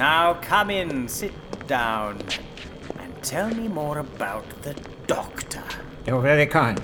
Now 0.00 0.32
come 0.32 0.70
in, 0.70 1.08
sit 1.08 1.34
down, 1.66 2.22
and 2.98 3.22
tell 3.22 3.50
me 3.50 3.68
more 3.68 3.98
about 3.98 4.48
the 4.62 4.74
doctor. 5.06 5.62
You're 6.06 6.22
very 6.22 6.46
kind, 6.46 6.80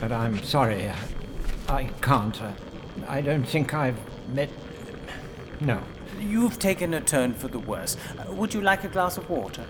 but 0.00 0.12
I'm 0.12 0.40
sorry. 0.44 0.92
I 1.68 1.90
can't. 2.00 2.40
I 3.08 3.20
don't 3.20 3.42
think 3.42 3.74
I've 3.74 3.98
met. 4.32 4.48
No. 5.58 5.82
You've 6.20 6.60
taken 6.60 6.94
a 6.94 7.00
turn 7.00 7.34
for 7.34 7.48
the 7.48 7.58
worse. 7.58 7.96
Would 8.28 8.54
you 8.54 8.60
like 8.60 8.84
a 8.84 8.88
glass 8.88 9.18
of 9.18 9.28
water? 9.28 9.66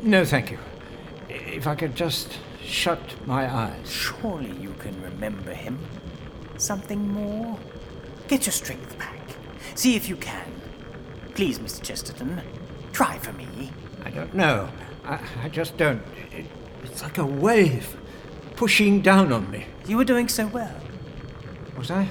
No, 0.00 0.24
thank 0.24 0.50
you. 0.50 0.58
If 1.28 1.66
I 1.66 1.74
could 1.74 1.94
just 1.94 2.38
shut 2.64 2.98
my 3.26 3.46
eyes. 3.54 3.92
Surely 3.92 4.52
you 4.58 4.72
can 4.78 4.98
remember 5.02 5.52
him. 5.52 5.78
Something 6.56 7.06
more? 7.08 7.58
Get 8.26 8.46
your 8.46 8.54
strength 8.54 8.98
back. 8.98 9.20
See 9.74 9.96
if 9.96 10.08
you 10.08 10.16
can. 10.16 10.59
Please, 11.34 11.58
Mr. 11.58 11.82
Chesterton, 11.82 12.40
try 12.92 13.18
for 13.18 13.32
me. 13.32 13.72
I 14.04 14.10
don't 14.10 14.34
know. 14.34 14.68
I, 15.04 15.20
I 15.42 15.48
just 15.48 15.76
don't. 15.76 16.02
It, 16.32 16.46
it's 16.82 17.02
like 17.02 17.18
a 17.18 17.26
wave 17.26 17.96
pushing 18.56 19.00
down 19.00 19.32
on 19.32 19.50
me. 19.50 19.66
You 19.86 19.96
were 19.96 20.04
doing 20.04 20.28
so 20.28 20.46
well 20.46 20.74
Was 21.76 21.90
I? 21.90 22.08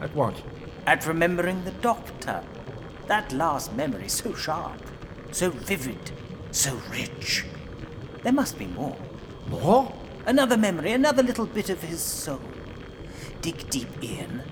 At 0.00 0.14
what? 0.14 0.40
at 0.88 1.06
remembering 1.06 1.62
the 1.64 1.70
doctor. 1.70 2.42
That 3.08 3.30
last 3.30 3.74
memory 3.74 4.08
so 4.08 4.32
sharp, 4.32 4.80
so 5.32 5.50
vivid, 5.50 6.12
so 6.50 6.80
rich. 6.90 7.44
There 8.22 8.32
must 8.32 8.58
be 8.58 8.66
more. 8.68 8.96
More? 9.48 9.94
Another 10.24 10.56
memory, 10.56 10.92
another 10.92 11.22
little 11.22 11.44
bit 11.44 11.68
of 11.68 11.82
his 11.82 12.00
soul. 12.00 12.40
Dig 13.42 13.68
deep, 13.68 14.02
Ian. 14.02 14.42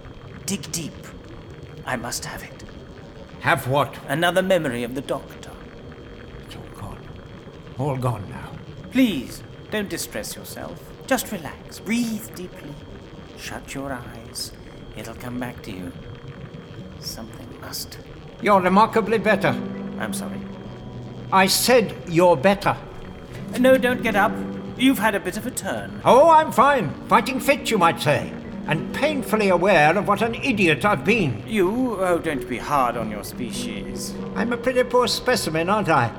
Dig 0.45 0.71
deep. 0.73 1.07
I 1.87 1.97
must 1.97 2.27
have 2.27 2.43
it. 2.43 2.65
Have 3.47 3.69
what? 3.69 3.97
Another 4.09 4.43
memory 4.43 4.83
of 4.83 4.97
the 4.97 5.01
doctor. 5.01 5.53
It's 6.45 6.57
all 6.57 6.81
gone. 6.81 6.99
All 7.79 7.97
gone 7.97 8.29
now. 8.29 8.51
Please, 8.91 9.41
don't 9.71 9.89
distress 9.89 10.35
yourself. 10.35 10.83
Just 11.07 11.31
relax. 11.31 11.79
Breathe 11.79 12.35
deeply. 12.35 12.75
Shut 13.39 13.73
your 13.73 13.93
eyes. 13.93 14.51
It'll 14.97 15.15
come 15.15 15.39
back 15.39 15.63
to 15.63 15.71
you. 15.71 15.93
Something 16.99 17.47
must. 17.61 18.01
You're 18.43 18.61
remarkably 18.61 19.19
better. 19.19 19.55
I'm 20.01 20.13
sorry. 20.13 20.41
I 21.33 21.47
said 21.47 21.95
you're 22.09 22.37
better. 22.37 22.77
No, 23.61 23.79
don't 23.79 24.03
get 24.03 24.17
up. 24.17 24.33
You've 24.77 24.99
had 24.99 25.15
a 25.15 25.21
bit 25.21 25.37
of 25.37 25.47
a 25.47 25.53
turn. 25.53 26.01
Oh, 26.05 26.31
I'm 26.31 26.51
fine. 26.51 26.93
Fighting 27.07 27.39
fit, 27.39 27.71
you 27.71 27.79
might 27.79 28.01
say. 28.01 28.33
And 28.67 28.93
painfully 28.95 29.49
aware 29.49 29.97
of 29.97 30.09
what 30.09 30.23
an 30.23 30.35
idiot 30.35 30.85
I've 30.85 31.05
been. 31.05 31.43
You, 31.47 31.97
oh, 32.01 32.19
don't 32.19 32.49
be 32.49 32.59
hard 32.59 32.97
on 32.97 33.11
your 33.11 33.23
species. 33.23 34.15
I'm 34.35 34.53
a 34.53 34.57
pretty 34.57 34.83
poor 34.83 35.07
specimen, 35.07 35.71
aren't 35.71 35.89
I? 35.89 36.13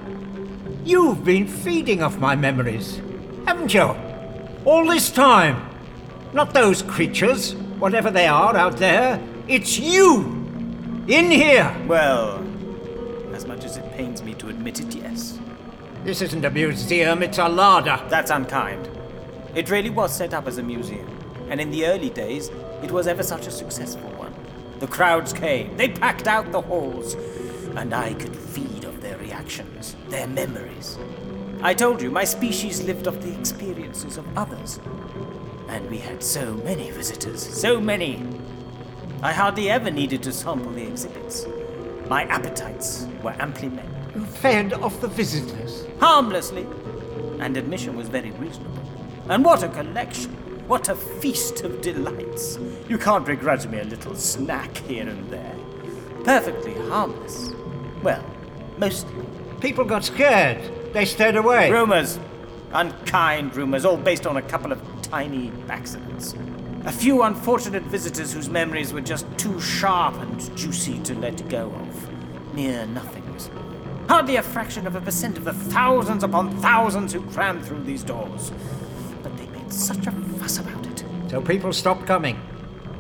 You've 0.85 1.25
been 1.25 1.47
feeding 1.47 2.01
off 2.01 2.17
my 2.17 2.35
memories, 2.35 3.01
haven't 3.45 3.73
you? 3.73 3.93
All 4.63 4.85
this 4.85 5.11
time. 5.11 5.69
Not 6.33 6.53
those 6.53 6.81
creatures, 6.81 7.55
whatever 7.79 8.11
they 8.11 8.27
are 8.27 8.55
out 8.55 8.77
there. 8.77 9.21
It's 9.47 9.77
you! 9.77 10.21
In 11.07 11.31
here! 11.31 11.75
Well, 11.87 12.45
as 13.33 13.45
much 13.45 13.63
as 13.65 13.77
it 13.77 13.91
pains 13.93 14.21
me 14.23 14.33
to 14.35 14.49
admit 14.49 14.79
it, 14.79 14.95
yes. 14.95 15.39
This 16.03 16.21
isn't 16.21 16.45
a 16.45 16.49
museum, 16.49 17.23
it's 17.23 17.37
a 17.37 17.49
larder. 17.49 18.01
That's 18.09 18.31
unkind. 18.31 18.89
It 19.55 19.69
really 19.69 19.89
was 19.89 20.15
set 20.15 20.33
up 20.33 20.47
as 20.47 20.57
a 20.57 20.63
museum, 20.63 21.09
and 21.49 21.59
in 21.61 21.71
the 21.71 21.85
early 21.85 22.09
days, 22.09 22.49
it 22.83 22.91
was 22.91 23.07
ever 23.07 23.23
such 23.23 23.47
a 23.47 23.51
successful 23.51 24.09
one. 24.11 24.33
The 24.79 24.87
crowds 24.87 25.33
came, 25.33 25.75
they 25.77 25.89
packed 25.89 26.27
out 26.27 26.51
the 26.51 26.61
halls, 26.61 27.15
and 27.75 27.93
I 27.93 28.13
could 28.13 28.35
feed 28.35 28.85
off 28.85 28.99
their 29.01 29.17
reactions, 29.17 29.95
their 30.09 30.27
memories. 30.27 30.97
I 31.61 31.73
told 31.73 32.01
you, 32.01 32.11
my 32.11 32.23
species 32.23 32.83
lived 32.83 33.07
off 33.07 33.19
the 33.19 33.37
experiences 33.37 34.17
of 34.17 34.37
others. 34.37 34.79
And 35.69 35.89
we 35.89 35.97
had 35.97 36.23
so 36.23 36.53
many 36.53 36.91
visitors, 36.91 37.41
so 37.41 37.81
many. 37.81 38.23
I 39.21 39.33
hardly 39.33 39.69
ever 39.69 39.89
needed 39.89 40.21
to 40.23 40.31
sample 40.31 40.71
the 40.71 40.87
exhibits. 40.87 41.45
My 42.07 42.23
appetites 42.25 43.07
were 43.23 43.35
amply 43.39 43.69
met 43.69 43.85
You 44.15 44.23
fed 44.23 44.73
off 44.73 45.01
the 45.01 45.07
visitors. 45.07 45.85
harmlessly, 45.99 46.67
and 47.39 47.57
admission 47.57 47.95
was 47.97 48.07
very 48.07 48.31
reasonable. 48.31 48.83
And 49.27 49.43
what 49.43 49.63
a 49.63 49.69
collection! 49.69 50.46
What 50.67 50.89
a 50.89 50.95
feast 50.95 51.61
of 51.61 51.79
delights! 51.79 52.59
You 52.89 52.97
can't 52.97 53.25
begrudge 53.25 53.65
me 53.67 53.79
a 53.79 53.85
little 53.85 54.15
snack 54.15 54.75
here 54.77 55.07
and 55.07 55.29
there. 55.29 55.55
Perfectly 56.25 56.73
harmless. 56.89 57.51
Well, 58.03 58.23
mostly. 58.77 59.13
People 59.61 59.85
got 59.85 60.03
scared. 60.03 60.93
They 60.93 61.05
stayed 61.05 61.37
away. 61.37 61.71
Rumours. 61.71 62.19
Unkind 62.73 63.55
rumours, 63.55 63.85
all 63.85 63.95
based 63.95 64.27
on 64.27 64.35
a 64.35 64.41
couple 64.41 64.73
of 64.73 64.81
tiny 65.01 65.53
accidents. 65.69 66.35
A 66.83 66.91
few 66.91 67.23
unfortunate 67.23 67.83
visitors 67.83 68.33
whose 68.33 68.49
memories 68.49 68.91
were 68.91 68.99
just 68.99 69.25
too 69.37 69.61
sharp 69.61 70.15
and 70.15 70.57
juicy 70.57 70.99
to 70.99 71.15
let 71.15 71.47
go 71.47 71.67
of. 71.71 72.53
Mere 72.53 72.85
nothings. 72.87 73.49
Hardly 74.09 74.35
a 74.35 74.43
fraction 74.43 74.85
of 74.85 74.95
a 74.95 75.01
percent 75.01 75.37
of 75.37 75.45
the 75.45 75.53
thousands 75.53 76.25
upon 76.25 76.57
thousands 76.57 77.13
who 77.13 77.21
crammed 77.31 77.65
through 77.65 77.83
these 77.83 78.03
doors. 78.03 78.51
But 79.23 79.37
they 79.37 79.47
made 79.47 79.71
such 79.71 80.07
a 80.07 80.11
fuss 80.11 80.13
about 80.13 80.23
it. 80.23 80.26
So 81.27 81.41
people 81.41 81.73
stopped 81.73 82.05
coming. 82.05 82.39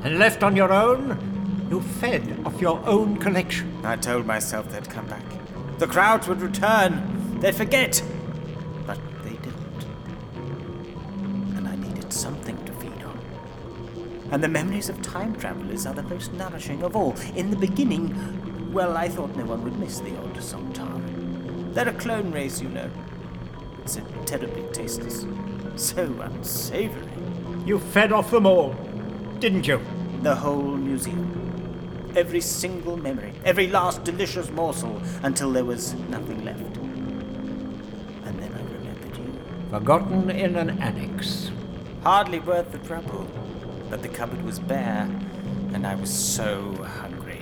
And 0.03 0.19
left 0.19 0.43
on 0.43 0.55
your 0.55 0.71
own, 0.71 1.67
you 1.69 1.81
fed 1.81 2.41
off 2.45 2.61
your 2.61 2.79
own 2.85 3.17
collection. 3.17 3.73
I 3.83 3.95
told 3.95 4.25
myself 4.25 4.69
they'd 4.69 4.89
come 4.89 5.07
back. 5.07 5.23
The 5.79 5.87
crowds 5.87 6.27
would 6.27 6.41
return. 6.41 7.39
They'd 7.39 7.55
forget. 7.55 8.01
But 8.85 8.99
they 9.23 9.31
didn't. 9.31 9.85
And 11.55 11.67
I 11.67 11.75
needed 11.75 12.11
something 12.11 12.63
to 12.65 12.71
feed 12.73 13.03
on. 13.03 13.19
And 14.31 14.43
the 14.43 14.47
memories 14.47 14.89
of 14.89 15.01
time 15.01 15.35
travelers 15.35 15.85
are 15.85 15.93
the 15.93 16.03
most 16.03 16.33
nourishing 16.33 16.83
of 16.83 16.95
all. 16.95 17.15
In 17.35 17.49
the 17.49 17.57
beginning, 17.57 18.73
well, 18.73 18.97
I 18.97 19.07
thought 19.07 19.35
no 19.35 19.45
one 19.45 19.63
would 19.63 19.79
miss 19.79 19.99
the 19.99 20.17
odd 20.17 20.35
Sontaran. 20.35 21.73
They're 21.73 21.89
a 21.89 21.93
clone 21.93 22.31
race, 22.31 22.61
you 22.61 22.69
know. 22.69 22.89
So 23.85 24.01
terribly 24.25 24.63
tasteless. 24.73 25.25
So 25.75 26.03
unsavory. 26.21 27.07
You 27.67 27.79
fed 27.79 28.13
off 28.13 28.31
them 28.31 28.45
all, 28.45 28.73
didn't 29.39 29.67
you? 29.67 29.81
The 30.23 30.33
whole 30.33 30.77
museum. 30.77 32.13
Every 32.15 32.39
single 32.39 32.95
memory, 32.95 33.33
every 33.43 33.67
last 33.67 34.05
delicious 34.05 34.49
morsel, 34.49 35.01
until 35.21 35.51
there 35.51 35.65
was 35.65 35.93
nothing 36.07 36.45
left. 36.45 36.61
And 36.61 38.39
then 38.39 38.53
I 38.53 38.61
remembered 38.73 39.17
you. 39.17 39.37
Forgotten 39.69 40.29
in 40.29 40.55
an 40.55 40.81
annex. 40.81 41.51
Hardly 42.03 42.39
worth 42.39 42.71
the 42.71 42.77
trouble. 42.77 43.27
But 43.89 44.01
the 44.01 44.07
cupboard 44.07 44.45
was 44.45 44.59
bare, 44.59 45.09
and 45.73 45.85
I 45.85 45.95
was 45.95 46.09
so 46.09 46.71
hungry. 47.01 47.41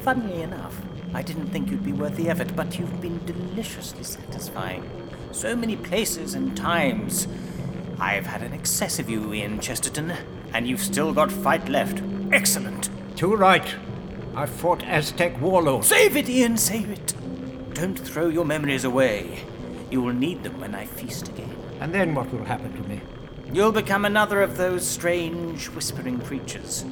Funnily 0.00 0.42
enough, 0.42 0.76
I 1.14 1.22
didn't 1.22 1.50
think 1.50 1.70
you'd 1.70 1.84
be 1.84 1.92
worth 1.92 2.16
the 2.16 2.30
effort, 2.30 2.56
but 2.56 2.76
you've 2.76 3.00
been 3.00 3.24
deliciously 3.26 4.02
satisfying. 4.02 4.90
So 5.30 5.54
many 5.54 5.76
places 5.76 6.34
and 6.34 6.56
times. 6.56 7.28
I've 8.00 8.24
had 8.24 8.42
an 8.42 8.54
excess 8.54 8.98
of 8.98 9.10
you, 9.10 9.34
Ian 9.34 9.60
Chesterton, 9.60 10.14
and 10.54 10.66
you've 10.66 10.80
still 10.80 11.12
got 11.12 11.30
fight 11.30 11.68
left. 11.68 12.02
Excellent. 12.32 12.88
Too 13.14 13.36
right. 13.36 13.74
I 14.34 14.46
fought 14.46 14.82
Aztec 14.84 15.38
warlords. 15.38 15.88
Save 15.88 16.16
it, 16.16 16.28
Ian, 16.28 16.56
save 16.56 16.88
it. 16.90 17.14
Don't 17.74 17.98
throw 17.98 18.28
your 18.28 18.46
memories 18.46 18.84
away. 18.84 19.40
You 19.90 20.00
will 20.00 20.14
need 20.14 20.42
them 20.42 20.58
when 20.60 20.74
I 20.74 20.86
feast 20.86 21.28
again. 21.28 21.54
And 21.78 21.92
then 21.92 22.14
what 22.14 22.32
will 22.32 22.44
happen 22.44 22.72
to 22.72 22.88
me? 22.88 23.00
You'll 23.52 23.72
become 23.72 24.06
another 24.06 24.40
of 24.40 24.56
those 24.56 24.86
strange 24.86 25.66
whispering 25.68 26.20
creatures. 26.20 26.86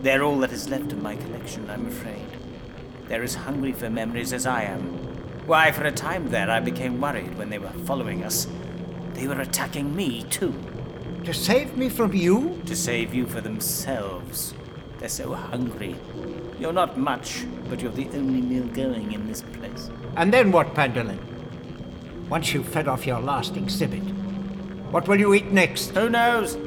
They're 0.00 0.22
all 0.22 0.38
that 0.38 0.52
is 0.52 0.70
left 0.70 0.92
of 0.92 1.02
my 1.02 1.16
collection, 1.16 1.68
I'm 1.68 1.86
afraid. 1.86 2.26
They're 3.08 3.22
as 3.22 3.34
hungry 3.34 3.72
for 3.72 3.90
memories 3.90 4.32
as 4.32 4.46
I 4.46 4.62
am. 4.62 4.82
Why, 5.46 5.70
for 5.70 5.84
a 5.84 5.92
time 5.92 6.30
there, 6.30 6.50
I 6.50 6.60
became 6.60 7.00
worried 7.00 7.36
when 7.36 7.50
they 7.50 7.58
were 7.58 7.68
following 7.84 8.24
us. 8.24 8.46
They 9.16 9.26
were 9.26 9.40
attacking 9.40 9.96
me, 9.96 10.24
too, 10.24 10.54
To 11.24 11.32
save 11.32 11.74
me 11.76 11.88
from 11.88 12.12
you? 12.12 12.60
to 12.66 12.76
save 12.76 13.14
you 13.14 13.26
for 13.26 13.40
themselves. 13.40 14.52
They're 14.98 15.08
so 15.08 15.32
hungry. 15.32 15.96
You're 16.60 16.74
not 16.74 16.98
much, 16.98 17.46
but 17.70 17.80
you're 17.80 17.92
the 17.92 18.08
only 18.14 18.42
meal 18.42 18.66
going 18.66 19.12
in 19.12 19.26
this 19.26 19.40
place. 19.40 19.90
And 20.16 20.32
then 20.34 20.52
what, 20.52 20.74
Pendolin? 20.74 21.18
Once 22.28 22.52
you've 22.52 22.68
fed 22.68 22.88
off 22.88 23.06
your 23.06 23.20
last 23.20 23.56
exhibit, 23.56 24.02
what 24.92 25.08
will 25.08 25.18
you 25.18 25.32
eat 25.32 25.50
next? 25.50 25.90
Who 25.90 26.10
knows? 26.10 26.58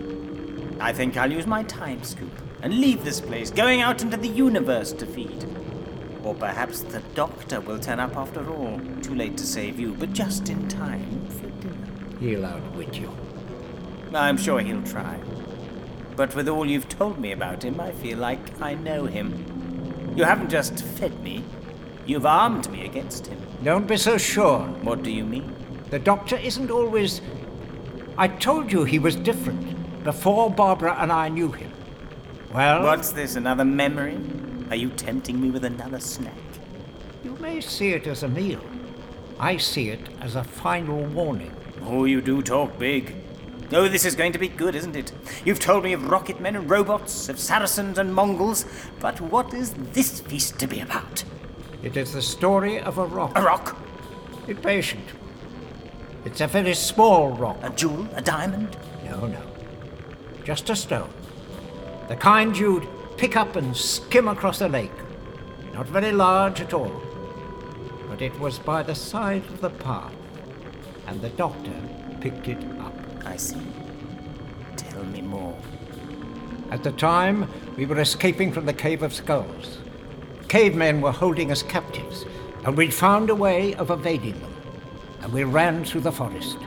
I 0.80 0.92
think 0.92 1.18
I'll 1.18 1.31
use 1.31 1.45
my 1.45 1.62
time 1.63 2.02
scoop 2.04 2.31
and 2.63 2.80
leave 2.81 3.04
this 3.06 3.22
place, 3.22 3.52
going 3.52 3.81
out 3.81 4.02
into 4.02 4.18
the 4.18 4.28
universe 4.28 4.92
to 4.94 5.06
feed. 5.06 5.45
Or 6.24 6.34
perhaps 6.34 6.81
the 6.81 7.02
doctor 7.13 7.62
will 7.62 7.80
turn 7.80 8.00
up 8.00 8.18
after 8.18 8.50
all. 8.50 8.81
Too 9.04 9.13
late 9.16 9.38
to 9.38 9.45
save 9.45 9.80
you, 9.80 9.94
but 9.94 10.13
just 10.13 10.50
in 10.50 10.68
time. 10.68 11.28
He'll 12.19 12.45
outwit 12.45 12.98
you. 12.98 13.12
I'm 14.13 14.38
sure 14.38 14.60
he'll 14.60 14.83
try. 14.83 15.19
But 16.16 16.36
with 16.36 16.50
all 16.50 16.66
you've 16.66 16.89
told 16.89 17.19
me 17.19 17.31
about 17.31 17.63
him, 17.63 17.80
I 17.80 17.92
feel 17.92 18.18
like 18.18 18.62
I 18.62 18.74
know 18.74 19.06
him. 19.06 20.13
You 20.16 20.24
haven't 20.24 20.50
just 20.50 20.83
fed 20.83 21.18
me, 21.21 21.44
You've 22.10 22.25
armed 22.25 22.71
me 22.71 22.86
against 22.86 23.27
him. 23.27 23.39
Don't 23.63 23.86
be 23.86 23.95
so 23.95 24.18
sure. 24.18 24.62
What 24.81 25.04
do 25.04 25.12
you 25.12 25.24
mean? 25.24 25.56
The 25.92 26.00
doctor 26.00 26.38
isn't 26.38 26.71
always. 26.71 27.21
I 28.18 28.27
told 28.27 28.71
you 28.71 28.83
he 28.83 28.98
was 28.98 29.16
different 29.16 30.04
before 30.04 30.50
Barbara 30.50 30.95
and 31.00 31.12
I 31.12 31.30
knew 31.30 31.51
him. 31.51 31.71
Well, 32.51 32.81
What's 32.81 33.12
this, 33.12 33.36
another 33.36 33.63
memory? 33.63 34.18
Are 34.71 34.75
you 34.75 34.89
tempting 34.89 35.39
me 35.39 35.51
with 35.51 35.63
another 35.66 36.00
snack? 36.00 36.33
you 37.24 37.36
may 37.36 37.62
see 37.62 37.89
it 37.89 38.07
as 38.07 38.24
a 38.24 38.27
meal. 38.27 38.62
I 39.39 39.57
see 39.57 39.89
it 39.89 40.10
as 40.19 40.36
a 40.36 40.44
final 40.44 41.04
warning. 41.06 41.56
Oh, 41.84 42.06
you 42.06 42.22
do 42.22 42.42
talk 42.42 42.78
big. 42.78 43.16
Oh, 43.72 43.88
this 43.88 44.06
is 44.06 44.16
going 44.16 44.31
to 44.31 44.40
be 44.40 44.48
good, 44.48 44.76
isn't 44.76 44.96
it? 44.96 45.12
You've 45.46 45.60
told 45.60 45.84
me 45.84 45.94
of 45.94 46.10
rocket 46.10 46.40
men 46.40 46.56
and 46.56 46.70
robots, 46.70 47.30
of 47.30 47.40
Saracens 47.40 48.00
and 48.00 48.14
Mongols, 48.14 48.66
but 49.00 49.22
what 49.22 49.54
is 49.54 49.74
this 49.94 50.20
feast 50.20 50.58
to 50.60 50.68
be 50.68 50.80
about? 50.80 51.24
It 51.84 51.96
is 51.96 52.14
the 52.14 52.22
story 52.22 52.80
of 52.80 52.98
a 52.98 53.06
rock. 53.06 53.31
A 53.36 53.42
rock? 53.42 53.78
Be 54.48 54.56
patient. 54.56 55.06
It's 56.26 56.42
a 56.42 56.48
very 56.48 56.74
small 56.74 57.30
rock. 57.30 57.58
A 57.62 57.70
jewel? 57.70 58.08
A 58.16 58.22
diamond? 58.22 58.76
No, 59.06 59.28
no. 59.28 59.42
Just 60.44 60.70
a 60.70 60.76
stone. 60.76 61.10
The 62.08 62.16
kind 62.16 62.58
you'd 62.58 62.88
pick 63.18 63.36
up 63.36 63.56
and 63.56 63.78
skim 63.78 64.28
across 64.28 64.62
a 64.62 64.68
lake. 64.68 64.92
Not 65.74 65.86
very 65.88 66.12
large 66.12 66.60
at 66.60 66.74
all. 66.74 67.02
But 68.10 68.22
it 68.22 68.38
was 68.40 68.58
by 68.58 68.81
the 68.81 68.96
side 68.96 69.46
of 69.46 69.62
the 69.62 69.70
path, 69.70 70.14
and 71.09 71.19
the 71.21 71.29
doctor 71.29 71.73
picked 72.21 72.47
it 72.47 72.63
up. 72.79 72.94
I 73.25 73.35
see. 73.35 73.59
Tell 74.77 75.03
me 75.06 75.21
more. 75.21 75.57
At 76.69 76.83
the 76.83 76.91
time, 76.91 77.51
we 77.75 77.88
were 77.88 78.00
escaping 78.00 78.51
from 78.51 78.67
the 78.67 78.73
Cave 78.73 79.01
of 79.01 79.11
Skulls. 79.11 79.79
Cavemen 80.50 81.01
were 81.01 81.11
holding 81.11 81.51
us 81.51 81.63
captives, 81.63 82.25
and 82.63 82.77
we'd 82.77 82.94
found 82.94 83.31
a 83.31 83.35
way 83.35 83.73
of 83.73 83.89
evading 83.89 84.39
them. 84.39 84.53
And 85.21 85.33
we 85.33 85.45
ran 85.45 85.83
through 85.83 86.01
the 86.01 86.11
forest. 86.11 86.59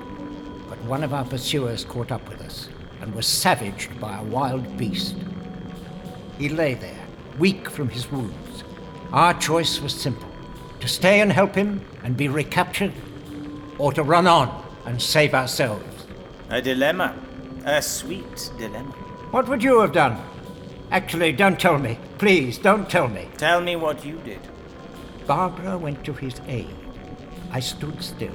But 0.68 0.82
one 0.86 1.04
of 1.04 1.14
our 1.14 1.24
pursuers 1.24 1.84
caught 1.84 2.10
up 2.10 2.28
with 2.28 2.40
us 2.40 2.68
and 3.00 3.14
was 3.14 3.28
savaged 3.28 4.00
by 4.00 4.18
a 4.18 4.24
wild 4.24 4.76
beast. 4.76 5.14
He 6.36 6.48
lay 6.48 6.74
there, 6.74 7.06
weak 7.38 7.70
from 7.70 7.88
his 7.88 8.10
wounds. 8.10 8.64
Our 9.12 9.34
choice 9.34 9.80
was 9.80 9.94
simple 9.94 10.28
to 10.80 10.88
stay 10.88 11.20
and 11.20 11.30
help 11.30 11.54
him 11.54 11.80
and 12.02 12.16
be 12.16 12.26
recaptured, 12.26 12.92
or 13.78 13.92
to 13.92 14.02
run 14.02 14.26
on 14.26 14.64
and 14.84 15.00
save 15.00 15.34
ourselves. 15.34 16.06
A 16.50 16.60
dilemma. 16.60 17.14
A 17.64 17.80
sweet 17.80 18.50
dilemma. 18.58 18.92
What 19.30 19.48
would 19.48 19.62
you 19.62 19.80
have 19.80 19.92
done? 19.92 20.20
Actually, 20.90 21.32
don't 21.32 21.58
tell 21.58 21.78
me. 21.78 21.98
Please, 22.18 22.58
don't 22.58 22.90
tell 22.90 23.08
me. 23.08 23.28
Tell 23.38 23.60
me 23.60 23.76
what 23.76 24.04
you 24.04 24.18
did. 24.18 24.40
Barbara 25.26 25.78
went 25.78 26.04
to 26.04 26.12
his 26.12 26.40
aid. 26.46 26.74
I 27.50 27.60
stood 27.60 28.02
still. 28.02 28.34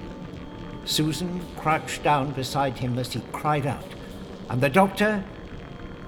Susan 0.86 1.42
crouched 1.58 2.04
down 2.04 2.32
beside 2.32 2.78
him 2.78 2.98
as 2.98 3.14
he 3.14 3.22
cried 3.32 3.68
out. 3.68 3.86
And 4.50 4.62
the 4.62 4.70
doctor, 4.70 5.24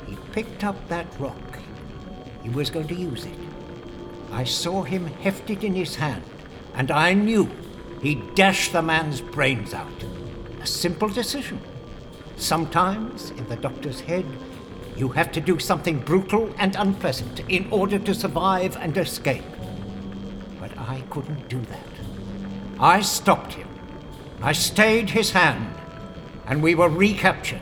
he 0.07 0.15
picked 0.31 0.63
up 0.63 0.87
that 0.87 1.07
rock. 1.19 1.59
He 2.41 2.49
was 2.49 2.69
going 2.69 2.87
to 2.87 2.95
use 2.95 3.25
it. 3.25 3.37
I 4.31 4.43
saw 4.43 4.83
him 4.83 5.07
heft 5.07 5.49
it 5.49 5.63
in 5.63 5.75
his 5.75 5.95
hand, 5.95 6.23
and 6.73 6.91
I 6.91 7.13
knew 7.13 7.49
he'd 8.01 8.35
dash 8.35 8.69
the 8.69 8.81
man's 8.81 9.21
brains 9.21 9.73
out. 9.73 10.03
A 10.61 10.67
simple 10.67 11.09
decision. 11.09 11.59
Sometimes, 12.37 13.31
in 13.31 13.47
the 13.47 13.55
doctor's 13.55 14.01
head, 14.01 14.25
you 14.95 15.09
have 15.09 15.31
to 15.31 15.41
do 15.41 15.59
something 15.59 15.99
brutal 15.99 16.53
and 16.57 16.75
unpleasant 16.75 17.41
in 17.49 17.67
order 17.71 17.99
to 17.99 18.13
survive 18.13 18.75
and 18.77 18.97
escape. 18.97 19.43
But 20.59 20.77
I 20.77 21.01
couldn't 21.09 21.47
do 21.47 21.61
that. 21.61 21.87
I 22.79 23.01
stopped 23.01 23.53
him. 23.53 23.67
I 24.41 24.53
stayed 24.53 25.09
his 25.09 25.31
hand, 25.31 25.73
and 26.45 26.63
we 26.63 26.75
were 26.75 26.89
recaptured. 26.89 27.61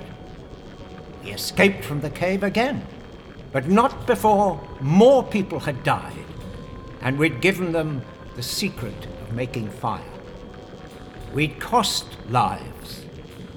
We 1.24 1.32
escaped 1.32 1.84
from 1.84 2.02
the 2.02 2.10
cave 2.10 2.44
again, 2.44 2.86
but 3.52 3.68
not 3.68 4.06
before 4.06 4.62
more 4.80 5.24
people 5.24 5.60
had 5.60 5.84
died, 5.84 6.26
and 7.02 7.18
we'd 7.18 7.42
given 7.42 7.72
them 7.72 8.04
the 8.36 8.44
secret 8.44 9.08
of 9.22 9.34
making 9.34 9.70
fire. 9.70 10.17
We'd 11.38 11.60
cost 11.60 12.08
lives, 12.32 13.06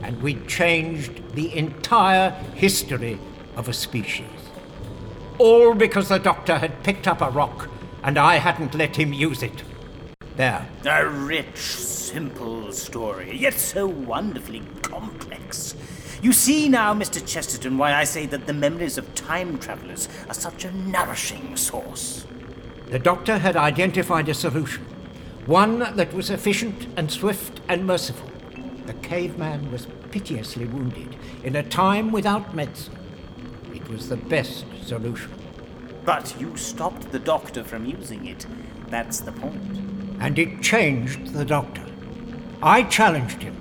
and 0.02 0.20
we'd 0.20 0.46
changed 0.46 1.34
the 1.34 1.56
entire 1.56 2.32
history 2.54 3.18
of 3.56 3.70
a 3.70 3.72
species. 3.72 4.26
All 5.38 5.72
because 5.72 6.10
the 6.10 6.18
doctor 6.18 6.58
had 6.58 6.82
picked 6.82 7.08
up 7.08 7.22
a 7.22 7.30
rock 7.30 7.70
and 8.02 8.18
I 8.18 8.36
hadn't 8.36 8.74
let 8.74 8.96
him 8.96 9.14
use 9.14 9.42
it. 9.42 9.62
There. 10.36 10.68
A 10.84 11.06
rich, 11.08 11.56
simple 11.56 12.70
story, 12.72 13.34
yet 13.34 13.54
so 13.54 13.86
wonderfully 13.86 14.60
complex. 14.82 15.74
You 16.20 16.34
see 16.34 16.68
now, 16.68 16.92
Mr. 16.92 17.26
Chesterton, 17.26 17.78
why 17.78 17.94
I 17.94 18.04
say 18.04 18.26
that 18.26 18.46
the 18.46 18.52
memories 18.52 18.98
of 18.98 19.14
time 19.14 19.58
travelers 19.58 20.06
are 20.28 20.34
such 20.34 20.66
a 20.66 20.72
nourishing 20.72 21.56
source. 21.56 22.26
The 22.88 22.98
doctor 22.98 23.38
had 23.38 23.56
identified 23.56 24.28
a 24.28 24.34
solution, 24.34 24.84
one 25.50 25.80
that 25.96 26.14
was 26.14 26.30
efficient 26.30 26.86
and 26.96 27.10
swift 27.10 27.60
and 27.68 27.84
merciful. 27.84 28.30
The 28.86 28.94
caveman 28.94 29.72
was 29.72 29.88
piteously 30.12 30.66
wounded 30.66 31.16
in 31.42 31.56
a 31.56 31.62
time 31.64 32.12
without 32.12 32.54
medicine. 32.54 32.96
It 33.74 33.88
was 33.88 34.08
the 34.08 34.16
best 34.16 34.64
solution. 34.84 35.32
But 36.04 36.36
you 36.38 36.56
stopped 36.56 37.10
the 37.10 37.18
doctor 37.18 37.64
from 37.64 37.84
using 37.84 38.26
it. 38.28 38.46
That's 38.90 39.18
the 39.18 39.32
point. 39.32 39.76
And 40.20 40.38
it 40.38 40.62
changed 40.62 41.32
the 41.32 41.44
doctor. 41.44 41.84
I 42.62 42.84
challenged 42.84 43.42
him. 43.42 43.56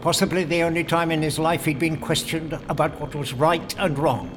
Possibly 0.00 0.42
the 0.42 0.64
only 0.64 0.82
time 0.82 1.12
in 1.12 1.22
his 1.22 1.38
life 1.38 1.66
he'd 1.66 1.78
been 1.78 2.00
questioned 2.00 2.58
about 2.68 3.00
what 3.00 3.14
was 3.14 3.32
right 3.32 3.72
and 3.78 3.96
wrong 3.96 4.28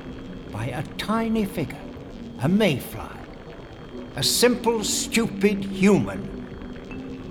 by 0.52 0.66
a 0.66 0.84
tiny 1.00 1.46
figure, 1.46 1.82
a 2.44 2.48
mayfly, 2.48 3.10
a 4.16 4.22
simple, 4.22 4.84
stupid 4.84 5.64
human. 5.64 6.35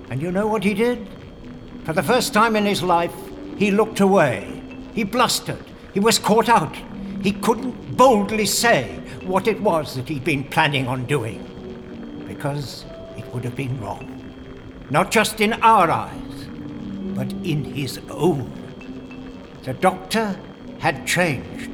And 0.09 0.21
you 0.21 0.31
know 0.31 0.47
what 0.47 0.63
he 0.63 0.73
did? 0.73 1.07
For 1.83 1.93
the 1.93 2.03
first 2.03 2.33
time 2.33 2.55
in 2.55 2.65
his 2.65 2.83
life, 2.83 3.13
he 3.57 3.71
looked 3.71 3.99
away. 3.99 4.61
He 4.93 5.03
blustered. 5.03 5.63
He 5.93 5.99
was 5.99 6.19
caught 6.19 6.49
out. 6.49 6.75
He 7.21 7.31
couldn't 7.31 7.97
boldly 7.97 8.45
say 8.45 8.99
what 9.23 9.47
it 9.47 9.59
was 9.61 9.95
that 9.95 10.07
he'd 10.07 10.23
been 10.23 10.43
planning 10.43 10.87
on 10.87 11.05
doing. 11.05 12.23
Because 12.27 12.85
it 13.17 13.25
would 13.33 13.43
have 13.43 13.55
been 13.55 13.79
wrong. 13.81 14.11
Not 14.89 15.09
just 15.11 15.41
in 15.41 15.53
our 15.53 15.89
eyes, 15.89 16.47
but 17.15 17.31
in 17.43 17.63
his 17.63 17.99
own. 18.09 18.51
The 19.63 19.73
doctor 19.73 20.39
had 20.79 21.07
changed. 21.07 21.71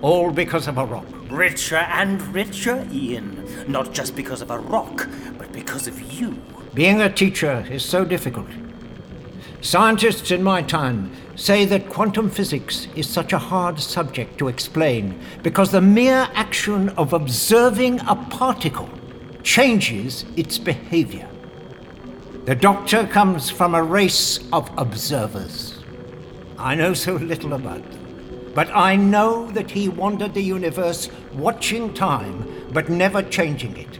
All 0.00 0.30
because 0.30 0.68
of 0.68 0.78
a 0.78 0.84
rock. 0.84 1.06
Richer 1.28 1.76
and 1.76 2.22
richer, 2.34 2.86
Ian. 2.92 3.70
Not 3.70 3.92
just 3.92 4.14
because 4.14 4.40
of 4.40 4.50
a 4.50 4.58
rock, 4.58 5.08
but 5.36 5.52
because 5.52 5.86
of 5.86 6.00
you. 6.00 6.36
Being 6.74 7.00
a 7.00 7.12
teacher 7.12 7.64
is 7.70 7.84
so 7.84 8.04
difficult. 8.04 8.48
Scientists 9.60 10.32
in 10.32 10.42
my 10.42 10.60
time 10.60 11.12
say 11.36 11.64
that 11.66 11.88
quantum 11.88 12.28
physics 12.28 12.88
is 12.96 13.08
such 13.08 13.32
a 13.32 13.38
hard 13.38 13.78
subject 13.78 14.38
to 14.38 14.48
explain 14.48 15.20
because 15.44 15.70
the 15.70 15.80
mere 15.80 16.28
action 16.34 16.88
of 16.90 17.12
observing 17.12 18.00
a 18.08 18.16
particle 18.28 18.90
changes 19.44 20.24
its 20.36 20.58
behavior. 20.58 21.28
The 22.44 22.56
doctor 22.56 23.06
comes 23.06 23.50
from 23.50 23.76
a 23.76 23.82
race 23.82 24.40
of 24.52 24.68
observers. 24.76 25.78
I 26.58 26.74
know 26.74 26.92
so 26.92 27.14
little 27.14 27.52
about 27.52 27.88
them, 27.88 28.50
but 28.52 28.68
I 28.74 28.96
know 28.96 29.48
that 29.52 29.70
he 29.70 29.88
wandered 29.88 30.34
the 30.34 30.42
universe 30.42 31.08
watching 31.34 31.94
time 31.94 32.66
but 32.72 32.88
never 32.88 33.22
changing 33.22 33.76
it. 33.76 33.98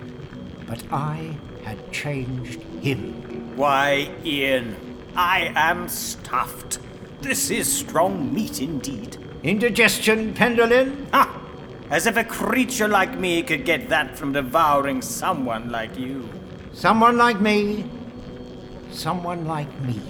But 0.67 0.83
I 0.91 1.37
had 1.65 1.93
changed 1.93 2.63
him. 2.83 3.57
Why, 3.57 4.11
Ian, 4.25 4.77
I 5.17 5.53
am 5.55 5.89
stuffed. 5.89 6.79
This 7.21 7.51
is 7.51 7.73
strong 7.73 8.33
meat 8.35 8.61
indeed. 8.61 9.17
Indigestion, 9.43 10.35
Pendolin? 10.35 11.11
Ha! 11.13 11.41
As 11.91 12.07
if 12.07 12.17
a 12.17 12.25
creature 12.25 12.89
like 12.89 13.19
me 13.19 13.43
could 13.43 13.65
get 13.65 13.89
that 13.89 14.17
from 14.19 14.33
devouring 14.33 15.03
someone 15.03 15.71
like 15.71 15.99
you. 15.99 16.29
Someone 16.73 17.17
like 17.17 17.41
me. 17.41 17.85
Someone 18.91 19.47
like 19.47 19.81
me. 19.83 20.01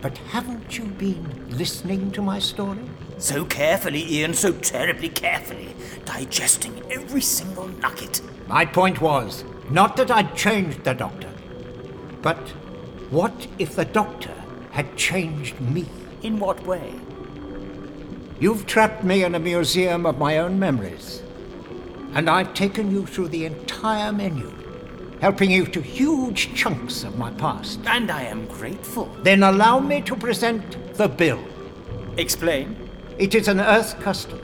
But 0.00 0.18
haven't 0.18 0.78
you 0.78 0.86
been 0.86 1.24
listening 1.50 2.10
to 2.12 2.22
my 2.22 2.38
story? 2.38 2.82
So 3.18 3.44
carefully, 3.44 4.04
Ian, 4.14 4.34
so 4.34 4.52
terribly 4.52 5.08
carefully, 5.08 5.76
digesting 6.04 6.82
every 6.90 7.20
single 7.20 7.68
nugget. 7.68 8.20
My 8.48 8.64
point 8.64 9.00
was 9.00 9.44
not 9.72 9.96
that 9.96 10.10
I'd 10.10 10.36
changed 10.36 10.84
the 10.84 10.94
doctor, 10.94 11.30
but 12.20 12.38
what 13.10 13.46
if 13.58 13.74
the 13.74 13.84
doctor 13.84 14.34
had 14.70 14.96
changed 14.96 15.60
me? 15.60 15.86
In 16.22 16.38
what 16.38 16.64
way? 16.66 16.94
You've 18.38 18.66
trapped 18.66 19.02
me 19.02 19.24
in 19.24 19.34
a 19.34 19.40
museum 19.40 20.06
of 20.06 20.18
my 20.18 20.38
own 20.38 20.58
memories, 20.58 21.22
and 22.14 22.30
I've 22.30 22.54
taken 22.54 22.90
you 22.90 23.06
through 23.06 23.28
the 23.28 23.44
entire 23.46 24.12
menu 24.12 24.52
helping 25.22 25.52
you 25.52 25.64
to 25.64 25.80
huge 25.80 26.52
chunks 26.52 27.04
of 27.04 27.16
my 27.16 27.30
past. 27.34 27.78
And 27.86 28.10
I 28.10 28.22
am 28.24 28.44
grateful. 28.46 29.04
Then 29.22 29.44
allow 29.44 29.78
me 29.78 30.02
to 30.02 30.16
present 30.16 30.94
the 30.94 31.08
bill. 31.08 31.40
Explain. 32.16 32.76
It 33.18 33.36
is 33.36 33.46
an 33.46 33.60
Earth 33.60 34.00
custom. 34.00 34.40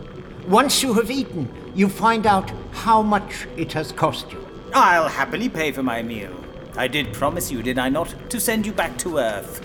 Once 0.46 0.80
you 0.80 0.94
have 0.94 1.10
eaten, 1.10 1.52
you 1.74 1.88
find 1.88 2.28
out 2.28 2.52
how 2.70 3.02
much 3.02 3.48
it 3.56 3.72
has 3.72 3.90
cost 3.90 4.30
you. 4.30 4.47
I'll 4.74 5.08
happily 5.08 5.48
pay 5.48 5.72
for 5.72 5.82
my 5.82 6.02
meal. 6.02 6.32
I 6.76 6.88
did 6.88 7.12
promise 7.12 7.50
you, 7.50 7.62
did 7.62 7.78
I 7.78 7.88
not, 7.88 8.14
to 8.30 8.38
send 8.38 8.66
you 8.66 8.72
back 8.72 8.98
to 8.98 9.18
Earth. 9.18 9.64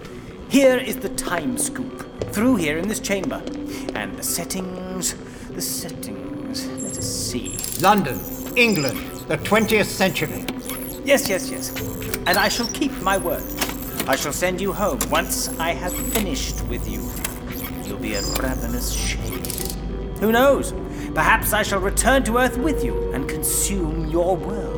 Here 0.50 0.77
is 0.77 0.98
the 0.98 1.10
time 1.10 1.57
scoop, 1.57 2.31
through 2.31 2.55
here 2.55 2.77
in 2.77 2.88
this 2.88 3.00
chamber. 3.00 3.41
And 3.95 4.17
the 4.17 4.24
settings, 4.24 5.13
the 5.50 5.62
settings, 5.62 6.67
let 6.81 6.98
us 6.98 7.05
see. 7.05 7.57
London, 7.81 8.19
England, 8.55 9.00
the 9.27 9.38
20th 9.38 9.86
century. 9.86 10.45
Yes, 11.03 11.27
yes, 11.27 11.50
yes. 11.50 11.75
And 12.25 12.38
I 12.38 12.48
shall 12.48 12.67
keep 12.67 12.91
my 13.01 13.17
word. 13.17 13.43
I 14.07 14.15
shall 14.15 14.33
send 14.33 14.62
you 14.62 14.72
home 14.72 15.00
once 15.10 15.50
I 15.60 15.74
have 15.74 15.93
finished 16.13 16.63
with 16.65 16.89
you. 16.89 17.01
You'll 17.88 18.00
be 18.00 18.15
a 18.15 18.22
ravenous 18.41 18.93
shade. 18.93 19.48
Who 20.19 20.31
knows? 20.31 20.74
Perhaps 21.13 21.53
I 21.53 21.62
shall 21.62 21.79
return 21.79 22.24
to 22.24 22.38
Earth 22.38 22.57
with 22.57 22.83
you 22.83 23.12
and 23.13 23.29
consume 23.29 24.07
your 24.07 24.36
world. 24.36 24.73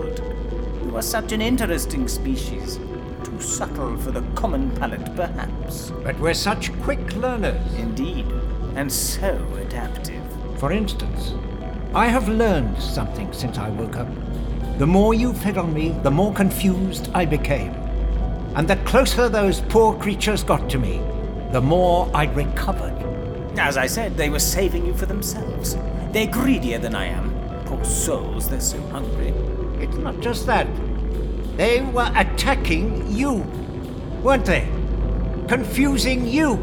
Are 0.95 1.01
such 1.01 1.33
an 1.33 1.41
interesting 1.41 2.07
species. 2.07 2.79
Too 3.25 3.41
subtle 3.41 3.97
for 3.97 4.11
the 4.11 4.21
common 4.33 4.71
palate, 4.77 5.13
perhaps. 5.13 5.91
But 5.91 6.17
we're 6.21 6.33
such 6.33 6.71
quick 6.83 7.13
learners. 7.17 7.73
Indeed. 7.75 8.25
And 8.75 8.89
so 8.89 9.35
adaptive. 9.59 10.23
For 10.57 10.71
instance, 10.71 11.33
I 11.93 12.07
have 12.07 12.29
learned 12.29 12.81
something 12.81 13.33
since 13.33 13.57
I 13.57 13.67
woke 13.71 13.97
up. 13.97 14.07
The 14.77 14.87
more 14.87 15.13
you 15.13 15.33
fed 15.33 15.57
on 15.57 15.73
me, 15.73 15.89
the 16.01 16.11
more 16.11 16.33
confused 16.33 17.09
I 17.13 17.25
became. 17.25 17.73
And 18.55 18.65
the 18.65 18.77
closer 18.77 19.27
those 19.27 19.59
poor 19.59 19.99
creatures 19.99 20.45
got 20.45 20.69
to 20.69 20.79
me, 20.79 21.01
the 21.51 21.61
more 21.61 22.09
I 22.13 22.27
recovered. 22.27 22.95
As 23.59 23.75
I 23.75 23.87
said, 23.87 24.15
they 24.15 24.29
were 24.29 24.39
saving 24.39 24.85
you 24.85 24.93
for 24.93 25.07
themselves. 25.07 25.75
They're 26.13 26.25
greedier 26.25 26.79
than 26.79 26.95
I 26.95 27.07
am. 27.07 27.33
Poor 27.65 27.83
souls, 27.83 28.47
they're 28.47 28.61
so 28.61 28.79
hungry. 28.87 29.33
It's 29.83 29.97
not 29.97 30.21
just 30.21 30.45
that. 30.45 30.67
They 31.57 31.81
were 31.81 32.11
attacking 32.15 33.15
you, 33.15 33.45
weren't 34.21 34.45
they? 34.45 34.67
Confusing 35.47 36.27
you, 36.27 36.57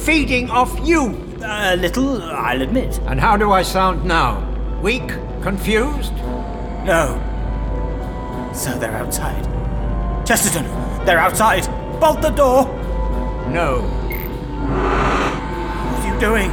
feeding 0.00 0.50
off 0.50 0.76
you. 0.82 1.20
A 1.44 1.76
little, 1.76 2.20
I'll 2.22 2.62
admit. 2.62 2.98
And 3.06 3.20
how 3.20 3.36
do 3.36 3.52
I 3.52 3.62
sound 3.62 4.04
now? 4.04 4.40
Weak? 4.82 5.06
Confused? 5.42 6.14
No. 6.84 7.20
So 8.52 8.76
they're 8.78 8.96
outside. 8.96 9.44
Chesterton, 10.26 10.64
they're 11.04 11.18
outside. 11.18 11.66
Bolt 12.00 12.20
the 12.20 12.30
door. 12.30 12.64
No. 13.50 13.82
What 15.92 16.00
are 16.00 16.14
you 16.14 16.18
doing? 16.18 16.50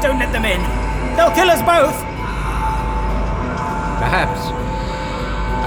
Don't 0.00 0.18
let 0.18 0.32
them 0.32 0.44
in. 0.44 0.60
They'll 1.16 1.34
kill 1.34 1.50
us 1.50 1.60
both. 1.62 1.96
Perhaps. 3.98 4.69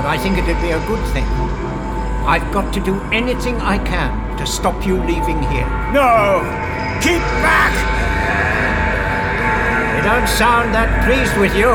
I 0.03 0.17
think 0.17 0.37
it'd 0.37 0.61
be 0.61 0.71
a 0.71 0.85
good 0.85 1.03
thing. 1.15 1.23
I've 2.27 2.43
got 2.51 2.73
to 2.73 2.79
do 2.83 2.99
anything 3.11 3.55
I 3.61 3.77
can 3.79 4.37
to 4.37 4.45
stop 4.45 4.85
you 4.85 4.99
leaving 4.99 5.39
here. 5.47 5.67
No! 5.95 6.43
Keep 6.99 7.23
back! 7.39 7.71
They 9.95 10.03
don't 10.03 10.27
sound 10.27 10.75
that 10.75 10.91
pleased 11.07 11.35
with 11.39 11.55
you. 11.55 11.71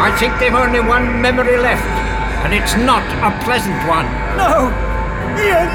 I 0.00 0.08
think 0.16 0.32
they've 0.40 0.54
only 0.56 0.80
one 0.80 1.20
memory 1.20 1.58
left, 1.58 1.84
and 2.44 2.52
it's 2.52 2.76
not 2.76 3.04
a 3.20 3.28
pleasant 3.44 3.76
one. 3.84 4.08
No! 4.40 4.72
Ian! 5.36 5.68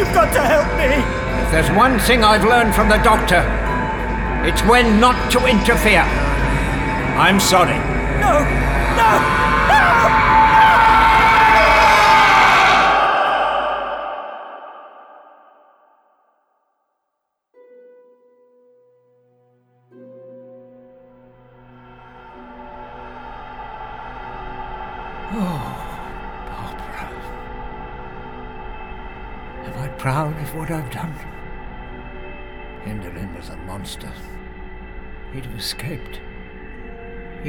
You've 0.00 0.12
got 0.16 0.32
to 0.32 0.40
help 0.40 0.68
me! 0.80 0.96
If 1.44 1.52
there's 1.52 1.70
one 1.76 1.98
thing 2.00 2.24
I've 2.24 2.44
learned 2.44 2.74
from 2.74 2.88
the 2.88 2.98
doctor, 3.04 3.44
it's 4.48 4.62
when 4.64 4.98
not 4.98 5.30
to 5.32 5.44
interfere. 5.44 6.08
I'm 7.20 7.38
sorry. 7.38 7.76
No! 8.20 8.44
No! 8.96 9.39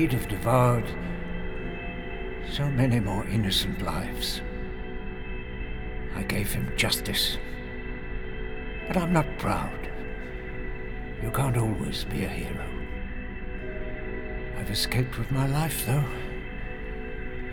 He'd 0.01 0.13
have 0.13 0.27
devoured 0.27 0.87
so 2.51 2.67
many 2.71 2.99
more 2.99 3.23
innocent 3.27 3.83
lives. 3.83 4.41
I 6.15 6.23
gave 6.23 6.51
him 6.51 6.73
justice. 6.75 7.37
But 8.87 8.97
I'm 8.97 9.13
not 9.13 9.27
proud. 9.37 9.91
You 11.21 11.29
can't 11.29 11.55
always 11.55 12.05
be 12.05 12.23
a 12.23 12.27
hero. 12.27 12.65
I've 14.57 14.71
escaped 14.71 15.19
with 15.19 15.29
my 15.29 15.45
life, 15.45 15.85
though 15.85 16.03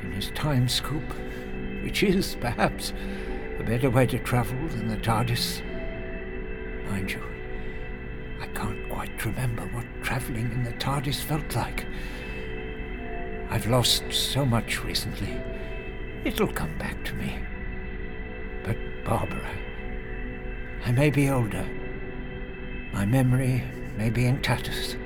in 0.03 0.13
his 0.13 0.31
time 0.31 0.71
scoop, 0.71 1.05
which 1.83 2.03
is, 2.03 2.35
perhaps, 2.41 2.95
a 3.59 3.63
better 3.63 3.91
way 3.91 4.07
to 4.07 4.19
travel 4.21 4.69
than 4.69 4.89
the 4.89 4.97
TARDIS. 4.97 5.61
Mind 6.89 7.13
you, 7.13 7.23
I 8.41 8.47
can't 8.47 8.89
quite 8.89 9.23
remember 9.23 9.65
what 9.67 9.85
travelling 10.03 10.51
in 10.51 10.65
the 10.65 10.73
TARDIS 10.73 11.21
felt 11.21 11.55
like. 11.55 11.85
I've 13.51 13.67
lost 13.67 14.13
so 14.13 14.45
much 14.45 14.85
recently. 14.85 15.41
It'll 16.25 16.53
come 16.53 16.77
back 16.79 17.03
to 17.05 17.15
me. 17.15 17.39
But, 18.63 18.77
Barbara, 19.05 19.49
I 20.85 20.93
may 20.93 21.09
be 21.09 21.31
older. 21.31 21.67
My 22.93 23.07
memory 23.07 23.65
may 23.97 24.11
be 24.11 24.27
in 24.27 24.43
tatters. 24.43 24.97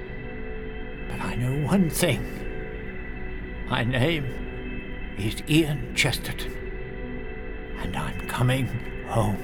But 1.08 1.20
I 1.20 1.36
know 1.36 1.66
one 1.66 1.88
thing. 1.88 2.20
My 3.68 3.84
name 3.84 5.14
is 5.16 5.42
Ian 5.48 5.94
Chesterton. 5.94 6.52
And 7.78 7.96
I'm 7.96 8.26
coming 8.26 8.66
home. 9.08 9.38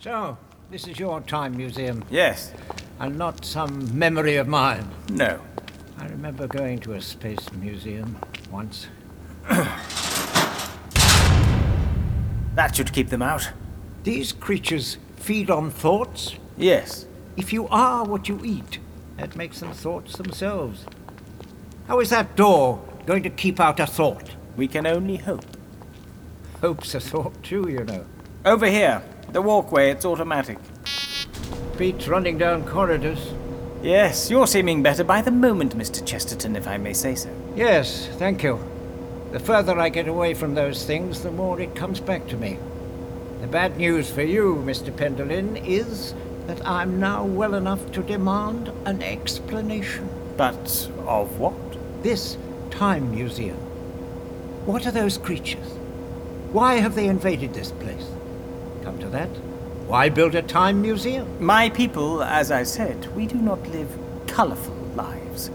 So, 0.00 0.38
this 0.70 0.86
is 0.86 0.98
your 0.98 1.20
time 1.20 1.56
museum, 1.56 2.04
Yes. 2.10 2.54
And 3.00 3.16
not 3.18 3.44
some 3.44 3.98
memory 3.98 4.36
of 4.36 4.46
mine. 4.46 4.88
No. 5.10 5.40
I 5.98 6.06
remember 6.06 6.46
going 6.46 6.78
to 6.80 6.92
a 6.92 7.00
space 7.00 7.50
museum 7.52 8.16
once. 8.50 8.86
That 12.56 12.74
should 12.74 12.92
keep 12.92 13.08
them 13.08 13.22
out. 13.22 13.48
These 14.02 14.32
creatures 14.32 14.98
feed 15.16 15.50
on 15.50 15.70
thoughts. 15.70 16.34
Yes. 16.58 17.06
If 17.36 17.52
you 17.52 17.68
are 17.68 18.04
what 18.04 18.28
you 18.28 18.40
eat, 18.44 18.80
that 19.16 19.36
makes 19.36 19.60
them 19.60 19.72
thoughts 19.72 20.16
themselves. 20.16 20.84
How 21.86 22.00
is 22.00 22.10
that 22.10 22.36
door 22.36 22.82
going 23.06 23.22
to 23.22 23.30
keep 23.30 23.60
out 23.60 23.80
a 23.80 23.86
thought? 23.86 24.32
We 24.56 24.68
can 24.68 24.86
only 24.86 25.16
hope. 25.16 25.46
Hope's 26.60 26.94
a 26.94 27.00
thought 27.00 27.40
too, 27.42 27.68
you 27.70 27.84
know. 27.84 28.04
Over 28.44 28.66
here. 28.66 29.02
The 29.32 29.40
walkway, 29.40 29.90
it's 29.90 30.04
automatic. 30.04 30.58
Beats 31.80 32.08
running 32.08 32.36
down 32.36 32.66
corridors. 32.66 33.32
Yes, 33.82 34.30
you're 34.30 34.46
seeming 34.46 34.82
better 34.82 35.02
by 35.02 35.22
the 35.22 35.30
moment, 35.30 35.74
Mr. 35.74 36.06
Chesterton, 36.06 36.54
if 36.54 36.68
I 36.68 36.76
may 36.76 36.92
say 36.92 37.14
so. 37.14 37.30
Yes, 37.56 38.06
thank 38.18 38.42
you. 38.42 38.60
The 39.32 39.40
further 39.40 39.78
I 39.78 39.88
get 39.88 40.06
away 40.06 40.34
from 40.34 40.54
those 40.54 40.84
things, 40.84 41.22
the 41.22 41.30
more 41.30 41.58
it 41.58 41.74
comes 41.74 41.98
back 41.98 42.26
to 42.26 42.36
me. 42.36 42.58
The 43.40 43.46
bad 43.46 43.78
news 43.78 44.10
for 44.10 44.20
you, 44.20 44.62
Mr. 44.66 44.94
Pendolin, 44.94 45.56
is 45.66 46.12
that 46.48 46.60
I'm 46.66 47.00
now 47.00 47.24
well 47.24 47.54
enough 47.54 47.90
to 47.92 48.02
demand 48.02 48.70
an 48.84 49.02
explanation. 49.02 50.06
But 50.36 50.90
of 51.06 51.38
what? 51.38 52.02
This 52.02 52.36
time 52.70 53.10
museum. 53.10 53.56
What 54.66 54.86
are 54.86 54.92
those 54.92 55.16
creatures? 55.16 55.68
Why 56.52 56.74
have 56.74 56.94
they 56.94 57.06
invaded 57.06 57.54
this 57.54 57.72
place? 57.72 58.06
Come 58.84 58.98
to 58.98 59.08
that, 59.08 59.30
why 59.90 60.08
build 60.08 60.36
a 60.36 60.42
time 60.42 60.80
museum? 60.80 61.26
My 61.44 61.68
people, 61.68 62.22
as 62.22 62.52
I 62.52 62.62
said, 62.62 63.12
we 63.16 63.26
do 63.26 63.34
not 63.34 63.68
live 63.70 63.98
colorful 64.28 64.76
lives. 64.94 65.50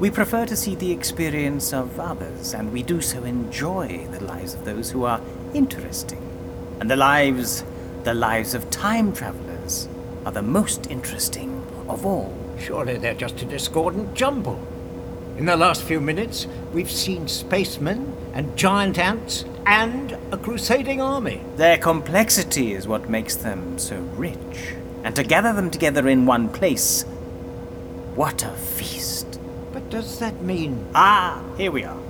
We 0.00 0.10
prefer 0.10 0.44
to 0.46 0.56
see 0.56 0.74
the 0.74 0.90
experience 0.90 1.72
of 1.72 2.00
others, 2.00 2.52
and 2.52 2.72
we 2.72 2.82
do 2.82 3.00
so 3.00 3.22
enjoy 3.22 4.08
the 4.10 4.24
lives 4.24 4.54
of 4.54 4.64
those 4.64 4.90
who 4.90 5.04
are 5.04 5.20
interesting. 5.54 6.20
And 6.80 6.90
the 6.90 6.96
lives, 6.96 7.62
the 8.02 8.12
lives 8.12 8.54
of 8.54 8.68
time 8.70 9.12
travelers, 9.12 9.88
are 10.24 10.32
the 10.32 10.42
most 10.42 10.90
interesting 10.90 11.64
of 11.88 12.04
all. 12.04 12.36
Surely 12.58 12.96
they're 12.96 13.14
just 13.14 13.40
a 13.42 13.44
discordant 13.44 14.14
jumble. 14.14 14.60
In 15.38 15.46
the 15.46 15.56
last 15.56 15.84
few 15.84 16.00
minutes, 16.00 16.48
we've 16.72 16.90
seen 16.90 17.28
spacemen 17.28 18.16
and 18.34 18.56
giant 18.56 18.98
ants 18.98 19.44
and 19.66 20.16
a 20.32 20.36
crusading 20.36 21.00
army. 21.00 21.42
Their 21.56 21.76
complexity 21.76 22.72
is 22.72 22.86
what 22.86 23.10
makes 23.10 23.34
them 23.34 23.78
so 23.78 23.96
rich. 24.16 24.74
And 25.02 25.14
to 25.16 25.24
gather 25.24 25.52
them 25.52 25.70
together 25.70 26.08
in 26.08 26.24
one 26.24 26.48
place, 26.48 27.02
what 28.14 28.44
a 28.44 28.50
feast. 28.50 29.40
But 29.72 29.90
does 29.90 30.20
that 30.20 30.40
mean. 30.40 30.86
Ah, 30.94 31.42
here 31.58 31.72
we 31.72 31.84
are. 31.84 32.05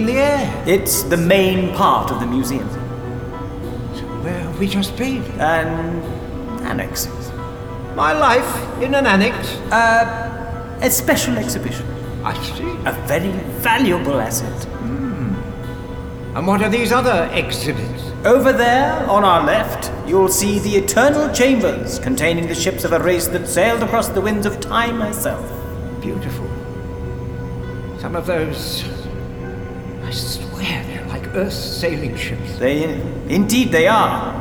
In 0.00 0.06
the 0.06 0.18
air. 0.18 0.64
It's 0.66 1.02
the 1.02 1.16
main 1.16 1.74
part 1.74 2.10
of 2.10 2.20
the 2.20 2.26
museum. 2.26 2.68
Where 4.24 4.40
have 4.40 4.58
we 4.58 4.66
just 4.66 4.96
been? 4.96 5.22
And 5.38 6.02
annexes. 6.64 7.30
My 7.94 8.12
life 8.12 8.82
in 8.82 8.94
an 8.94 9.06
annex. 9.06 9.36
A 10.82 10.90
special 10.90 11.36
exhibition. 11.36 11.86
I 12.24 12.32
see. 12.42 12.70
A 12.86 12.92
very 13.06 13.32
valuable 13.60 14.20
asset. 14.20 14.64
Hmm. 14.64 15.34
And 16.36 16.46
what 16.46 16.62
are 16.62 16.70
these 16.70 16.92
other 16.92 17.28
exhibits? 17.32 18.02
Over 18.24 18.52
there, 18.52 18.92
on 19.08 19.24
our 19.24 19.44
left, 19.44 19.90
you'll 20.08 20.28
see 20.28 20.58
the 20.58 20.76
eternal 20.76 21.32
chambers 21.34 21.98
containing 21.98 22.46
the 22.48 22.54
ships 22.54 22.84
of 22.84 22.92
a 22.92 22.98
race 22.98 23.26
that 23.28 23.46
sailed 23.46 23.82
across 23.82 24.08
the 24.08 24.20
winds 24.20 24.46
of 24.46 24.60
time 24.60 24.98
myself. 24.98 25.44
Beautiful. 26.00 26.48
Some 27.98 28.16
of 28.16 28.26
those. 28.26 28.99
I 30.10 30.12
swear 30.12 30.82
they're 30.88 31.06
like 31.06 31.24
Earth's 31.36 31.54
sailing 31.54 32.16
ships. 32.16 32.58
They, 32.58 32.82
indeed, 33.28 33.70
they 33.70 33.86
are. 33.86 34.34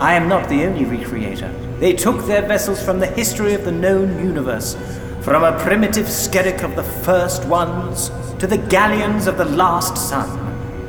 I 0.00 0.14
am 0.14 0.28
not 0.28 0.48
the 0.48 0.64
only 0.64 0.84
recreator. 0.84 1.78
They 1.78 1.92
took 1.92 2.26
their 2.26 2.42
vessels 2.42 2.82
from 2.82 2.98
the 2.98 3.06
history 3.06 3.54
of 3.54 3.64
the 3.64 3.70
known 3.70 4.18
universe, 4.18 4.76
from 5.20 5.44
a 5.44 5.56
primitive 5.60 6.06
skerrick 6.06 6.64
of 6.64 6.74
the 6.74 6.82
first 6.82 7.44
ones 7.44 8.10
to 8.40 8.48
the 8.48 8.58
galleons 8.58 9.28
of 9.28 9.38
the 9.38 9.44
last 9.44 9.96
sun. 9.96 10.28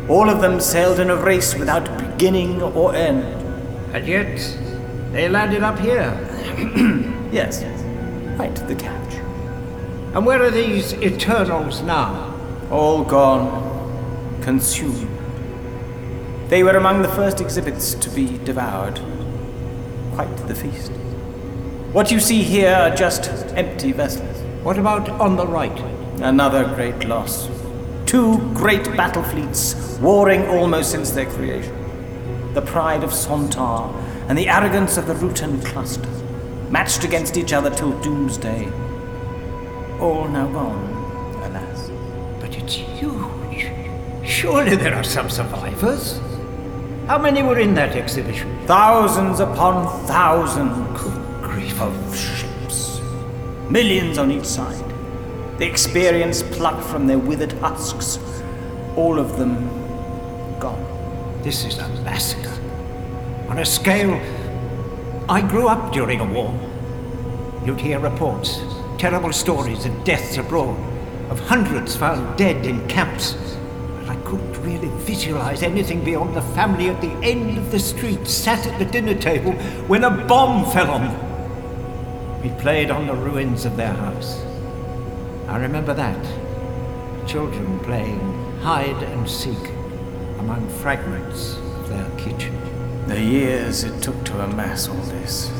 All 0.09 0.27
of 0.27 0.41
them 0.41 0.59
sailed 0.59 0.99
in 0.99 1.11
a 1.11 1.15
race 1.15 1.53
without 1.53 1.95
beginning 1.99 2.59
or 2.59 2.95
end. 2.95 3.23
And 3.93 4.07
yet, 4.07 4.39
they 5.11 5.29
landed 5.29 5.61
up 5.61 5.77
here. 5.77 6.09
Yes, 7.31 7.63
quite 8.35 8.55
the 8.67 8.75
catch. 8.75 9.13
And 10.15 10.25
where 10.25 10.41
are 10.41 10.51
these 10.51 10.93
Eternals 10.95 11.83
now? 11.83 12.35
All 12.69 13.03
gone, 13.03 13.62
consumed. 14.43 15.09
They 16.49 16.63
were 16.63 16.77
among 16.77 17.01
the 17.01 17.07
first 17.09 17.41
exhibits 17.41 17.95
to 17.95 18.09
be 18.09 18.37
devoured. 18.39 18.99
Quite 20.13 20.35
the 20.47 20.53
feast. 20.53 20.91
What 21.93 22.11
you 22.11 22.19
see 22.19 22.43
here 22.43 22.73
are 22.73 22.93
just 22.93 23.29
empty 23.55 23.91
vessels. 23.91 24.41
What 24.63 24.77
about 24.77 25.09
on 25.09 25.37
the 25.37 25.47
right? 25.47 25.79
Another 26.21 26.65
great 26.75 27.05
loss. 27.05 27.49
Two 28.05 28.37
great 28.53 28.83
battle 28.97 29.23
fleets, 29.23 29.97
warring 30.01 30.45
almost 30.47 30.91
since 30.91 31.11
their 31.11 31.25
creation. 31.25 31.73
The 32.53 32.61
pride 32.61 33.03
of 33.03 33.11
Sontar 33.11 33.91
and 34.27 34.37
the 34.37 34.49
arrogance 34.49 34.97
of 34.97 35.07
the 35.07 35.15
Rutan 35.15 35.65
cluster, 35.65 36.09
matched 36.69 37.03
against 37.03 37.37
each 37.37 37.53
other 37.53 37.69
till 37.69 37.99
doomsday. 38.01 38.71
All 39.99 40.27
now 40.27 40.47
gone, 40.47 40.89
alas. 41.43 41.89
But 42.39 42.55
it's 42.57 42.73
huge. 42.73 43.12
Surely 44.43 44.75
there 44.75 44.93
are 44.93 45.05
some 45.05 45.29
survivors. 45.29 46.19
How 47.07 47.17
many 47.17 47.41
were 47.41 47.59
in 47.59 47.73
that 47.75 47.95
exhibition? 47.95 48.67
Thousands 48.67 49.39
upon 49.39 50.05
thousands 50.05 51.01
Good 51.01 51.41
grief. 51.41 51.79
of 51.79 51.93
ships. 52.13 52.99
Millions 53.69 54.17
on 54.17 54.31
each 54.31 54.43
side. 54.43 54.83
The 55.59 55.65
experience 55.65 56.43
plucked 56.43 56.83
from 56.83 57.07
their 57.07 57.17
withered 57.17 57.53
husks. 57.53 58.19
All 58.97 59.17
of 59.17 59.37
them 59.37 59.69
gone. 60.59 61.39
This 61.41 61.63
is 61.63 61.77
a 61.77 61.87
massacre. 62.03 62.51
On 63.47 63.59
a 63.59 63.65
scale. 63.65 64.19
I 65.29 65.39
grew 65.39 65.69
up 65.69 65.93
during 65.93 66.19
a 66.19 66.25
war. 66.25 66.53
You'd 67.65 67.79
hear 67.79 67.97
reports, 67.97 68.59
terrible 68.97 69.31
stories 69.31 69.85
of 69.85 70.03
deaths 70.03 70.35
abroad, 70.35 70.77
of 71.31 71.39
hundreds 71.39 71.95
found 71.95 72.37
dead 72.37 72.65
in 72.65 72.85
camps. 72.89 73.37
Couldn't 74.33 74.63
really 74.63 74.87
visualize 75.05 75.61
anything 75.61 76.03
beyond 76.03 76.35
the 76.35 76.41
family 76.57 76.89
at 76.89 76.99
the 77.01 77.11
end 77.21 77.55
of 77.55 77.69
the 77.69 77.77
street 77.77 78.27
sat 78.27 78.65
at 78.65 78.79
the 78.79 78.85
dinner 78.85 79.13
table 79.13 79.51
when 79.85 80.03
a 80.03 80.09
bomb 80.09 80.65
fell 80.71 80.89
on 80.89 81.01
them. 81.01 82.41
We 82.41 82.49
played 82.59 82.89
on 82.89 83.05
the 83.05 83.13
ruins 83.13 83.63
of 83.65 83.77
their 83.77 83.93
house. 83.93 84.41
I 85.47 85.57
remember 85.57 85.93
that. 85.93 87.27
Children 87.27 87.79
playing 87.81 88.59
hide 88.61 89.03
and 89.03 89.29
seek 89.29 89.69
among 90.39 90.67
fragments 90.79 91.55
of 91.55 91.89
their 91.89 92.09
kitchen. 92.17 92.59
The 93.05 93.21
years 93.21 93.83
it 93.83 94.01
took 94.01 94.25
to 94.25 94.41
amass 94.41 94.89
all 94.89 94.95
this. 94.95 95.51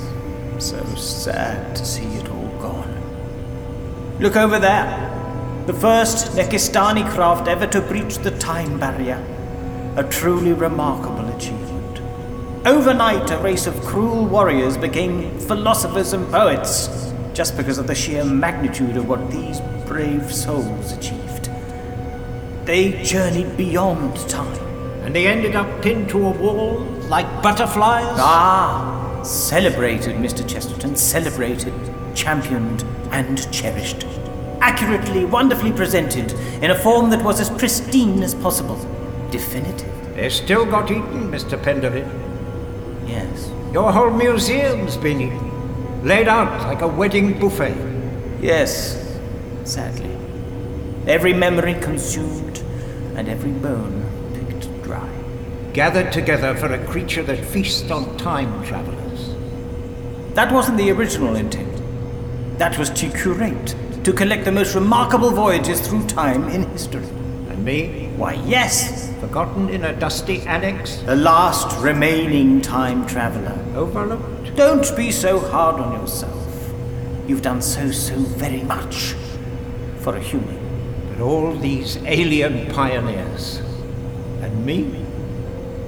So 0.57 0.83
sad 0.95 1.75
to 1.75 1.85
see 1.85 2.07
it 2.15 2.27
all 2.27 2.49
gone. 2.59 4.17
Look 4.19 4.35
over 4.35 4.57
there. 4.57 5.22
The 5.65 5.73
first 5.73 6.35
Nekistani 6.35 7.09
craft 7.11 7.47
ever 7.47 7.65
to 7.67 7.79
breach 7.79 8.17
the 8.17 8.31
time 8.31 8.77
barrier. 8.81 9.17
A 9.95 10.03
truly 10.03 10.51
remarkable 10.51 11.25
achievement. 11.33 12.01
Overnight, 12.67 13.31
a 13.31 13.37
race 13.37 13.65
of 13.65 13.79
cruel 13.79 14.25
warriors 14.25 14.75
became 14.75 15.39
philosophers 15.39 16.11
and 16.11 16.29
poets 16.29 17.13
just 17.33 17.55
because 17.55 17.77
of 17.77 17.87
the 17.87 17.95
sheer 17.95 18.25
magnitude 18.25 18.97
of 18.97 19.07
what 19.07 19.31
these 19.31 19.61
brave 19.87 20.33
souls 20.33 20.91
achieved. 20.91 21.49
They 22.65 23.01
journeyed 23.01 23.55
beyond 23.55 24.17
time. 24.27 24.59
And 25.05 25.15
they 25.15 25.27
ended 25.27 25.55
up 25.55 25.81
pinned 25.81 26.09
to 26.09 26.27
a 26.27 26.31
wall 26.31 26.79
like 27.07 27.41
butterflies? 27.41 28.17
Ah, 28.19 29.21
celebrated, 29.23 30.17
Mr. 30.17 30.45
Chesterton, 30.45 30.97
celebrated, 30.97 31.73
championed, 32.13 32.83
and 33.11 33.49
cherished. 33.53 34.05
Accurately, 34.65 35.25
wonderfully 35.25 35.73
presented, 35.73 36.31
in 36.63 36.71
a 36.71 36.79
form 36.79 37.09
that 37.09 37.21
was 37.21 37.41
as 37.41 37.49
pristine 37.49 38.23
as 38.23 38.33
possible. 38.33 38.77
Definitive. 39.29 40.15
They 40.15 40.29
still 40.29 40.65
got 40.65 40.89
eaten, 40.89 41.29
Mr. 41.29 41.61
Pendolin. 41.61 42.07
Yes. 43.05 43.51
Your 43.73 43.91
whole 43.91 44.09
museum's 44.09 44.95
been 44.95 45.19
eaten. 45.19 46.05
Laid 46.05 46.29
out 46.29 46.61
like 46.61 46.81
a 46.81 46.87
wedding 46.87 47.37
buffet. 47.37 47.75
Yes, 48.41 49.19
sadly. 49.65 50.15
Every 51.07 51.33
memory 51.33 51.73
consumed, 51.73 52.59
and 53.17 53.27
every 53.27 53.51
bone 53.51 54.05
picked 54.33 54.81
dry. 54.81 55.09
Gathered 55.73 56.13
together 56.13 56.55
for 56.55 56.71
a 56.71 56.85
creature 56.87 57.23
that 57.23 57.43
feasts 57.43 57.91
on 57.91 58.15
time 58.15 58.63
travelers. 58.63 59.35
That 60.35 60.53
wasn't 60.53 60.77
the 60.77 60.91
original 60.91 61.35
intent. 61.35 61.81
That 62.59 62.79
was 62.79 62.89
to 62.91 63.09
curate, 63.09 63.75
to 64.03 64.11
collect 64.11 64.43
the 64.43 64.51
most 64.51 64.75
remarkable 64.75 65.31
voyages 65.31 65.79
through 65.79 66.05
time 66.07 66.49
in 66.49 66.63
history. 66.71 67.05
And 67.49 67.63
me, 67.63 68.09
Why, 68.17 68.33
yes, 68.45 69.09
forgotten 69.21 69.69
in 69.69 69.85
a 69.85 69.97
dusty 69.97 70.41
annex, 70.41 70.97
the 70.97 71.15
last 71.15 71.81
remaining 71.81 72.59
time 72.59 73.07
traveler. 73.07 73.57
overlooked. 73.75 74.55
Don't 74.57 74.95
be 74.97 75.09
so 75.09 75.39
hard 75.39 75.79
on 75.79 75.93
yourself. 75.93 76.73
You've 77.27 77.41
done 77.41 77.61
so, 77.61 77.91
so 77.91 78.15
very 78.15 78.63
much 78.63 79.15
for 79.99 80.17
a 80.17 80.19
human. 80.19 80.59
But 81.09 81.21
all 81.21 81.55
these 81.55 81.95
alien 82.03 82.69
pioneers. 82.73 83.59
And 84.41 84.65
me, 84.65 85.05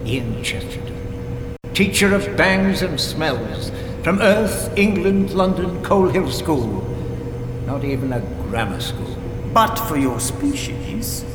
Ian 0.05 0.41
Chesterton. 0.41 0.95
Teacher 1.73 2.15
of 2.15 2.37
bangs 2.37 2.81
and 2.81 2.97
smells. 2.97 3.71
From 4.03 4.21
Earth, 4.21 4.71
England, 4.77 5.31
London, 5.31 5.83
Coal 5.83 6.07
Hill 6.07 6.31
School. 6.31 6.94
Not 7.65 7.83
even 7.83 8.13
a 8.13 8.19
grammar 8.43 8.79
school. 8.79 9.15
But 9.53 9.75
for 9.75 9.97
your 9.97 10.19
species, 10.19 11.25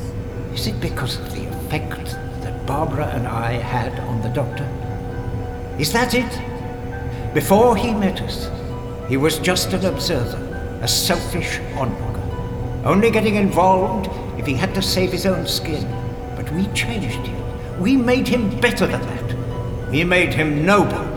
Is 0.53 0.67
it 0.67 0.81
because 0.81 1.17
of 1.17 1.33
the 1.33 1.47
effect 1.47 2.05
that 2.41 2.65
Barbara 2.65 3.07
and 3.07 3.25
I 3.25 3.53
had 3.53 3.97
on 4.01 4.21
the 4.21 4.27
doctor? 4.29 4.67
Is 5.79 5.93
that 5.93 6.13
it? 6.13 7.33
Before 7.33 7.77
he 7.77 7.93
met 7.93 8.21
us, 8.21 8.49
he 9.07 9.15
was 9.15 9.39
just 9.39 9.71
an 9.71 9.85
observer, 9.85 10.37
a 10.81 10.87
selfish 10.87 11.59
onlooker, 11.77 12.81
only 12.83 13.11
getting 13.11 13.35
involved 13.35 14.09
if 14.37 14.45
he 14.45 14.53
had 14.53 14.75
to 14.75 14.81
save 14.81 15.13
his 15.13 15.25
own 15.25 15.47
skin. 15.47 15.87
But 16.35 16.51
we 16.51 16.67
changed 16.73 17.25
him. 17.25 17.79
We 17.79 17.95
made 17.95 18.27
him 18.27 18.59
better 18.59 18.85
than 18.85 19.01
that. 19.01 19.89
We 19.89 20.03
made 20.03 20.33
him 20.33 20.65
noble, 20.65 21.07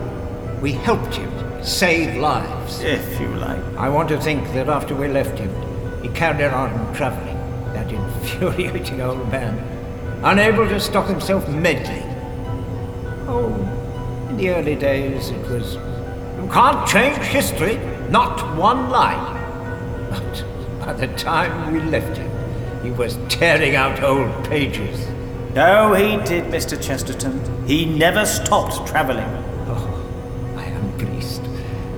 we 0.61 0.71
helped 0.71 1.15
him 1.15 1.34
save 1.65 2.17
lives. 2.17 2.79
If 2.81 3.19
you 3.19 3.27
like. 3.27 3.61
I 3.77 3.89
want 3.89 4.09
to 4.09 4.19
think 4.21 4.43
that 4.53 4.69
after 4.69 4.95
we 4.95 5.07
left 5.07 5.39
him, 5.39 5.51
he 6.01 6.09
carried 6.09 6.53
on 6.53 6.93
traveling, 6.93 7.37
that 7.73 7.91
infuriating 7.91 9.01
old 9.01 9.29
man, 9.31 9.57
unable 10.23 10.67
to 10.67 10.79
stop 10.79 11.07
himself 11.07 11.47
meddling. 11.49 12.03
Oh, 13.27 13.51
in 14.29 14.37
the 14.37 14.49
early 14.49 14.75
days 14.75 15.29
it 15.31 15.47
was, 15.49 15.75
you 15.75 16.49
can't 16.51 16.87
change 16.87 17.17
history, 17.17 17.77
not 18.09 18.55
one 18.55 18.89
line. 18.89 19.33
But 20.11 20.45
by 20.79 20.93
the 20.93 21.07
time 21.15 21.73
we 21.73 21.81
left 21.81 22.17
him, 22.17 22.31
he 22.83 22.91
was 22.91 23.17
tearing 23.27 23.75
out 23.75 24.03
old 24.03 24.45
pages. 24.45 25.07
No, 25.55 25.93
he 25.93 26.17
did, 26.25 26.45
Mr. 26.45 26.79
Chesterton. 26.79 27.65
He 27.65 27.85
never 27.85 28.25
stopped 28.25 28.87
traveling. 28.87 29.54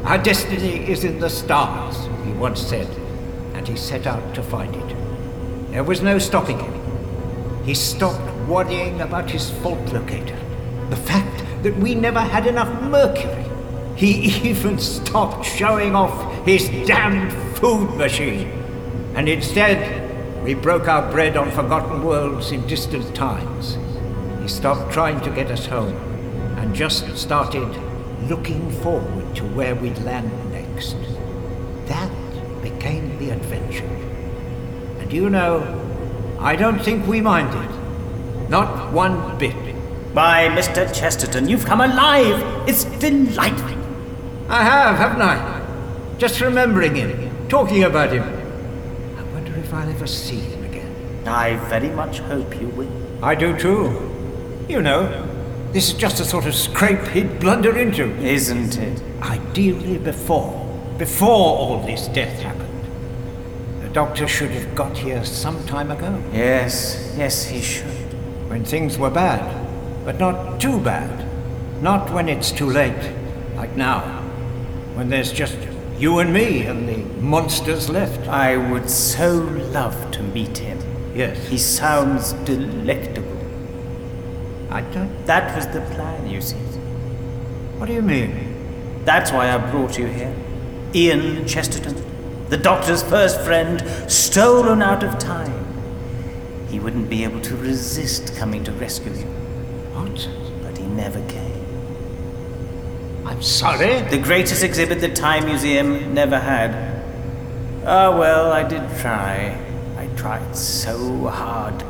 Our 0.08 0.18
destiny 0.18 0.90
is 0.90 1.04
in 1.04 1.20
the 1.20 1.30
stars, 1.30 1.98
he 2.26 2.32
once 2.32 2.62
said, 2.62 2.88
and 3.56 3.68
he 3.68 3.76
set 3.76 4.08
out 4.08 4.34
to 4.36 4.42
find 4.42 4.74
it. 4.74 4.96
There 5.72 5.84
was 5.84 6.02
no 6.02 6.18
stopping 6.18 6.58
him. 6.58 7.66
He 7.66 7.74
stopped 7.74 8.24
worrying 8.48 9.02
about 9.02 9.30
his 9.30 9.50
fault 9.50 9.86
locator, 9.92 10.40
the 10.90 10.96
fact 10.96 11.44
that 11.64 11.76
we 11.76 11.94
never 11.94 12.22
had 12.22 12.48
enough 12.48 12.72
mercury. 12.84 13.44
He 13.98 14.12
even 14.50 14.80
stopped 14.80 15.46
showing 15.46 15.94
off 15.94 16.46
his 16.46 16.70
damned 16.88 17.34
food 17.58 17.94
machine. 17.98 18.48
And 19.14 19.28
instead, 19.28 20.42
we 20.42 20.54
broke 20.54 20.88
our 20.88 21.12
bread 21.12 21.36
on 21.36 21.52
forgotten 21.52 22.02
worlds 22.06 22.54
in 22.54 22.66
distant 22.66 23.14
times. 23.14 23.78
He 24.42 24.48
stopped 24.48 24.94
trying 24.94 25.20
to 25.20 25.30
get 25.32 25.52
us 25.52 25.66
home 25.66 25.98
and 26.60 26.74
just 26.74 27.18
started 27.18 27.87
looking 28.24 28.72
forward 28.82 29.36
to 29.36 29.44
where 29.44 29.76
we'd 29.76 29.98
land 30.00 30.32
next. 30.52 30.96
That 31.86 32.12
became 32.62 33.18
the 33.20 33.30
adventure. 33.30 33.86
And 35.00 35.12
you 35.14 35.30
know, 35.30 35.64
I 36.40 36.56
don't 36.56 36.80
think 36.80 37.08
we 37.08 37.22
minded. 37.22 37.70
Not 38.50 38.92
one 38.92 39.38
bit. 39.38 39.56
Why, 40.14 40.48
Mr. 40.52 40.92
Chesterton, 40.94 41.48
you've 41.48 41.66
come 41.66 41.82
alive! 41.82 42.68
It's 42.68 42.86
delightful! 42.86 43.78
I 44.50 44.64
have, 44.64 44.98
haven't 44.98 45.22
I? 45.22 46.16
Just 46.18 46.42
remembering 46.42 46.96
him, 46.96 47.48
talking 47.50 47.84
about 47.84 48.12
him. 48.12 48.24
I 48.24 49.24
wonder 49.34 49.56
if 49.58 49.74
I'll 49.74 49.90
ever 49.90 50.08
see 50.08 50.40
him 50.40 50.64
again. 50.64 51.28
I 51.28 51.58
very 51.68 51.90
much 51.90 52.20
hope 52.20 52.60
you 52.60 52.68
will. 52.70 52.90
I 53.22 53.36
do 53.36 53.58
too. 53.58 54.66
You 54.68 54.82
know, 54.82 55.04
this 55.72 55.90
is 55.90 55.94
just 55.94 56.20
a 56.20 56.26
sort 56.26 56.46
of 56.46 56.56
scrape 56.56 57.06
he'd 57.10 57.40
blunder 57.40 57.78
into. 57.78 58.10
Isn't 58.20 58.78
it? 58.78 59.02
Ideally 59.22 59.98
before, 59.98 60.66
before 60.98 61.58
all 61.58 61.86
this 61.86 62.08
death 62.08 62.42
happened. 62.42 62.64
The 63.82 63.90
doctor 63.90 64.28
should 64.28 64.52
have 64.52 64.76
got 64.76 64.98
here 64.98 65.24
some 65.26 65.66
time 65.66 65.92
ago. 65.92 66.22
Yes, 66.32 67.14
yes, 67.18 67.46
he 67.46 67.62
should. 67.62 67.86
When 68.50 68.64
things 68.64 68.98
were 68.98 69.10
bad, 69.10 69.66
but 70.06 70.20
not 70.20 70.60
too 70.62 70.80
bad. 70.80 71.26
Not 71.82 72.12
when 72.12 72.28
it's 72.30 72.52
too 72.52 72.70
late, 72.70 73.14
like 73.56 73.76
now. 73.76 74.02
When 74.96 75.10
there's 75.10 75.32
just 75.32 75.58
you 76.00 76.20
and 76.20 76.32
me 76.32 76.62
and 76.62 76.88
the 76.88 76.98
monsters 77.22 77.90
left. 77.90 78.28
I 78.28 78.56
would 78.56 78.88
so 78.90 79.38
love 79.72 80.12
to 80.12 80.22
meet 80.22 80.60
him. 80.60 80.80
Yes. 81.16 81.48
He 81.48 81.58
sounds 81.58 82.34
delectable. 82.46 83.27
I 84.70 84.82
don't. 84.82 85.26
That 85.26 85.56
was 85.56 85.68
the 85.68 85.82
plan, 85.82 86.28
you 86.30 86.42
see. 86.42 86.58
What 87.78 87.86
do 87.86 87.94
you 87.94 88.02
mean? 88.02 89.04
That's 89.06 89.32
why 89.32 89.52
I 89.52 89.58
brought 89.72 89.98
you 89.98 90.08
here. 90.08 90.36
Ian 90.94 91.48
Chesterton, 91.48 91.96
the 92.50 92.58
doctor's 92.58 93.04
first 93.04 93.40
friend, 93.42 93.84
stolen 94.12 94.82
out 94.82 95.04
of 95.04 95.18
time. 95.20 95.66
He 96.70 96.80
wouldn't 96.80 97.10
be 97.10 97.24
able 97.24 97.40
to 97.42 97.56
resist 97.56 98.36
coming 98.36 98.64
to 98.66 98.72
rescue 98.74 99.14
you. 99.14 99.26
What? 99.94 100.28
But 100.64 100.78
he 100.78 100.86
never 100.86 101.22
came. 101.30 101.48
I'm 103.26 103.42
sorry. 103.42 104.02
The 104.10 104.18
greatest 104.18 104.64
exhibit 104.64 105.00
the 105.00 105.10
Time 105.10 105.46
Museum 105.46 106.14
never 106.14 106.40
had. 106.40 106.72
Ah, 107.86 108.18
well, 108.18 108.52
I 108.52 108.64
did 108.64 108.84
try. 109.00 109.58
I 109.98 110.08
tried 110.16 110.56
so 110.56 111.28
hard. 111.28 111.84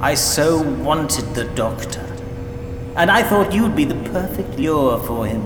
I 0.00 0.14
so 0.14 0.62
wanted 0.62 1.34
the 1.34 1.44
doctor. 1.44 2.00
And 2.96 3.10
I 3.10 3.22
thought 3.22 3.52
you'd 3.52 3.76
be 3.76 3.84
the 3.84 4.10
perfect 4.10 4.58
lure 4.58 4.98
for 5.00 5.26
him. 5.26 5.42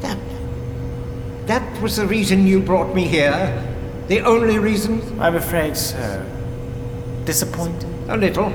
That. 0.00 0.18
That 1.46 1.80
was 1.80 1.96
the 1.96 2.06
reason 2.06 2.44
you 2.44 2.58
brought 2.58 2.92
me 2.92 3.06
here? 3.06 3.72
The 4.08 4.20
only 4.22 4.58
reason? 4.58 5.00
I'm 5.20 5.36
afraid 5.36 5.76
so. 5.76 6.26
Disappointed? 7.24 7.88
A 8.08 8.16
little. 8.16 8.50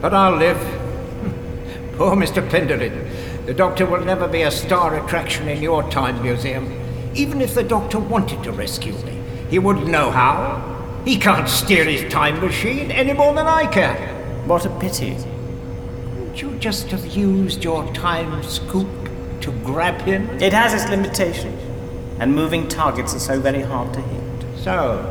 But 0.00 0.14
I'll 0.14 0.36
live. 0.36 0.56
Poor 1.98 2.16
Mr. 2.16 2.48
Pendolin. 2.48 3.44
The 3.44 3.52
Doctor 3.52 3.84
will 3.84 4.04
never 4.04 4.26
be 4.26 4.42
a 4.42 4.50
star 4.50 5.04
attraction 5.04 5.46
in 5.46 5.62
your 5.62 5.82
time 5.90 6.22
museum. 6.22 6.72
Even 7.14 7.42
if 7.42 7.54
the 7.54 7.62
Doctor 7.62 7.98
wanted 7.98 8.42
to 8.44 8.52
rescue 8.52 8.94
me, 9.04 9.20
he 9.50 9.58
wouldn't 9.58 9.88
know 9.88 10.10
how. 10.10 11.02
He 11.04 11.18
can't 11.18 11.48
steer 11.48 11.84
his 11.84 12.10
time 12.10 12.40
machine 12.40 12.90
any 12.90 13.12
more 13.12 13.34
than 13.34 13.46
I 13.46 13.66
can. 13.66 14.09
What 14.50 14.66
a 14.66 14.70
pity. 14.80 15.14
Couldn't 15.14 16.42
you 16.42 16.50
just 16.58 16.88
have 16.88 17.06
used 17.06 17.62
your 17.62 17.86
time 17.92 18.42
scoop 18.42 18.88
to 19.42 19.52
grab 19.64 20.00
him? 20.00 20.28
It 20.42 20.52
has 20.52 20.74
its 20.74 20.90
limitations, 20.90 21.62
and 22.18 22.34
moving 22.34 22.66
targets 22.66 23.14
are 23.14 23.20
so 23.20 23.38
very 23.38 23.62
hard 23.62 23.94
to 23.94 24.00
hit. 24.00 24.58
So, 24.58 25.06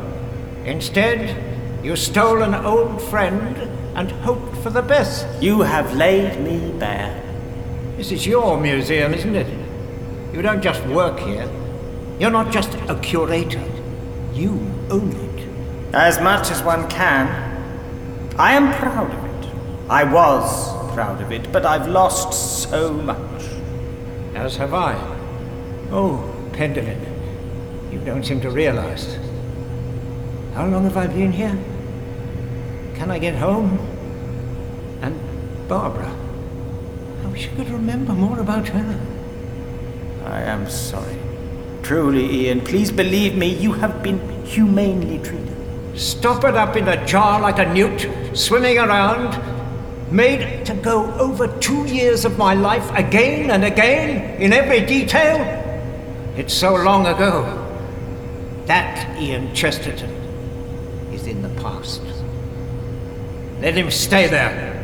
instead, 0.66 1.34
you 1.82 1.96
stole 1.96 2.42
an 2.42 2.54
old 2.54 3.00
friend 3.00 3.56
and 3.94 4.10
hoped 4.10 4.58
for 4.58 4.68
the 4.68 4.82
best. 4.82 5.26
You 5.42 5.62
have 5.62 5.96
laid 5.96 6.38
me 6.42 6.78
bare. 6.78 7.18
This 7.96 8.12
is 8.12 8.26
your 8.26 8.60
museum, 8.60 9.14
isn't 9.14 9.34
it? 9.34 9.48
You 10.34 10.42
don't 10.42 10.60
just 10.60 10.84
work 10.84 11.18
here. 11.18 11.50
You're 12.18 12.30
not 12.30 12.52
just 12.52 12.74
a 12.90 13.00
curator. 13.00 13.66
You 14.34 14.50
own 14.90 15.12
it. 15.12 15.94
As 15.94 16.20
much 16.20 16.50
as 16.50 16.62
one 16.62 16.90
can. 16.90 17.26
I 18.38 18.52
am 18.52 18.70
proud. 18.74 19.19
I 19.90 20.04
was 20.04 20.94
proud 20.94 21.20
of 21.20 21.32
it, 21.32 21.50
but 21.50 21.66
I've 21.66 21.88
lost 21.88 22.32
so 22.70 22.92
much. 22.92 23.42
As 24.36 24.56
have 24.56 24.72
I. 24.72 24.94
Oh, 25.90 26.32
Pendolin, 26.52 27.00
you 27.90 27.98
don't 27.98 28.24
seem 28.24 28.40
to 28.42 28.50
realize. 28.50 29.18
How 30.54 30.68
long 30.68 30.84
have 30.84 30.96
I 30.96 31.08
been 31.08 31.32
here? 31.32 31.58
Can 32.94 33.10
I 33.10 33.18
get 33.18 33.34
home? 33.34 33.80
And 35.02 35.18
Barbara. 35.68 36.14
I 37.24 37.26
wish 37.26 37.48
I 37.48 37.56
could 37.56 37.70
remember 37.70 38.12
more 38.12 38.38
about 38.38 38.68
her. 38.68 39.00
I 40.24 40.42
am 40.42 40.70
sorry. 40.70 41.18
Truly, 41.82 42.46
Ian, 42.46 42.60
please 42.60 42.92
believe 42.92 43.34
me, 43.34 43.56
you 43.56 43.72
have 43.72 44.04
been 44.04 44.20
humanely 44.44 45.18
treated. 45.18 45.56
Stop 45.98 46.44
it 46.44 46.54
up 46.54 46.76
in 46.76 46.86
a 46.86 47.04
jar 47.06 47.40
like 47.40 47.58
a 47.58 47.74
newt, 47.74 48.08
swimming 48.38 48.78
around, 48.78 49.49
made 50.10 50.64
to 50.66 50.74
go 50.74 51.12
over 51.14 51.46
two 51.58 51.84
years 51.86 52.24
of 52.24 52.36
my 52.38 52.54
life 52.54 52.90
again 52.94 53.50
and 53.50 53.64
again 53.64 54.40
in 54.40 54.52
every 54.52 54.84
detail? 54.84 55.38
It's 56.36 56.54
so 56.54 56.74
long 56.74 57.06
ago. 57.06 57.56
That 58.66 59.20
Ian 59.20 59.54
Chesterton 59.54 60.10
is 61.12 61.26
in 61.26 61.42
the 61.42 61.48
past. 61.60 62.02
Let 63.60 63.74
him 63.74 63.90
stay 63.90 64.26
there. 64.26 64.76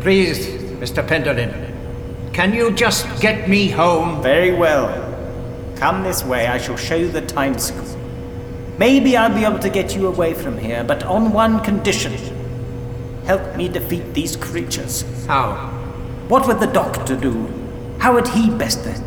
Please, 0.00 0.46
Mr. 0.80 1.06
Pendolin. 1.06 1.72
Can 2.32 2.52
you 2.52 2.70
just 2.72 3.20
get 3.20 3.48
me 3.48 3.68
home? 3.68 4.22
Very 4.22 4.52
well. 4.54 5.02
Come 5.76 6.02
this 6.02 6.24
way, 6.24 6.46
I 6.46 6.58
shall 6.58 6.76
show 6.76 6.96
you 6.96 7.10
the 7.10 7.20
time 7.20 7.58
scoop. 7.58 7.86
Maybe 8.78 9.16
I'll 9.16 9.34
be 9.34 9.44
able 9.44 9.58
to 9.60 9.70
get 9.70 9.94
you 9.94 10.06
away 10.06 10.34
from 10.34 10.58
here, 10.58 10.84
but 10.84 11.02
on 11.04 11.32
one 11.32 11.60
condition. 11.60 12.35
Help 13.26 13.56
me 13.56 13.68
defeat 13.68 14.14
these 14.14 14.36
creatures. 14.36 15.04
How? 15.26 15.54
What 16.28 16.46
would 16.46 16.60
the 16.60 16.66
doctor 16.66 17.16
do? 17.16 17.48
How 17.98 18.14
would 18.14 18.28
he 18.28 18.50
best 18.50 18.84
then? 18.84 19.02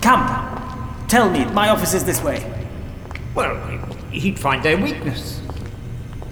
Come, 0.00 1.06
tell 1.08 1.30
me, 1.30 1.44
my 1.46 1.68
office 1.68 1.92
is 1.92 2.04
this 2.04 2.22
way. 2.22 2.50
Well, 3.34 3.54
he'd 4.10 4.38
find 4.38 4.62
their 4.62 4.76
weakness. 4.78 5.40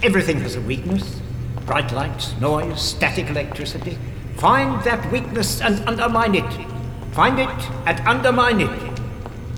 Everything 0.02 0.40
has 0.40 0.56
a 0.56 0.60
weakness. 0.62 1.20
Bright 1.66 1.92
lights, 1.92 2.34
noise, 2.40 2.80
static 2.80 3.28
electricity. 3.28 3.98
Find 4.36 4.82
that 4.84 5.12
weakness 5.12 5.60
and 5.60 5.86
undermine 5.86 6.34
it. 6.34 6.66
Find 7.12 7.38
it 7.38 7.70
and 7.86 8.00
undermine 8.08 8.60
it. 8.60 9.00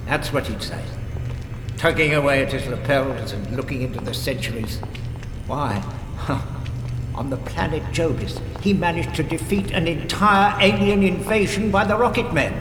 That's 0.07 0.33
what 0.33 0.49
he'd 0.49 0.63
say. 0.63 0.83
Tugging 1.77 2.13
away 2.15 2.43
at 2.43 2.53
his 2.53 2.67
lapels 2.67 3.33
and 3.33 3.57
looking 3.57 3.83
into 3.83 4.01
the 4.01 4.15
centuries. 4.15 4.81
Why? 5.47 5.83
On 7.15 7.29
the 7.29 7.37
planet 7.37 7.83
Jobis, 7.93 8.41
he 8.61 8.73
managed 8.73 9.15
to 9.17 9.23
defeat 9.23 9.71
an 9.73 9.87
entire 9.87 10.57
alien 10.61 11.03
invasion 11.03 11.71
by 11.71 11.85
the 11.85 11.97
rocket 11.97 12.33
men. 12.33 12.53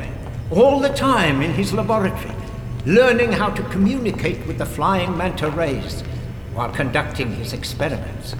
all 0.51 0.79
the 0.79 0.89
time 0.89 1.41
in 1.41 1.53
his 1.53 1.71
laboratory, 1.73 2.35
learning 2.85 3.31
how 3.31 3.49
to 3.49 3.63
communicate 3.69 4.45
with 4.45 4.57
the 4.57 4.65
flying 4.65 5.17
manta 5.17 5.49
rays 5.49 6.01
while 6.53 6.69
conducting 6.69 7.33
his 7.35 7.53
experiments. 7.53 8.35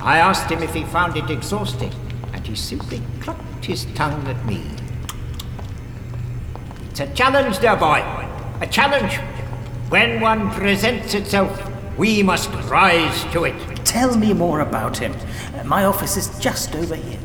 I 0.00 0.18
asked 0.18 0.50
him 0.50 0.62
if 0.62 0.74
he 0.74 0.82
found 0.84 1.16
it 1.16 1.30
exhausting, 1.30 1.92
and 2.32 2.44
he 2.44 2.56
simply 2.56 3.00
clucked 3.20 3.64
his 3.64 3.84
tongue 3.94 4.26
at 4.26 4.44
me. 4.44 4.62
It's 6.90 7.00
a 7.00 7.06
challenge, 7.14 7.60
dear 7.60 7.76
boy. 7.76 8.02
A 8.60 8.66
challenge. 8.66 9.14
When 9.90 10.20
one 10.20 10.50
presents 10.50 11.14
itself, 11.14 11.70
we 11.96 12.22
must 12.22 12.50
rise 12.68 13.24
to 13.32 13.44
it. 13.44 13.73
Tell 13.94 14.16
me 14.16 14.32
more 14.32 14.58
about 14.58 14.98
him. 14.98 15.14
Uh, 15.54 15.62
my 15.62 15.84
office 15.84 16.16
is 16.16 16.36
just 16.40 16.74
over 16.74 16.96
here. 16.96 17.20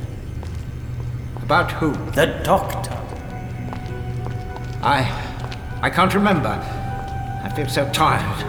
About 1.38 1.71
who? 1.71 1.93
The 2.12 2.27
doctor. 2.43 2.93
I. 4.84 5.01
I 5.82 5.89
can't 5.89 6.13
remember. 6.13 6.49
I 7.43 7.51
feel 7.55 7.67
so 7.67 7.91
tired. 7.91 8.45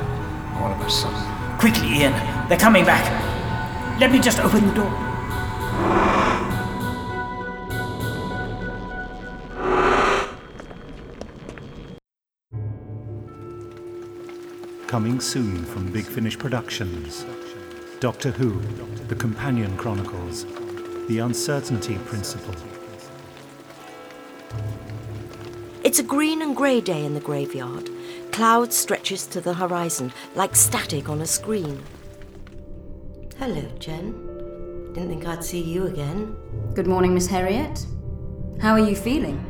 All 0.57 0.71
of 0.71 0.79
a 0.87 0.91
sudden. 0.91 1.59
Quickly, 1.59 2.01
Ian. 2.01 2.13
They're 2.51 2.59
coming 2.59 2.85
back. 2.85 3.09
Let 3.99 4.13
me 4.13 4.21
just 4.21 4.39
open 4.41 4.69
the 4.69 4.75
door. 4.75 4.91
Coming 14.89 15.21
soon 15.21 15.65
from 15.65 15.91
Big 15.91 16.05
Finish 16.05 16.39
Productions. 16.39 17.25
Doctor 18.01 18.31
Who, 18.31 18.59
The 19.09 19.15
Companion 19.15 19.77
Chronicles, 19.77 20.47
The 21.07 21.19
Uncertainty 21.19 21.99
Principle. 22.07 22.55
It's 25.85 25.99
a 25.99 26.03
green 26.03 26.41
and 26.41 26.57
grey 26.57 26.81
day 26.81 27.05
in 27.05 27.13
the 27.13 27.21
graveyard. 27.21 27.91
Cloud 28.33 28.73
stretches 28.73 29.27
to 29.27 29.43
the 29.43 29.53
horizon 29.53 30.15
like 30.35 30.57
static 30.57 31.11
on 31.11 31.21
a 31.21 31.27
screen. 31.27 31.83
Hello, 33.39 33.71
Jen. 33.79 34.13
Didn't 34.95 35.11
think 35.11 35.27
I'd 35.27 35.45
see 35.45 35.61
you 35.63 35.87
again. 35.87 36.35
Good 36.73 36.87
morning, 36.87 37.13
Miss 37.13 37.27
Harriet. 37.27 37.85
How 38.63 38.73
are 38.73 38.89
you 38.89 38.97
feeling? 38.97 39.45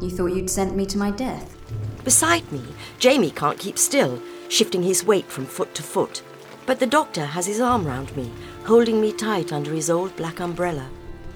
You 0.00 0.10
thought 0.10 0.36
you'd 0.36 0.48
sent 0.48 0.76
me 0.76 0.86
to 0.86 0.98
my 0.98 1.10
death. 1.10 1.56
Beside 2.04 2.50
me, 2.52 2.62
Jamie 3.00 3.32
can't 3.32 3.58
keep 3.58 3.76
still, 3.76 4.22
shifting 4.48 4.84
his 4.84 5.02
weight 5.02 5.26
from 5.26 5.46
foot 5.46 5.74
to 5.74 5.82
foot. 5.82 6.22
But 6.68 6.80
the 6.80 6.86
doctor 6.86 7.24
has 7.24 7.46
his 7.46 7.62
arm 7.62 7.86
round 7.86 8.14
me, 8.14 8.30
holding 8.66 9.00
me 9.00 9.10
tight 9.10 9.54
under 9.54 9.72
his 9.72 9.88
old 9.88 10.14
black 10.16 10.38
umbrella. 10.38 10.86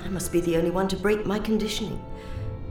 I 0.05 0.09
must 0.09 0.31
be 0.31 0.43
the 0.43 0.59
only 0.59 0.71
one 0.71 0.89
to 0.89 0.97
break 0.97 1.25
my 1.25 1.39
conditioning. 1.39 2.05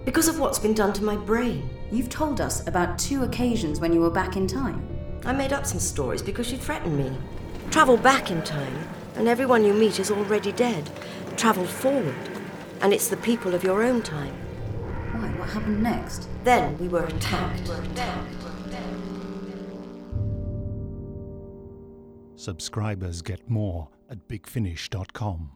Because 0.05 0.27
of 0.27 0.39
what's 0.39 0.59
been 0.59 0.75
done 0.75 0.93
to 0.93 1.03
my 1.03 1.15
brain. 1.15 1.67
You've 1.91 2.09
told 2.09 2.39
us 2.39 2.67
about 2.67 2.99
two 2.99 3.23
occasions 3.23 3.79
when 3.79 3.91
you 3.93 3.99
were 3.99 4.11
back 4.11 4.37
in 4.37 4.45
time. 4.45 4.87
I 5.25 5.33
made 5.33 5.53
up 5.53 5.65
some 5.65 5.79
stories 5.79 6.21
because 6.21 6.51
you 6.51 6.57
threatened 6.59 6.95
me. 6.95 7.17
Travel 7.71 7.97
back 7.97 8.29
in 8.29 8.43
time, 8.43 8.87
and 9.15 9.27
everyone 9.27 9.65
you 9.65 9.73
meet 9.73 9.99
is 9.99 10.11
already 10.11 10.51
dead. 10.51 10.87
Travel 11.37 11.65
forward, 11.65 12.13
and 12.81 12.93
it's 12.93 13.07
the 13.07 13.17
people 13.17 13.55
of 13.55 13.63
your 13.63 13.81
own 13.81 14.03
time. 14.03 14.35
Why, 15.13 15.29
what 15.29 15.49
happened 15.49 15.81
next? 15.81 16.27
Then 16.43 16.77
we 16.77 16.89
were 16.89 17.05
attacked. 17.05 17.71
Subscribers 22.41 23.21
get 23.21 23.47
more 23.51 23.87
at 24.09 24.27
bigfinish.com. 24.27 25.51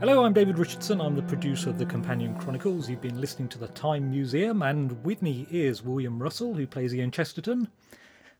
Hello, 0.00 0.22
I'm 0.22 0.34
David 0.34 0.58
Richardson. 0.58 1.00
I'm 1.00 1.16
the 1.16 1.22
producer 1.22 1.70
of 1.70 1.78
the 1.78 1.86
Companion 1.86 2.38
Chronicles. 2.38 2.90
You've 2.90 3.00
been 3.00 3.18
listening 3.18 3.48
to 3.48 3.58
the 3.58 3.68
Time 3.68 4.10
Museum, 4.10 4.60
and 4.60 5.02
with 5.02 5.22
me 5.22 5.46
is 5.50 5.82
William 5.82 6.22
Russell, 6.22 6.52
who 6.52 6.66
plays 6.66 6.94
Ian 6.94 7.10
Chesterton, 7.10 7.68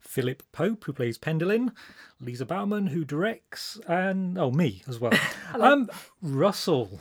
Philip 0.00 0.42
Pope, 0.52 0.84
who 0.84 0.92
plays 0.92 1.18
Pendolin, 1.18 1.72
Lisa 2.20 2.46
Bowerman, 2.46 2.88
who 2.88 3.04
directs, 3.04 3.78
and 3.86 4.38
oh, 4.38 4.50
me 4.50 4.82
as 4.88 4.98
well. 4.98 5.12
um, 5.54 5.88
Russell, 6.22 7.00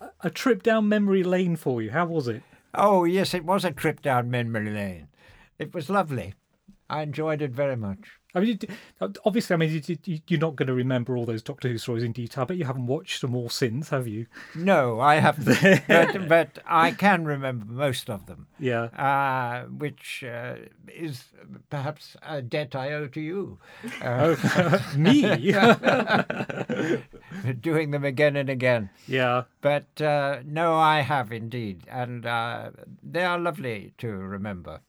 a- 0.00 0.10
a 0.22 0.30
trip 0.30 0.62
down 0.62 0.88
memory 0.88 1.22
lane 1.22 1.56
for 1.56 1.82
you. 1.82 1.90
How 1.90 2.06
was 2.06 2.28
it? 2.28 2.42
Oh, 2.74 3.04
yes, 3.04 3.34
it 3.34 3.44
was 3.44 3.64
a 3.64 3.70
trip 3.72 4.02
down 4.02 4.30
memory 4.30 4.70
lane. 4.70 5.08
It 5.58 5.74
was 5.74 5.90
lovely. 5.90 6.34
I 6.88 7.02
enjoyed 7.02 7.42
it 7.42 7.50
very 7.50 7.76
much. 7.76 8.18
I 8.34 8.40
mean, 8.40 8.58
obviously, 9.24 9.54
I 9.54 9.56
mean, 9.56 9.82
you- 9.86 9.96
you- 10.04 10.20
you're 10.28 10.38
not 10.40 10.54
going 10.54 10.66
to 10.66 10.74
remember 10.74 11.16
all 11.16 11.24
those 11.24 11.42
Doctor 11.42 11.68
Who 11.68 11.78
stories 11.78 12.02
in 12.02 12.12
detail, 12.12 12.44
but 12.44 12.58
you 12.58 12.66
haven't 12.66 12.86
watched 12.86 13.22
them 13.22 13.34
all 13.34 13.48
since, 13.48 13.88
have 13.88 14.06
you? 14.06 14.26
No, 14.54 15.00
I 15.00 15.14
haven't. 15.16 15.58
but, 15.88 16.28
but 16.28 16.58
I 16.66 16.90
can 16.90 17.24
remember 17.24 17.64
most 17.64 18.10
of 18.10 18.26
them, 18.26 18.46
Yeah. 18.58 18.82
uh, 18.96 19.64
which 19.68 20.22
uh, 20.24 20.56
is 20.94 21.24
perhaps 21.70 22.16
a 22.22 22.42
debt 22.42 22.76
I 22.76 22.92
owe 22.92 23.06
to 23.08 23.20
you. 23.20 23.58
Uh, 24.02 24.36
me? 24.96 25.22
doing 27.60 27.90
them 27.90 28.04
again 28.04 28.36
and 28.36 28.50
again. 28.50 28.90
yeah. 29.06 29.44
But 29.60 30.00
uh, 30.00 30.40
no, 30.44 30.76
I 30.76 31.00
have 31.00 31.32
indeed. 31.32 31.82
And 31.90 32.26
uh, 32.26 32.70
they 33.02 33.24
are 33.24 33.38
lovely 33.38 33.92
to 33.98 34.08
remember. 34.08 34.80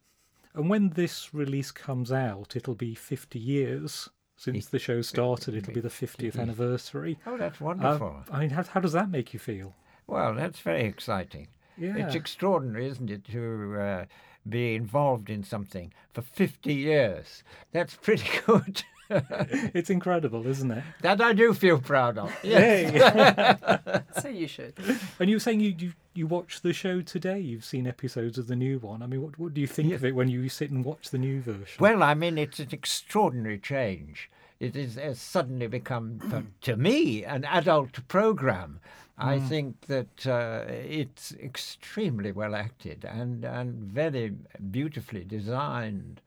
And 0.60 0.70
when 0.70 0.90
this 0.90 1.34
release 1.34 1.72
comes 1.72 2.12
out, 2.12 2.54
it'll 2.58 2.76
be 2.76 2.94
50 2.94 3.40
years 3.40 4.10
since 4.36 4.66
the 4.66 4.78
show 4.78 5.02
started. 5.02 5.56
It'll 5.56 5.74
be 5.74 5.80
the 5.80 5.88
50th 5.88 6.38
anniversary. 6.38 7.18
Oh, 7.26 7.38
that's 7.38 7.62
Uh, 7.62 7.66
wonderful. 7.66 8.24
I 8.30 8.42
mean, 8.42 8.50
how, 8.50 8.64
how 8.64 8.82
does 8.82 8.92
that 8.92 9.10
make 9.10 9.34
you 9.34 9.40
feel? 9.40 9.74
Well, 10.06 10.36
that's 10.36 10.60
very 10.60 10.84
exciting. 10.84 11.48
Yeah. 11.78 11.96
It's 11.96 12.14
extraordinary, 12.14 12.88
isn't 12.88 13.10
it, 13.10 13.24
to 13.32 13.78
uh, 13.80 14.06
be 14.50 14.76
involved 14.76 15.30
in 15.30 15.44
something 15.44 15.94
for 16.12 16.22
50 16.24 16.74
years. 16.74 17.42
That's 17.72 17.96
pretty 17.96 18.28
good. 18.46 18.84
It's 19.74 19.90
incredible, 19.90 20.46
isn't 20.48 20.72
it? 20.72 20.84
that 21.02 21.22
I 21.22 21.34
do 21.34 21.54
feel 21.54 21.80
proud 21.80 22.18
of. 22.18 22.36
Yeah. 22.44 23.56
So 24.22 24.28
you 24.28 24.48
should. 24.48 24.74
And 25.20 25.30
you 25.30 25.38
were 25.38 25.40
saying 25.40 25.62
you, 25.62 25.74
you, 25.78 25.94
you 26.14 26.28
watched 26.28 26.64
the 26.64 26.74
show 26.74 27.02
today. 27.02 27.40
You've 27.40 27.64
seen 27.64 27.88
episodes 27.88 28.38
of 28.38 28.48
the 28.48 28.56
new 28.56 28.80
one. 28.80 29.02
I 29.02 29.08
mean, 29.08 29.22
what, 29.22 29.40
what 29.40 29.54
do 29.54 29.62
you 29.62 29.68
think 29.68 29.94
of 29.94 30.04
it 30.04 30.14
when 30.16 30.28
you 30.28 30.50
sit 30.50 30.72
and 30.72 30.84
watch 30.84 31.10
the 31.10 31.18
new 31.18 31.42
version? 31.42 31.78
Well, 31.80 32.04
I 32.04 32.16
mean, 32.16 32.38
it's 32.38 32.60
an 32.60 32.70
extraordinary 32.72 33.60
change. 33.60 34.30
It 34.60 34.76
is, 34.76 34.96
has 34.96 35.22
suddenly 35.22 35.68
become, 35.68 36.52
to 36.62 36.76
me, 36.76 37.24
an 37.24 37.46
adult 37.46 38.06
program. 38.08 38.80
I 39.22 39.40
think 39.40 39.82
that 39.88 40.26
uh, 40.28 40.64
it's 40.70 41.34
extremely 41.34 42.32
well 42.32 42.56
acted 42.56 43.04
and, 43.06 43.44
and 43.44 43.76
very 43.76 44.34
beautifully 44.72 45.26
designed. 45.26 46.22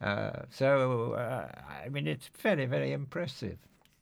Uh, 0.00 0.42
so, 0.50 1.12
uh, 1.12 1.48
I 1.84 1.88
mean, 1.88 2.06
it's 2.06 2.28
very, 2.38 2.66
very 2.66 2.92
impressive. 2.92 3.58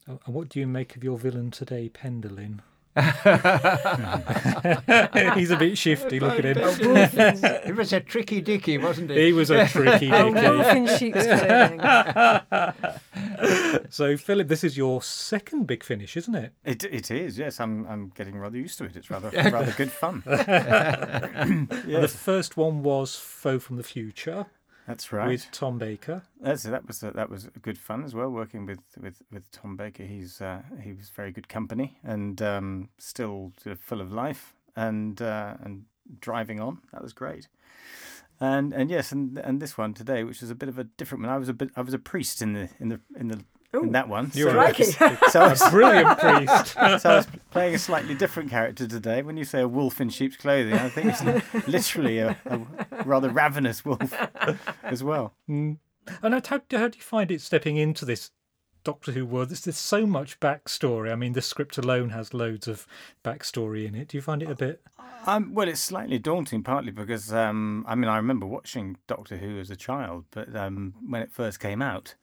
Oh, 0.08 0.18
and 0.26 0.34
what 0.34 0.48
do 0.48 0.60
you 0.60 0.66
make 0.66 0.96
of 0.96 1.04
your 1.04 1.16
villain 1.18 1.50
today, 1.50 1.88
Pendolin? 1.88 2.60
He's 5.34 5.50
a 5.50 5.56
bit 5.56 5.76
shifty. 5.76 6.20
Look 6.20 6.38
at 6.38 6.44
him. 6.44 6.58
it 6.58 7.74
was 7.76 7.92
a 7.92 7.98
tricky 8.00 8.40
dicky, 8.40 8.78
wasn't 8.78 9.10
he? 9.10 9.26
He 9.26 9.32
was 9.32 9.50
a 9.50 9.66
tricky 9.66 10.10
A 10.10 10.24
dicky. 10.32 10.48
wolf 10.48 10.66
in 10.68 10.86
sheep's 10.96 11.26
clothing. 11.26 11.80
So, 13.90 14.16
Philip, 14.16 14.46
this 14.46 14.62
is 14.62 14.76
your 14.76 15.02
second 15.02 15.66
big 15.66 15.82
finish, 15.82 16.16
isn't 16.16 16.36
it? 16.36 16.52
It, 16.64 16.84
it 16.84 17.10
is, 17.10 17.36
yes. 17.36 17.58
I'm 17.58 17.84
I'm 17.88 18.12
getting 18.14 18.38
rather 18.38 18.58
used 18.58 18.78
to 18.78 18.84
it. 18.84 18.94
It's 18.94 19.10
rather 19.10 19.30
rather 19.30 19.72
good 19.72 19.90
fun. 19.90 20.22
The 20.26 22.14
first 22.16 22.56
one 22.56 22.84
was 22.84 23.16
Foe 23.16 23.58
from 23.58 23.76
the 23.76 23.82
Future 23.82 24.46
That's 24.86 25.12
right. 25.12 25.28
with 25.28 25.50
Tom 25.50 25.78
Baker. 25.78 26.22
That's 26.40 26.64
that 26.64 26.86
was 26.86 27.00
that 27.00 27.30
was 27.30 27.48
good 27.62 27.78
fun 27.78 28.04
as 28.04 28.14
well. 28.14 28.28
Working 28.28 28.66
with 28.66 28.80
with, 29.00 29.22
with 29.32 29.50
Tom 29.50 29.76
Baker, 29.76 30.04
he's 30.04 30.40
uh, 30.40 30.62
he 30.82 30.92
was 30.92 31.08
very 31.08 31.32
good 31.32 31.48
company 31.48 31.98
and 32.04 32.40
um, 32.42 32.88
still 32.98 33.52
sort 33.62 33.72
of 33.72 33.80
full 33.80 34.00
of 34.00 34.12
life 34.12 34.54
and 34.76 35.20
uh, 35.22 35.54
and 35.62 35.84
driving 36.20 36.60
on. 36.60 36.78
That 36.92 37.02
was 37.02 37.12
great. 37.12 37.48
And 38.40 38.74
and 38.74 38.90
yes, 38.90 39.10
and 39.12 39.38
and 39.38 39.60
this 39.60 39.78
one 39.78 39.94
today, 39.94 40.22
which 40.24 40.40
was 40.40 40.50
a 40.50 40.54
bit 40.54 40.68
of 40.68 40.78
a 40.78 40.84
different 40.84 41.24
one. 41.24 41.32
I 41.32 41.38
was 41.38 41.48
a 41.48 41.54
bit 41.54 41.70
I 41.76 41.80
was 41.80 41.94
a 41.94 41.98
priest 41.98 42.42
in 42.42 42.52
the 42.52 42.68
in 42.78 42.88
the 42.88 43.00
in 43.18 43.28
the 43.28 43.44
in 43.82 43.92
that 43.92 44.08
one. 44.08 44.30
You're 44.34 44.52
so, 44.74 45.06
a- 45.06 45.30
so 45.30 45.40
I 45.40 45.48
was 45.48 45.70
Brilliant 45.70 46.18
priest. 46.18 46.66
so 47.02 47.10
I 47.10 47.16
was 47.16 47.26
playing 47.50 47.74
a 47.74 47.78
slightly 47.78 48.14
different 48.14 48.50
character 48.50 48.86
today. 48.86 49.22
When 49.22 49.36
you 49.36 49.44
say 49.44 49.60
a 49.60 49.68
wolf 49.68 50.00
in 50.00 50.08
sheep's 50.08 50.36
clothing, 50.36 50.74
I 50.74 50.88
think 50.88 51.08
it's 51.10 51.68
literally 51.68 52.18
a, 52.18 52.36
a 52.46 52.60
rather 53.04 53.30
ravenous 53.30 53.84
wolf 53.84 54.12
as 54.82 55.02
well. 55.02 55.34
And 55.48 55.78
how, 56.22 56.40
how 56.70 56.88
do 56.88 56.96
you 56.98 57.02
find 57.02 57.30
it 57.30 57.40
stepping 57.40 57.76
into 57.76 58.04
this 58.04 58.30
Doctor 58.84 59.12
Who 59.12 59.24
world. 59.24 59.48
There's, 59.48 59.62
there's 59.62 59.78
so 59.78 60.06
much 60.06 60.38
backstory. 60.40 61.10
I 61.10 61.14
mean, 61.14 61.32
the 61.32 61.42
script 61.42 61.78
alone 61.78 62.10
has 62.10 62.34
loads 62.34 62.68
of 62.68 62.86
backstory 63.24 63.86
in 63.86 63.94
it. 63.94 64.08
Do 64.08 64.18
you 64.18 64.22
find 64.22 64.42
it 64.42 64.50
a 64.50 64.54
bit? 64.54 64.82
Um, 65.26 65.54
well, 65.54 65.68
it's 65.68 65.80
slightly 65.80 66.18
daunting, 66.18 66.62
partly 66.62 66.92
because 66.92 67.32
um, 67.32 67.84
I 67.88 67.94
mean 67.94 68.10
I 68.10 68.16
remember 68.16 68.46
watching 68.46 68.98
Doctor 69.06 69.38
Who 69.38 69.58
as 69.58 69.70
a 69.70 69.76
child, 69.76 70.26
but 70.30 70.54
um, 70.54 70.94
when 71.08 71.22
it 71.22 71.32
first 71.32 71.60
came 71.60 71.80
out, 71.80 72.14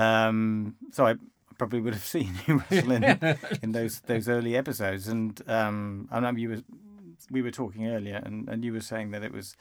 um, 0.00 0.76
so 0.92 1.06
I 1.06 1.14
probably 1.58 1.80
would 1.80 1.94
have 1.94 2.02
seen 2.16 2.30
you 2.46 2.62
wrestle 2.70 2.92
in, 2.92 3.04
in 3.62 3.72
those 3.72 4.00
those 4.00 4.28
early 4.28 4.56
episodes, 4.56 5.08
and 5.08 5.40
um, 5.48 6.08
I 6.10 6.16
remember 6.16 6.40
you 6.40 6.48
were 6.50 6.62
we 7.30 7.42
were 7.42 7.50
talking 7.50 7.86
earlier, 7.86 8.20
and, 8.24 8.48
and 8.48 8.64
you 8.64 8.72
were 8.72 8.80
saying 8.80 9.10
that 9.12 9.22
it 9.22 9.32
was 9.32 9.56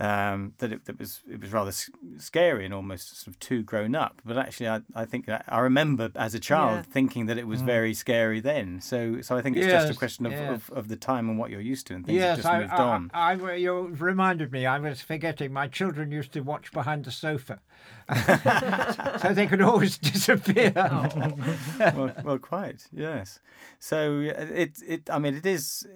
um, 0.00 0.54
that 0.58 0.72
it, 0.72 0.80
it 0.88 0.98
was 0.98 1.20
it 1.30 1.40
was 1.40 1.52
rather 1.52 1.70
scary 2.18 2.64
and 2.64 2.74
almost 2.74 3.16
sort 3.22 3.28
of 3.28 3.38
too 3.38 3.62
grown 3.62 3.94
up. 3.94 4.20
But 4.24 4.36
actually, 4.36 4.68
I, 4.68 4.80
I 4.94 5.04
think 5.04 5.28
I 5.28 5.58
remember 5.60 6.10
as 6.16 6.34
a 6.34 6.40
child 6.40 6.78
Yeah. 6.78 6.92
thinking 6.92 7.26
that 7.26 7.38
it 7.38 7.46
was 7.46 7.62
very 7.62 7.94
scary 7.94 8.40
then. 8.40 8.80
So 8.80 9.20
so 9.20 9.36
I 9.36 9.40
think 9.40 9.56
it's 9.56 9.68
just 9.68 9.90
a 9.90 9.94
question 9.94 10.26
of, 10.26 10.32
yes. 10.32 10.50
of, 10.68 10.70
of 10.76 10.88
the 10.88 10.96
time 10.96 11.28
and 11.30 11.38
what 11.38 11.50
you're 11.50 11.60
used 11.60 11.86
to, 11.86 11.94
and 11.94 12.04
things 12.04 12.16
Yes, 12.16 12.28
have 12.28 12.36
just 12.38 12.48
I, 12.48 12.60
moved 12.60 12.72
I, 12.72 12.82
on. 12.82 13.10
I, 13.14 13.32
I- 13.52 13.54
you 13.54 13.72
reminded 13.86 14.50
me. 14.50 14.66
I 14.66 14.80
was 14.80 15.00
forgetting. 15.00 15.52
My 15.52 15.68
children 15.68 16.10
used 16.10 16.32
to 16.32 16.40
watch 16.40 16.72
behind 16.72 17.04
the 17.04 17.12
sofa, 17.12 17.60
so 19.20 19.32
they 19.32 19.46
could 19.46 19.60
always 19.62 19.98
disappear. 19.98 20.72
well, 21.78 22.12
well, 22.24 22.38
quite 22.38 22.86
yes. 22.92 23.40
So 23.78 24.18
uh, 24.18 24.46
it 24.52 24.78
it 24.86 25.10
I 25.10 25.18
mean 25.18 25.34
it 25.34 25.46
is. 25.46 25.86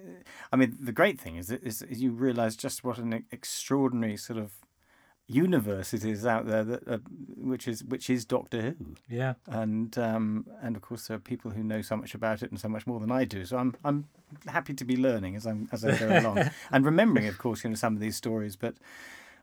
I 0.51 0.55
mean 0.55 0.77
the 0.79 0.91
great 0.91 1.19
thing 1.19 1.35
is 1.35 1.47
that 1.47 1.63
is, 1.63 1.81
is 1.83 2.01
you 2.01 2.11
realise 2.11 2.55
just 2.55 2.83
what 2.83 2.97
an 2.97 3.25
extraordinary 3.31 4.17
sort 4.17 4.39
of 4.39 4.51
universe 5.29 5.93
it 5.93 6.03
is 6.03 6.25
out 6.25 6.47
there 6.47 6.63
that 6.63 6.87
uh, 6.87 6.97
which 7.37 7.67
is 7.67 7.83
which 7.83 8.09
is 8.09 8.25
Doctor 8.25 8.61
Who. 8.61 8.95
Yeah. 9.07 9.35
and 9.47 9.95
um, 9.97 10.47
and 10.61 10.75
of 10.75 10.81
course 10.81 11.07
there 11.07 11.17
are 11.17 11.19
people 11.19 11.51
who 11.51 11.63
know 11.63 11.81
so 11.81 11.95
much 11.95 12.15
about 12.15 12.41
it 12.41 12.49
and 12.49 12.59
so 12.59 12.67
much 12.67 12.87
more 12.87 12.99
than 12.99 13.11
I 13.11 13.25
do. 13.25 13.45
So 13.45 13.57
I'm 13.57 13.75
I'm 13.83 14.05
happy 14.47 14.73
to 14.73 14.85
be 14.85 14.97
learning 14.97 15.35
as 15.35 15.45
I'm 15.45 15.69
as 15.71 15.85
I 15.85 15.95
go 15.97 16.07
along 16.19 16.49
and 16.71 16.83
remembering, 16.83 17.27
of 17.27 17.37
course, 17.37 17.63
you 17.63 17.69
know 17.69 17.75
some 17.75 17.93
of 17.93 17.99
these 17.99 18.15
stories, 18.15 18.55
but 18.55 18.75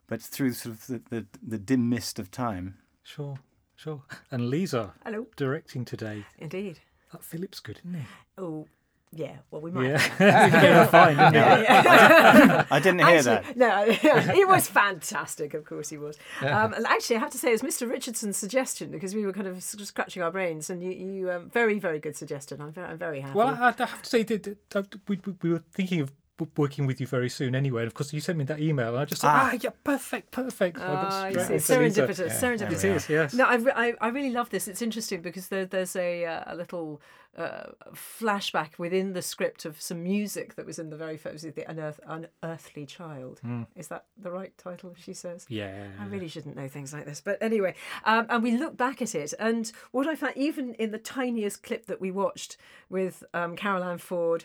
but 0.07 0.23
through 0.23 0.53
sort 0.53 0.75
of 0.75 0.87
the, 0.87 1.03
the, 1.11 1.27
the 1.47 1.59
dim 1.59 1.88
mist 1.88 2.19
of 2.19 2.31
time. 2.31 2.77
Sure, 3.03 3.38
sure. 3.75 4.03
And 4.31 4.51
Lisa, 4.51 4.95
Hello. 5.05 5.27
directing 5.37 5.85
today. 5.85 6.25
Indeed. 6.38 6.81
That 7.12 7.23
Philip's 7.25 7.61
good, 7.61 7.79
isn't 7.85 7.95
he? 8.01 8.07
Oh, 8.37 8.66
yeah. 9.12 9.37
Well, 9.51 9.61
we 9.62 9.71
might. 9.71 9.85
Yeah, 9.87 10.03
yeah 10.21 10.87
fine. 10.87 11.16
Didn't 11.16 11.35
he? 11.35 12.66
I 12.75 12.81
didn't 12.81 13.07
hear 13.07 13.23
that. 13.23 13.57
No, 13.57 13.85
it 13.88 14.49
was 14.49 14.66
fantastic. 14.69 15.55
Of 15.55 15.64
course, 15.64 15.88
he 15.88 15.97
was. 15.97 16.19
Um, 16.42 16.75
and 16.75 16.85
actually, 16.87 17.16
I 17.16 17.21
have 17.21 17.31
to 17.31 17.38
say, 17.38 17.49
it 17.53 17.62
was 17.62 17.62
Mr. 17.62 17.88
Richardson's 17.88 18.37
suggestion 18.37 18.90
because 18.90 19.14
we 19.14 19.25
were 19.25 19.33
kind 19.33 19.47
of 19.47 19.62
sort 19.62 19.87
scratching 19.87 20.23
our 20.23 20.33
brains, 20.33 20.69
and 20.69 20.83
you, 20.83 20.90
you 20.90 21.31
um, 21.31 21.49
very, 21.49 21.79
very 21.79 22.01
good 22.01 22.16
suggestion. 22.16 22.61
I'm 22.61 22.73
very, 22.73 22.88
I'm 22.88 22.99
very 22.99 23.21
happy. 23.21 23.37
Well, 23.38 23.49
I, 23.49 23.69
I 23.69 23.87
have 23.87 24.03
to 24.03 24.09
say 24.09 24.23
that 24.25 24.42
that- 24.42 24.90
that 24.90 25.09
we, 25.09 25.21
we- 25.25 25.35
we 25.40 25.51
were 25.51 25.62
thinking 25.73 26.01
of 26.01 26.09
w- 26.09 26.16
working 26.57 26.87
with 26.87 27.01
you 27.01 27.07
very 27.07 27.29
soon 27.29 27.55
anyway. 27.55 27.83
And 27.83 27.87
of 27.87 27.94
course, 27.94 28.12
you 28.12 28.20
sent 28.20 28.38
me 28.38 28.44
that 28.44 28.61
email, 28.61 28.88
and 28.90 28.99
I 28.99 29.05
just 29.05 29.22
thought, 29.22 29.55
ah, 29.55 29.59
yeah, 29.61 29.70
perfect, 29.85 30.31
perfect. 30.31 30.79
I 30.79 30.83
Ah, 30.87 31.27
you 31.29 31.40
straight 31.40 31.62
see, 31.62 31.75
on 31.75 31.81
to 31.81 32.03
serendipitous, 32.03 32.31
serendipitous. 32.40 32.85
It 32.85 32.96
is, 32.96 33.09
yes. 33.09 33.35
No, 33.35 33.44
I, 33.44 33.55
re- 33.57 33.72
I, 33.75 33.94
I 34.01 34.09
really 34.09 34.31
love 34.31 34.51
this. 34.51 34.68
It's 34.68 34.83
interesting 34.83 35.22
because 35.22 35.49
there, 35.49 35.66
there's 35.66 35.96
a, 35.96 36.25
uh, 36.25 36.44
a 36.46 36.55
little 36.57 37.01
uh, 37.37 37.70
flashback 37.94 38.79
within 38.79 39.12
the 39.12 39.22
script 39.22 39.64
of 39.64 39.81
some 39.81 40.03
music 40.03 40.55
that 40.57 40.64
was 40.66 40.79
in 40.79 40.90
the 40.90 40.96
very 40.96 41.16
first, 41.16 41.42
the 41.55 41.64
Unearth, 41.70 42.01
Unearthly 42.07 42.87
Child. 42.87 43.40
Is 43.75 43.88
that 43.88 44.05
the 44.16 44.31
right 44.31 44.57
title, 44.59 44.94
she 44.99 45.12
says? 45.12 45.46
Yeah. 45.49 45.87
I 46.01 46.07
really 46.07 46.29
shouldn't 46.29 46.57
know 46.57 46.68
things 46.68 46.92
like 46.92 47.05
this. 47.07 47.20
But 47.20 47.38
anyway, 47.42 47.75
um, 48.05 48.27
and 48.29 48.42
we 48.42 48.57
look 48.57 48.77
back 48.77 49.03
at 49.03 49.14
it, 49.14 49.35
and 49.38 49.70
what 49.92 50.07
I 50.07 50.14
found, 50.14 50.37
even 50.37 50.75
in 50.75 50.90
the 50.92 50.99
tiniest 50.99 51.62
clip 51.62 51.87
that 51.87 52.01
we 52.01 52.11
watched 52.11 52.57
with 52.88 53.22
um, 53.35 53.57
Carole 53.57 53.85
Ann 53.85 53.99
Ford 53.99 54.44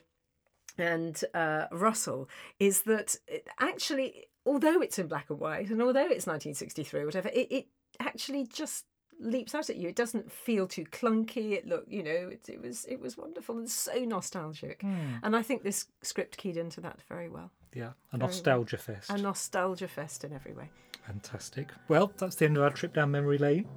and 0.77 1.23
uh, 1.33 1.65
Russell, 1.71 2.29
is 2.59 2.83
that 2.83 3.15
it 3.27 3.47
actually, 3.59 4.25
although 4.45 4.81
it's 4.81 4.99
in 4.99 5.07
black 5.07 5.29
and 5.29 5.39
white, 5.39 5.69
and 5.69 5.81
although 5.81 6.01
it's 6.01 6.27
1963 6.27 7.01
or 7.01 7.05
whatever, 7.05 7.29
it, 7.29 7.51
it 7.51 7.67
actually 7.99 8.45
just 8.45 8.85
leaps 9.19 9.53
out 9.53 9.69
at 9.69 9.77
you. 9.77 9.89
It 9.89 9.95
doesn't 9.95 10.31
feel 10.31 10.67
too 10.67 10.85
clunky. 10.85 11.51
It 11.51 11.67
look, 11.67 11.85
you 11.87 12.03
know, 12.03 12.29
it, 12.31 12.49
it 12.49 12.61
was 12.61 12.85
it 12.85 12.99
was 12.99 13.17
wonderful 13.17 13.57
and 13.57 13.69
so 13.69 14.03
nostalgic. 14.03 14.83
And 15.23 15.35
I 15.35 15.41
think 15.41 15.63
this 15.63 15.87
script 16.01 16.37
keyed 16.37 16.57
into 16.57 16.81
that 16.81 16.99
very 17.07 17.29
well. 17.29 17.51
Yeah, 17.73 17.91
a 18.11 18.17
well. 18.17 18.27
nostalgia 18.27 18.77
fest. 18.77 19.09
A 19.09 19.17
nostalgia 19.17 19.87
fest 19.87 20.23
in 20.23 20.33
every 20.33 20.53
way. 20.53 20.69
Fantastic. 21.05 21.69
Well, 21.87 22.11
that's 22.17 22.35
the 22.35 22.45
end 22.45 22.57
of 22.57 22.63
our 22.63 22.69
trip 22.69 22.93
down 22.93 23.11
memory 23.11 23.37
lane, 23.37 23.67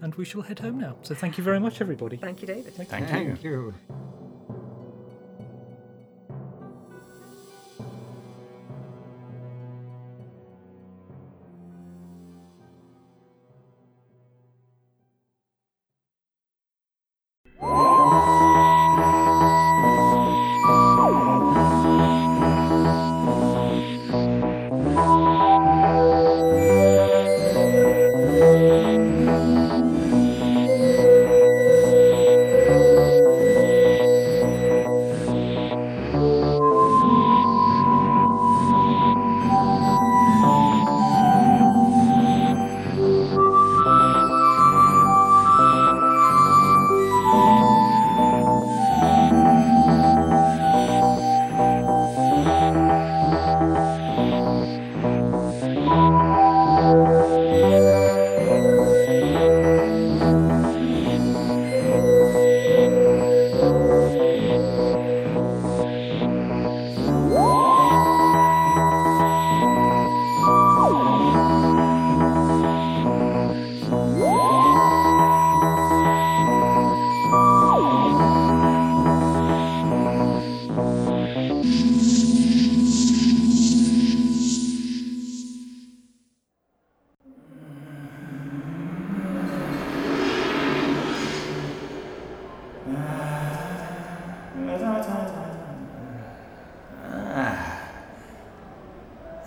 and 0.00 0.14
we 0.16 0.24
shall 0.24 0.42
head 0.42 0.58
home 0.58 0.78
now. 0.78 0.96
So 1.02 1.14
thank 1.14 1.38
you 1.38 1.44
very 1.44 1.60
much, 1.60 1.80
everybody. 1.80 2.16
Thank 2.16 2.42
you, 2.42 2.46
David. 2.46 2.74
Thank 2.74 2.90
you. 2.90 3.06
Thank 3.06 3.44
you. 3.44 3.74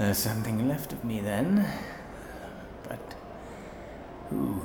There's 0.10 0.18
something 0.18 0.68
left 0.68 0.92
of 0.92 1.04
me 1.04 1.20
then. 1.20 1.64
But 2.88 3.14
who? 4.32 4.60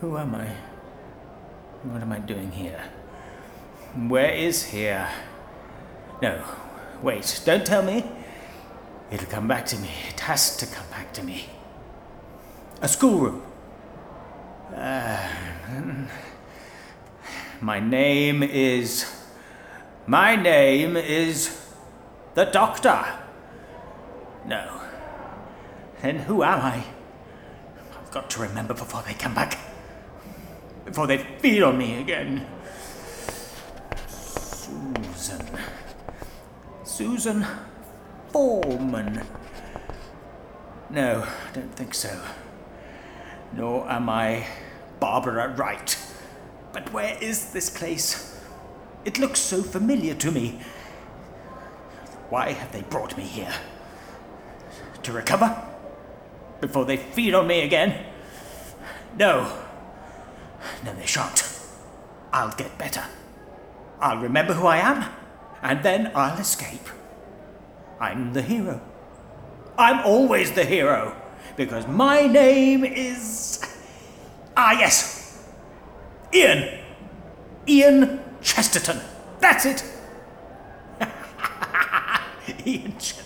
Who 0.00 0.16
am 0.16 0.36
I? 0.36 0.46
What 1.82 2.00
am 2.00 2.12
I 2.12 2.20
doing 2.20 2.52
here? 2.52 2.80
Where 4.06 4.30
is 4.30 4.66
here? 4.66 5.08
No, 6.22 6.44
wait, 7.02 7.42
don't 7.44 7.66
tell 7.66 7.82
me. 7.82 8.04
It'll 9.10 9.26
come 9.26 9.48
back 9.48 9.66
to 9.66 9.78
me. 9.78 9.90
It 10.10 10.20
has 10.20 10.56
to 10.58 10.66
come 10.66 10.86
back 10.92 11.12
to 11.14 11.24
me. 11.24 11.50
A 12.82 12.86
schoolroom. 12.86 13.42
Uh, 14.72 15.28
my 17.60 17.80
name 17.80 18.44
is. 18.44 19.12
My 20.06 20.36
name 20.36 20.96
is. 20.96 21.66
The 22.36 22.44
Doctor. 22.44 23.04
Then 26.02 26.18
who 26.20 26.42
am 26.42 26.60
I? 26.60 26.84
I've 27.98 28.10
got 28.10 28.30
to 28.30 28.40
remember 28.40 28.74
before 28.74 29.02
they 29.02 29.14
come 29.14 29.34
back. 29.34 29.58
Before 30.84 31.06
they 31.06 31.18
feed 31.18 31.62
on 31.62 31.78
me 31.78 32.00
again. 32.00 32.46
Susan. 34.06 35.46
Susan 36.84 37.46
Foreman. 38.30 39.22
No, 40.90 41.24
I 41.24 41.52
don't 41.52 41.74
think 41.74 41.94
so. 41.94 42.20
Nor 43.52 43.90
am 43.90 44.08
I 44.08 44.46
Barbara 45.00 45.54
Wright. 45.56 45.98
But 46.72 46.92
where 46.92 47.16
is 47.20 47.52
this 47.52 47.70
place? 47.70 48.38
It 49.04 49.18
looks 49.18 49.40
so 49.40 49.62
familiar 49.62 50.14
to 50.14 50.30
me. 50.30 50.60
Why 52.28 52.52
have 52.52 52.72
they 52.72 52.82
brought 52.82 53.16
me 53.16 53.24
here? 53.24 53.54
To 55.02 55.12
recover? 55.12 55.65
Before 56.60 56.84
they 56.84 56.96
feed 56.96 57.34
on 57.34 57.46
me 57.46 57.62
again? 57.62 58.06
No. 59.18 59.52
No, 60.84 60.94
they 60.94 61.06
shan't. 61.06 61.58
I'll 62.32 62.54
get 62.56 62.76
better. 62.78 63.04
I'll 64.00 64.18
remember 64.18 64.54
who 64.54 64.66
I 64.66 64.78
am, 64.78 65.04
and 65.62 65.82
then 65.82 66.12
I'll 66.14 66.38
escape. 66.38 66.88
I'm 68.00 68.32
the 68.32 68.42
hero. 68.42 68.80
I'm 69.78 70.04
always 70.04 70.52
the 70.52 70.64
hero, 70.64 71.16
because 71.56 71.86
my 71.86 72.26
name 72.26 72.84
is. 72.84 73.62
Ah, 74.56 74.72
yes. 74.72 75.46
Ian. 76.32 76.78
Ian 77.68 78.20
Chesterton. 78.42 79.00
That's 79.40 79.66
it. 79.66 79.84
Ian 82.66 82.92
Chesterton. 82.98 83.25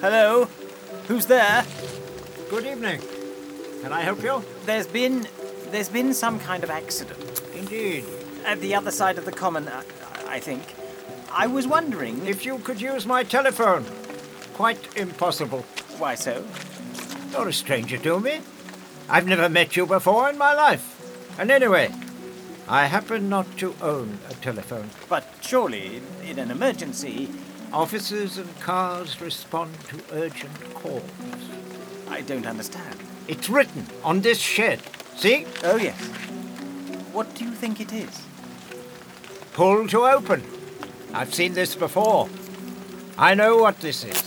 Hello? 0.00 0.46
Who's 1.08 1.26
there? 1.26 1.64
Good 2.50 2.66
evening. 2.66 3.00
Can 3.82 3.92
I 3.92 4.02
help 4.02 4.22
you? 4.22 4.42
There's 4.66 4.86
been. 4.86 5.26
There's 5.70 5.88
been 5.88 6.12
some 6.12 6.38
kind 6.40 6.62
of 6.62 6.70
accident. 6.70 7.42
Indeed. 7.54 8.04
At 8.44 8.60
the 8.60 8.74
other 8.74 8.90
side 8.90 9.18
of 9.18 9.24
the 9.24 9.32
common, 9.32 9.68
I, 9.68 9.82
I 10.28 10.40
think. 10.40 10.62
I 11.32 11.46
was 11.46 11.66
wondering. 11.66 12.26
If 12.26 12.44
you 12.44 12.58
could 12.58 12.80
use 12.80 13.06
my 13.06 13.22
telephone. 13.22 13.86
Quite 14.52 14.96
impossible. 14.96 15.62
Why 15.98 16.16
so? 16.16 16.44
You're 17.32 17.48
a 17.48 17.52
stranger 17.52 17.98
to 17.98 18.20
me. 18.20 18.40
I've 19.08 19.26
never 19.26 19.48
met 19.48 19.76
you 19.76 19.86
before 19.86 20.28
in 20.28 20.36
my 20.38 20.54
life. 20.54 21.38
And 21.38 21.50
anyway, 21.50 21.92
I 22.68 22.86
happen 22.86 23.28
not 23.28 23.56
to 23.58 23.74
own 23.80 24.18
a 24.30 24.34
telephone. 24.34 24.90
But 25.08 25.24
surely, 25.40 26.02
in 26.24 26.38
an 26.38 26.50
emergency, 26.50 27.28
Officers 27.74 28.38
and 28.38 28.60
cars 28.60 29.20
respond 29.20 29.74
to 29.88 30.00
urgent 30.12 30.74
calls. 30.74 31.02
I 32.08 32.20
don't 32.20 32.46
understand. 32.46 33.00
It's 33.26 33.50
written 33.50 33.88
on 34.04 34.20
this 34.20 34.38
shed. 34.38 34.80
See? 35.16 35.44
Oh, 35.64 35.74
yes. 35.74 36.00
What 37.12 37.34
do 37.34 37.44
you 37.44 37.50
think 37.50 37.80
it 37.80 37.92
is? 37.92 38.22
Pull 39.54 39.88
to 39.88 40.06
open. 40.06 40.44
I've 41.12 41.34
seen 41.34 41.54
this 41.54 41.74
before. 41.74 42.28
I 43.18 43.34
know 43.34 43.56
what 43.56 43.80
this 43.80 44.04
is. 44.04 44.22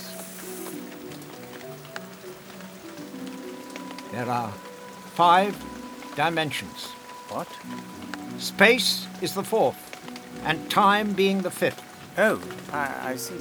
There 4.12 4.28
are 4.28 4.52
five 5.14 5.56
dimensions. 6.16 6.84
What? 7.30 7.48
Space 8.38 9.06
is 9.22 9.32
the 9.32 9.42
fourth, 9.42 9.78
and 10.44 10.70
time 10.70 11.14
being 11.14 11.40
the 11.40 11.50
fifth. 11.50 11.87
Oh, 12.20 12.42
I, 12.72 13.10
I 13.10 13.16
see. 13.16 13.38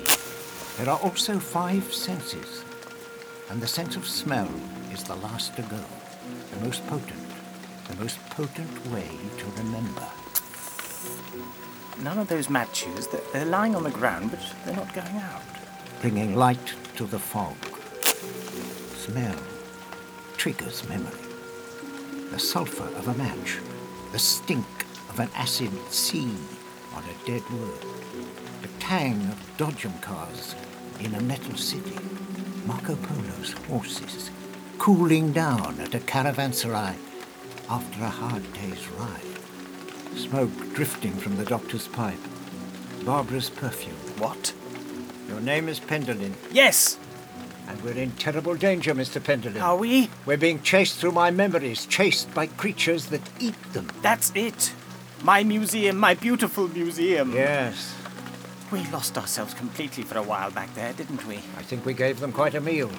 There 0.78 0.88
are 0.88 0.99
also 0.99 1.39
five 1.39 1.91
senses, 1.91 2.63
and 3.49 3.59
the 3.59 3.65
sense 3.65 3.95
of 3.95 4.07
smell 4.07 4.47
is 4.93 5.03
the 5.03 5.15
last 5.15 5.55
to 5.55 5.63
go, 5.63 5.84
the 6.51 6.63
most 6.63 6.86
potent, 6.86 7.28
the 7.88 7.95
most 7.95 8.19
potent 8.30 8.88
way 8.91 9.09
to 9.39 9.45
remember. 9.63 10.05
None 12.03 12.19
of 12.19 12.28
those 12.28 12.51
matches, 12.51 13.07
they're, 13.34 13.45
lying 13.45 13.73
on 13.75 13.82
the 13.82 13.89
ground, 13.89 14.30
but 14.30 14.39
they're 14.63 14.75
not 14.75 14.93
going 14.93 15.17
out. 15.17 15.41
bringing 15.99 16.36
light 16.36 16.73
to 16.97 17.05
the 17.05 17.17
fog. 17.17 17.55
Smell 18.95 19.39
triggers 20.38 20.88
memory. 20.88 21.25
The 22.30 22.38
sulfur 22.38 22.95
of 22.95 23.07
a 23.07 23.15
match, 23.15 23.57
the 24.11 24.19
stink 24.19 24.67
of 25.09 25.19
an 25.19 25.30
acid 25.34 25.71
sea 25.89 26.36
on 26.93 27.03
a 27.03 27.25
dead 27.25 27.41
wood, 27.49 27.82
the 27.82 27.97
tang 28.80 29.15
of 29.30 29.53
dodgem 29.57 29.99
cars 30.01 30.55
in 30.99 31.13
a 31.15 31.21
metal 31.21 31.55
city, 31.55 31.97
Marco 32.65 32.95
Polo's 32.95 33.53
horses 33.69 34.32
cooling 34.78 35.32
down 35.32 35.80
at 35.80 35.95
a 35.95 35.99
caravanserai 35.99 36.95
after 37.69 38.03
a 38.03 38.09
hard 38.09 38.43
day's 38.53 38.88
ride, 38.89 40.17
smoke 40.17 40.51
drifting 40.73 41.13
from 41.13 41.36
the 41.38 41.45
doctor's 41.45 41.88
pipe, 41.88 42.19
Barbara's 43.03 43.49
perfume. 43.49 43.95
What? 44.19 44.53
Your 45.28 45.39
name 45.41 45.67
is 45.67 45.80
Pendolin, 45.80 46.34
Yes! 46.51 46.97
and 47.67 47.82
we're 47.84 47.91
in 47.97 48.11
terrible 48.11 48.55
danger, 48.55 48.95
Mr. 48.95 49.19
Pendolin. 49.21 49.61
Are 49.61 49.75
we? 49.75 50.09
We're 50.25 50.38
being 50.38 50.61
chased 50.61 50.99
through 50.99 51.11
my 51.11 51.32
memories, 51.32 51.86
chased 51.86 52.34
by 52.34 52.47
creatures 52.47 53.07
that 53.07 53.21
eat 53.41 53.61
them. 53.73 53.89
That's 54.01 54.32
it. 54.36 54.71
My 55.21 55.43
museum, 55.43 55.97
my 55.97 56.13
beautiful 56.13 56.69
museum. 56.69 57.34
Yes, 57.34 57.93
We 58.72 58.84
lost 58.88 59.18
ourselves 59.18 59.53
completely 59.53 60.03
for 60.03 60.18
a 60.18 60.24
while 60.24 60.51
back 60.51 60.74
there, 60.76 60.91
didn't 60.93 61.26
we? 61.26 61.38
I 61.57 61.61
think 61.61 61.86
we 61.86 61.93
gave 61.93 62.20
them 62.20 62.34
quite 62.34 62.53
a 62.53 62.59
meal. 62.59 62.91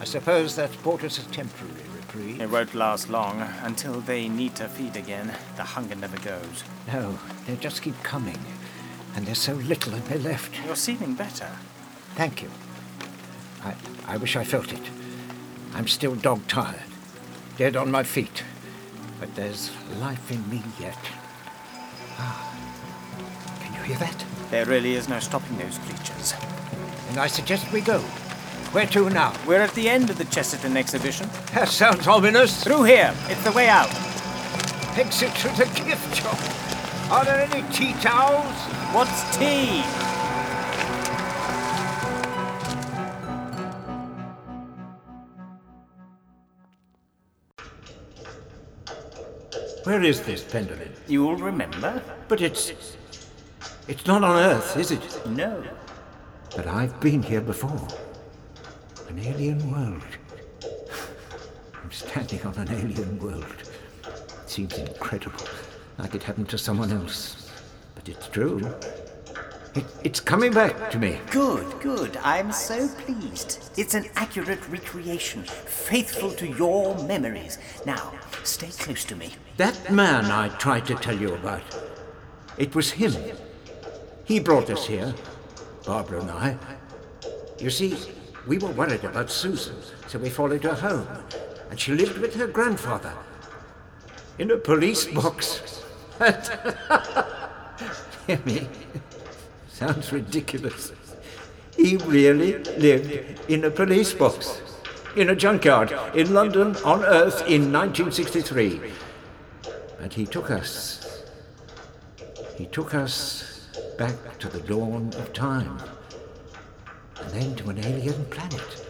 I 0.00 0.04
suppose 0.04 0.56
that 0.56 0.70
bought 0.82 1.04
us 1.04 1.18
a 1.18 1.28
temporary 1.28 1.74
reprieve. 1.94 2.40
It 2.40 2.48
won't 2.48 2.74
last 2.74 3.10
long. 3.10 3.42
Until 3.62 4.00
they 4.00 4.28
need 4.28 4.54
to 4.56 4.68
feed 4.68 4.96
again, 4.96 5.34
the 5.56 5.62
hunger 5.62 5.94
never 5.94 6.16
goes. 6.18 6.64
No, 6.90 7.18
they 7.46 7.56
just 7.56 7.82
keep 7.82 8.02
coming, 8.02 8.38
and 9.14 9.26
there's 9.26 9.40
so 9.40 9.54
little 9.54 9.92
of 9.92 10.10
me 10.10 10.16
left. 10.18 10.54
You're 10.64 10.76
seeming 10.76 11.14
better. 11.14 11.50
Thank 12.14 12.40
you. 12.42 12.50
I, 13.62 13.74
I 14.06 14.16
wish 14.16 14.36
I 14.36 14.44
felt 14.44 14.72
it. 14.72 14.90
I'm 15.74 15.86
still 15.86 16.14
dog 16.14 16.46
tired, 16.48 16.80
dead 17.58 17.76
on 17.76 17.90
my 17.90 18.04
feet, 18.04 18.42
but 19.20 19.34
there's 19.34 19.70
life 19.98 20.30
in 20.30 20.48
me 20.48 20.62
yet. 20.80 20.98
Ah, 22.18 22.54
can 23.60 23.74
you 23.74 23.82
hear 23.82 23.98
that? 23.98 24.24
There 24.50 24.64
really 24.64 24.94
is 24.94 25.08
no 25.08 25.20
stopping 25.20 25.58
those 25.58 25.76
creatures. 25.78 26.32
And 27.10 27.18
I 27.18 27.26
suggest 27.26 27.70
we 27.70 27.82
go. 27.82 28.00
Where 28.72 28.86
to 28.86 29.10
now? 29.10 29.34
We're 29.46 29.60
at 29.60 29.74
the 29.74 29.88
end 29.90 30.08
of 30.08 30.16
the 30.16 30.24
Chesterton 30.24 30.76
exhibition. 30.76 31.28
That 31.54 31.68
sounds 31.68 32.06
ominous. 32.06 32.64
Through 32.64 32.84
here. 32.84 33.14
It's 33.28 33.44
the 33.44 33.52
way 33.52 33.68
out. 33.68 33.90
Exit 34.96 35.34
to 35.36 35.48
the 35.48 35.64
gift 35.84 36.16
shop. 36.16 36.38
Are 37.10 37.24
there 37.24 37.40
any 37.40 37.62
tea 37.72 37.92
towels? 38.00 38.56
What's 38.92 39.36
tea? 39.36 39.82
Where 49.84 50.02
is 50.02 50.20
this 50.20 50.42
Pendolin? 50.42 50.92
You'll 51.06 51.36
remember? 51.36 52.02
But 52.28 52.42
it's. 52.42 52.72
It's 53.88 54.04
not 54.06 54.22
on 54.22 54.36
Earth, 54.36 54.76
is 54.76 54.90
it? 54.90 55.26
No. 55.26 55.64
But 56.54 56.66
I've 56.66 57.00
been 57.00 57.22
here 57.22 57.40
before. 57.40 57.88
An 59.08 59.18
alien 59.18 59.70
world. 59.70 60.02
I'm 61.82 61.90
standing 61.90 62.42
on 62.42 62.54
an 62.56 62.68
alien 62.70 63.18
world. 63.18 63.46
It 64.04 64.50
seems 64.50 64.76
incredible, 64.76 65.40
like 65.96 66.14
it 66.14 66.22
happened 66.22 66.50
to 66.50 66.58
someone 66.58 66.92
else. 66.92 67.50
But 67.94 68.10
it's 68.10 68.28
true. 68.28 68.58
It, 69.74 69.86
it's 70.04 70.20
coming 70.20 70.52
back 70.52 70.90
to 70.90 70.98
me. 70.98 71.18
Good, 71.30 71.80
good. 71.80 72.18
I'm 72.18 72.52
so 72.52 72.88
pleased. 72.88 73.70
It's 73.78 73.94
an 73.94 74.04
accurate 74.16 74.68
recreation, 74.68 75.44
faithful 75.44 76.32
to 76.32 76.46
your 76.46 76.94
memories. 77.04 77.56
Now, 77.86 78.12
stay 78.44 78.68
close 78.68 79.06
to 79.06 79.16
me. 79.16 79.32
That 79.56 79.90
man 79.90 80.26
I 80.26 80.48
tried 80.48 80.84
to 80.86 80.94
tell 80.94 81.16
you 81.16 81.32
about. 81.32 81.62
It 82.58 82.74
was 82.74 82.90
him. 82.90 83.14
He 84.28 84.38
brought 84.40 84.68
us 84.68 84.86
here, 84.86 85.14
Barbara 85.86 86.20
and 86.20 86.30
I. 86.30 86.58
You 87.58 87.70
see, 87.70 87.96
we 88.46 88.58
were 88.58 88.68
worried 88.68 89.02
about 89.02 89.30
Susan, 89.30 89.76
so 90.06 90.18
we 90.18 90.28
followed 90.28 90.62
her 90.64 90.74
home. 90.74 91.08
And 91.70 91.80
she 91.80 91.92
lived 91.92 92.18
with 92.18 92.34
her 92.34 92.46
grandfather. 92.46 93.14
In 94.38 94.50
a 94.50 94.58
police 94.58 95.06
box. 95.06 95.82
Hear 98.26 98.38
me? 98.44 98.68
Sounds 99.68 100.12
ridiculous. 100.12 100.92
He 101.74 101.96
really 101.96 102.58
lived 102.76 103.50
in 103.50 103.64
a 103.64 103.70
police 103.70 104.12
box. 104.12 104.60
in 105.16 105.30
a 105.30 105.34
junkyard 105.34 105.90
in 106.14 106.34
London 106.34 106.76
on 106.84 107.02
Earth 107.02 107.40
in 107.48 107.72
1963. 107.72 108.92
And 110.00 110.12
he 110.12 110.26
took 110.26 110.50
us. 110.50 111.24
He 112.58 112.66
took 112.66 112.94
us 112.94 113.57
back 113.98 114.38
to 114.38 114.48
the 114.48 114.60
dawn 114.60 115.12
of 115.18 115.32
time. 115.32 115.76
And 117.20 117.30
then 117.32 117.56
to 117.56 117.70
an 117.70 117.84
alien 117.84 118.24
planet. 118.26 118.86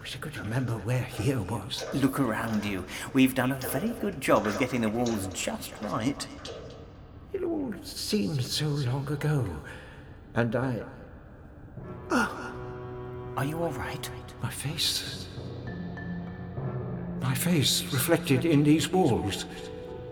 Wish 0.00 0.14
I 0.14 0.18
could 0.18 0.36
remember 0.38 0.74
where 0.74 1.02
here 1.02 1.42
was. 1.42 1.84
Look 1.92 2.20
around 2.20 2.64
you. 2.64 2.84
We've 3.12 3.34
done 3.34 3.50
a 3.50 3.56
very 3.56 3.88
good 4.00 4.20
job 4.20 4.46
of 4.46 4.58
getting 4.60 4.82
the 4.82 4.88
walls 4.88 5.26
just 5.34 5.72
right. 5.82 6.26
It 7.32 7.42
all 7.42 7.74
seems 7.82 8.50
so 8.52 8.66
long 8.68 9.08
ago. 9.08 9.44
And 10.34 10.54
I. 10.54 10.82
Ah, 12.10 12.52
are 13.36 13.44
you 13.44 13.60
all 13.60 13.72
right? 13.72 14.08
My 14.42 14.50
face. 14.50 15.26
My 17.20 17.34
face 17.34 17.82
reflected 17.92 18.44
in 18.44 18.62
these 18.62 18.88
walls. 18.88 19.44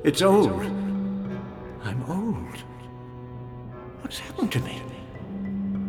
It's 0.02 0.22
old. 0.22 0.50
I'm 1.84 2.02
old. 2.08 2.64
What's 4.02 4.18
happened 4.18 4.52
to 4.52 4.60
me? 4.60 4.80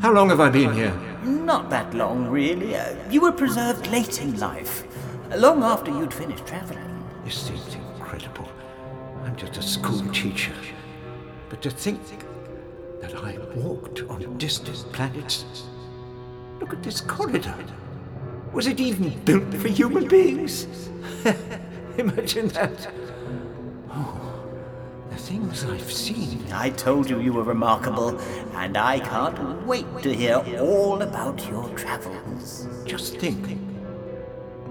How 0.02 0.12
long 0.12 0.30
have 0.30 0.40
I 0.40 0.50
been 0.50 0.74
here? 0.74 0.94
Not 1.24 1.70
that 1.70 1.94
long, 1.94 2.28
really. 2.28 2.76
Uh, 2.76 2.96
you 3.10 3.22
were 3.22 3.32
preserved 3.32 3.88
late 3.88 4.22
in 4.22 4.40
life, 4.40 4.84
long 5.36 5.64
after 5.64 5.92
you'd 5.92 6.14
finished 6.14 6.46
traveling. 6.48 7.04
This 7.24 7.36
seems 7.36 7.76
incredible. 7.76 8.48
I'm 9.24 9.36
just 9.36 9.58
a 9.58 9.62
school 9.62 10.02
teacher. 10.12 10.54
But 11.50 11.62
to 11.62 11.70
think 11.70 12.02
that 13.02 13.16
I 13.16 13.38
walked 13.56 14.04
on 14.04 14.38
distant 14.38 14.86
planets. 14.94 15.46
Look 16.60 16.74
at 16.74 16.84
this 16.84 17.02
corridor. 17.02 17.56
Was 18.54 18.68
it 18.68 18.80
even 18.80 19.18
built 19.26 19.54
for 19.56 19.68
human 19.68 20.08
beings? 20.08 20.68
Imagine 21.98 22.50
that. 22.50 22.92
Oh, 23.90 24.31
things 25.22 25.64
I've 25.64 25.92
seen. 25.92 26.46
I 26.52 26.70
told 26.72 27.10
you 27.10 27.20
you 27.20 27.34
were 27.34 27.44
remarkable, 27.44 28.20
and 28.56 28.76
I 28.78 29.00
can't 29.00 29.66
wait 29.68 29.86
to 30.02 30.14
hear 30.14 30.44
all 30.60 31.02
about 31.02 31.48
your 31.48 31.70
travels. 31.70 32.68
Just 32.86 33.18
think. 33.18 33.60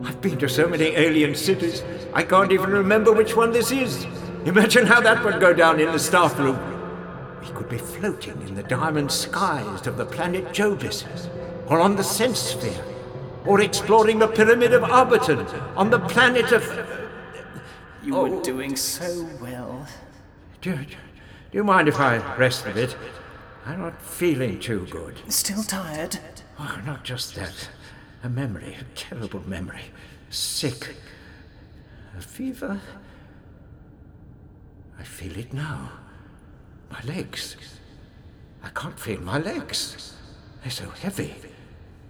I've 0.05 0.21
been 0.21 0.39
to 0.39 0.49
so 0.49 0.67
many 0.69 0.87
alien 0.97 1.35
cities, 1.35 1.83
I 2.15 2.23
can't 2.23 2.53
even 2.53 2.71
remember 2.71 3.13
which 3.13 3.37
one 3.37 3.53
this 3.53 3.71
is. 3.71 4.07
Imagine 4.45 4.87
how 4.87 5.01
that 5.01 5.23
would 5.25 5.41
go 5.41 5.53
down 5.53 5.79
in 5.79 5.93
the 5.93 5.99
staff 5.99 6.39
room. 6.39 6.59
We 7.41 7.49
could 7.49 7.69
be 7.69 7.79
floating 7.79 8.41
in 8.43 8.55
the 8.55 8.63
diamond 8.63 9.13
skies 9.13 9.87
of 9.87 9.97
the 9.97 10.07
planet 10.07 10.47
Jovis, 10.47 11.05
or 11.69 11.81
on 11.81 11.97
the 11.97 12.03
Sense 12.05 12.41
Sphere, 12.41 12.85
or 13.47 13.61
exploring 13.61 14.19
the 14.19 14.29
Pyramid 14.29 14.73
of 14.73 14.83
Arbitan 14.83 15.47
on 15.77 15.91
the 15.91 16.01
planet 16.01 16.51
of. 16.53 16.65
You 18.03 18.17
Oh. 18.17 18.23
were 18.27 18.43
doing 18.43 18.77
so 18.77 19.29
well. 19.41 19.87
Do, 20.61 20.77
do 20.77 20.87
you 21.53 21.65
mind 21.65 21.89
if 21.89 21.99
I 21.99 22.19
rest 22.37 22.67
a 22.67 22.71
bit? 22.71 22.95
I'm 23.65 23.81
not 23.81 24.01
feeling 24.03 24.61
too 24.61 24.87
good. 24.91 25.19
Still 25.33 25.63
tired? 25.63 26.19
Oh, 26.59 26.81
not 26.85 27.03
just 27.03 27.35
that. 27.37 27.71
A 28.23 28.29
memory, 28.29 28.77
a 28.79 28.85
terrible 28.95 29.43
memory. 29.49 29.85
Sick. 30.29 30.95
A 32.19 32.21
fever. 32.21 32.79
I 34.99 35.03
feel 35.03 35.39
it 35.39 35.55
now. 35.55 35.93
My 36.91 37.01
legs. 37.05 37.57
I 38.63 38.69
can't 38.69 39.01
feel 39.01 39.21
my 39.23 39.39
legs. 39.39 40.15
They're 40.61 40.71
so 40.71 40.91
heavy. 40.91 41.35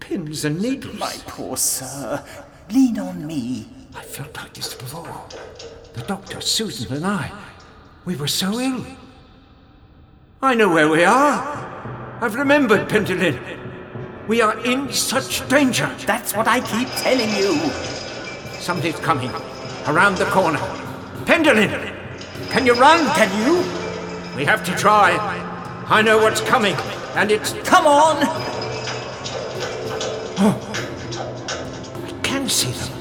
Pins 0.00 0.44
and 0.44 0.60
needles. 0.60 0.98
My 0.98 1.14
poor 1.28 1.56
sir. 1.56 2.24
Lean 2.72 2.98
on 2.98 3.24
me. 3.24 3.68
I 3.94 4.02
felt 4.02 4.36
like 4.36 4.54
this 4.54 4.74
before. 4.74 5.24
The 5.94 6.02
doctor, 6.02 6.40
Susan, 6.40 6.92
and 6.96 7.06
I. 7.06 7.30
We 8.04 8.16
were 8.16 8.28
so 8.28 8.58
ill. 8.58 8.84
I 10.42 10.54
know 10.54 10.68
where 10.72 10.88
we 10.88 11.04
are. 11.04 12.18
I've 12.22 12.34
remembered, 12.34 12.88
Pendolin. 12.88 13.38
We 14.26 14.40
are 14.40 14.58
in 14.64 14.92
such 14.92 15.46
danger. 15.48 15.94
That's 16.06 16.34
what 16.34 16.48
I 16.48 16.60
keep 16.60 16.88
telling 17.02 17.30
you. 17.36 17.58
Something's 18.60 19.00
coming. 19.00 19.30
Around 19.86 20.16
the 20.16 20.26
corner. 20.26 20.58
Pendolin! 21.24 21.94
Can 22.50 22.66
you 22.66 22.74
run? 22.74 23.04
Can 23.14 23.30
you? 23.44 23.62
We 24.36 24.44
have 24.44 24.64
to 24.64 24.74
try. 24.76 25.16
I 25.88 26.02
know 26.02 26.18
what's 26.18 26.40
coming, 26.40 26.76
and 27.16 27.30
it's. 27.30 27.52
Come 27.64 27.86
on! 27.86 28.16
I 31.98 32.20
can 32.22 32.48
see 32.48 32.72
them. 32.72 32.92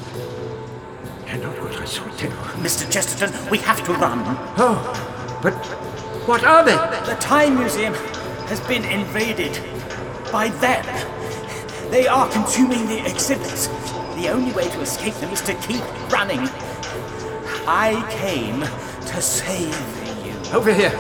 They're 1.26 1.38
not 1.38 1.60
what 1.62 1.76
I 1.76 1.86
they 2.18 2.28
were. 2.28 2.49
Mr. 2.60 2.92
Chesterton, 2.92 3.50
we 3.50 3.58
have 3.60 3.84
to 3.86 3.94
run. 3.94 4.20
Oh, 4.58 5.40
but 5.42 5.54
what 6.28 6.44
are 6.44 6.64
they? 6.64 6.76
The 7.10 7.16
Time 7.20 7.58
Museum 7.58 7.94
has 8.48 8.60
been 8.62 8.84
invaded 8.84 9.54
by 10.32 10.50
them. 10.50 10.86
They 11.90 12.06
are 12.08 12.30
consuming 12.30 12.86
the 12.88 13.06
exhibits. 13.10 13.68
The 14.16 14.28
only 14.30 14.52
way 14.52 14.68
to 14.70 14.82
escape 14.82 15.14
them 15.16 15.32
is 15.32 15.42
to 15.44 15.54
keep 15.56 15.82
running. 16.12 16.50
I 17.66 18.06
came 18.12 18.62
to 19.08 19.22
save 19.22 19.74
you. 20.26 20.34
Over 20.54 20.74
here. 20.74 20.92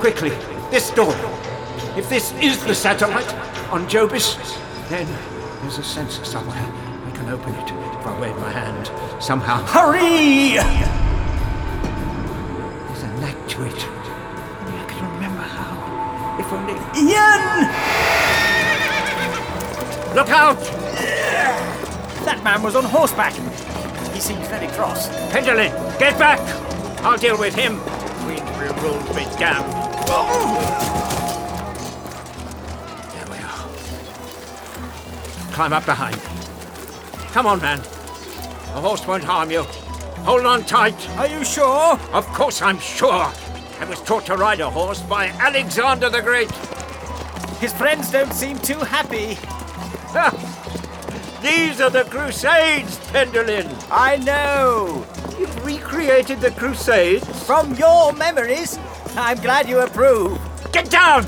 Quickly. 0.00 0.30
This 0.70 0.90
door. 0.90 1.14
If 1.94 2.08
this 2.08 2.32
is 2.40 2.64
the 2.64 2.74
satellite 2.74 3.32
on 3.70 3.86
Jobis, 3.86 4.36
then 4.88 5.06
there's 5.60 5.78
a 5.78 5.84
sensor 5.84 6.24
somewhere. 6.24 6.91
I 7.22 7.24
can 7.24 7.34
open 7.34 7.54
it 7.54 7.70
if 7.70 8.06
I 8.06 8.20
wave 8.20 8.36
my 8.38 8.50
hand. 8.50 8.90
Somehow. 9.22 9.64
Hurry! 9.66 10.56
There's 12.88 13.02
a 13.04 13.08
knack 13.20 13.36
to 13.50 13.62
it. 13.64 13.86
Only 14.58 14.80
I 14.80 14.84
can 14.88 15.04
remember 15.14 15.42
how. 15.42 15.76
If 16.40 16.52
only. 16.52 16.74
Ian! 16.98 17.68
Look 20.16 20.30
out! 20.30 20.58
That 22.24 22.42
man 22.42 22.60
was 22.60 22.74
on 22.74 22.82
horseback. 22.82 23.34
He 24.12 24.18
seems 24.18 24.48
very 24.48 24.66
cross. 24.68 25.08
Pendolin, 25.30 25.70
get 26.00 26.18
back! 26.18 26.40
I'll 27.04 27.18
deal 27.18 27.38
with 27.38 27.54
him. 27.54 27.78
Queensberry 28.24 28.72
rules 28.82 29.08
be 29.10 29.26
damned. 29.38 29.72
There 33.12 33.26
we 33.30 33.38
are. 33.38 33.68
Climb 35.52 35.72
up 35.72 35.86
behind. 35.86 36.31
Come 37.32 37.46
on, 37.46 37.62
man. 37.62 37.78
The 37.78 38.80
horse 38.80 39.06
won't 39.06 39.24
harm 39.24 39.50
you. 39.50 39.62
Hold 40.24 40.44
on 40.44 40.64
tight. 40.64 41.08
Are 41.16 41.26
you 41.26 41.42
sure? 41.44 41.98
Of 42.12 42.26
course 42.26 42.60
I'm 42.60 42.78
sure. 42.78 43.32
I 43.80 43.84
was 43.88 44.00
taught 44.02 44.26
to 44.26 44.36
ride 44.36 44.60
a 44.60 44.68
horse 44.68 45.00
by 45.00 45.28
Alexander 45.28 46.10
the 46.10 46.20
Great. 46.20 46.50
His 47.56 47.72
friends 47.72 48.12
don't 48.12 48.34
seem 48.34 48.58
too 48.58 48.78
happy. 48.78 49.38
These 51.42 51.80
are 51.80 51.90
the 51.90 52.04
Crusades, 52.04 52.98
Pendolin. 53.10 53.66
I 53.90 54.16
know. 54.16 55.06
You've 55.38 55.64
recreated 55.64 56.40
the 56.40 56.50
Crusades. 56.50 57.26
From 57.46 57.74
your 57.76 58.12
memories, 58.12 58.78
I'm 59.16 59.38
glad 59.40 59.68
you 59.70 59.80
approve. 59.80 60.38
Get 60.70 60.90
down! 60.90 61.26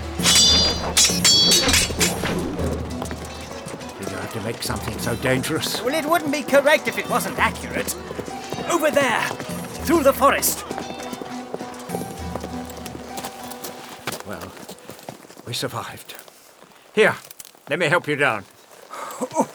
Make 4.45 4.63
something 4.63 4.99
so 4.99 5.17
dangerous? 5.17 5.81
Well, 5.83 5.95
it 5.95 6.05
wouldn't 6.09 6.31
be 6.31 6.43
correct 6.43 6.87
if 6.87 6.99
it 6.99 7.09
wasn't 7.09 7.39
accurate. 7.39 7.95
Over 8.71 8.91
there, 8.91 9.23
through 9.87 10.03
the 10.03 10.13
forest. 10.13 10.65
Well, 14.27 14.53
we 15.47 15.55
survived. 15.55 16.15
Here, 16.95 17.17
let 17.71 17.79
me 17.79 17.87
help 17.87 18.07
you 18.07 18.17
down. 18.17 18.45
Oh, 19.21 19.49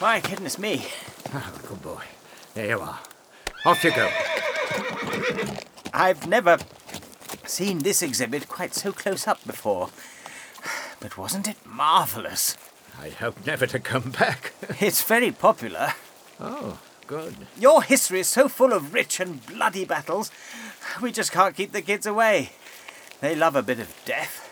My 0.00 0.20
goodness 0.20 0.58
me. 0.58 0.86
Ah, 1.32 1.52
good 1.66 1.80
boy. 1.82 2.02
There 2.54 2.66
you 2.68 2.80
are. 2.80 2.98
Off 3.64 3.84
you 3.84 3.94
go. 3.94 4.10
I've 5.94 6.26
never 6.26 6.58
seen 7.46 7.78
this 7.80 8.02
exhibit 8.02 8.48
quite 8.48 8.74
so 8.74 8.92
close 8.92 9.26
up 9.26 9.44
before. 9.46 9.90
But 10.98 11.16
wasn't 11.16 11.48
it 11.48 11.56
marvelous? 11.64 12.56
I 13.00 13.08
hope 13.08 13.46
never 13.46 13.66
to 13.66 13.78
come 13.78 14.10
back. 14.10 14.52
It's 14.80 15.02
very 15.02 15.30
popular. 15.30 15.94
oh, 16.38 16.78
good. 17.06 17.34
Your 17.58 17.82
history 17.82 18.20
is 18.20 18.28
so 18.28 18.48
full 18.48 18.72
of 18.72 18.94
rich 18.94 19.20
and 19.20 19.44
bloody 19.46 19.84
battles, 19.84 20.30
we 21.00 21.10
just 21.12 21.32
can't 21.32 21.56
keep 21.56 21.72
the 21.72 21.82
kids 21.82 22.06
away. 22.06 22.50
They 23.20 23.34
love 23.34 23.56
a 23.56 23.62
bit 23.62 23.80
of 23.80 23.94
death. 24.04 24.46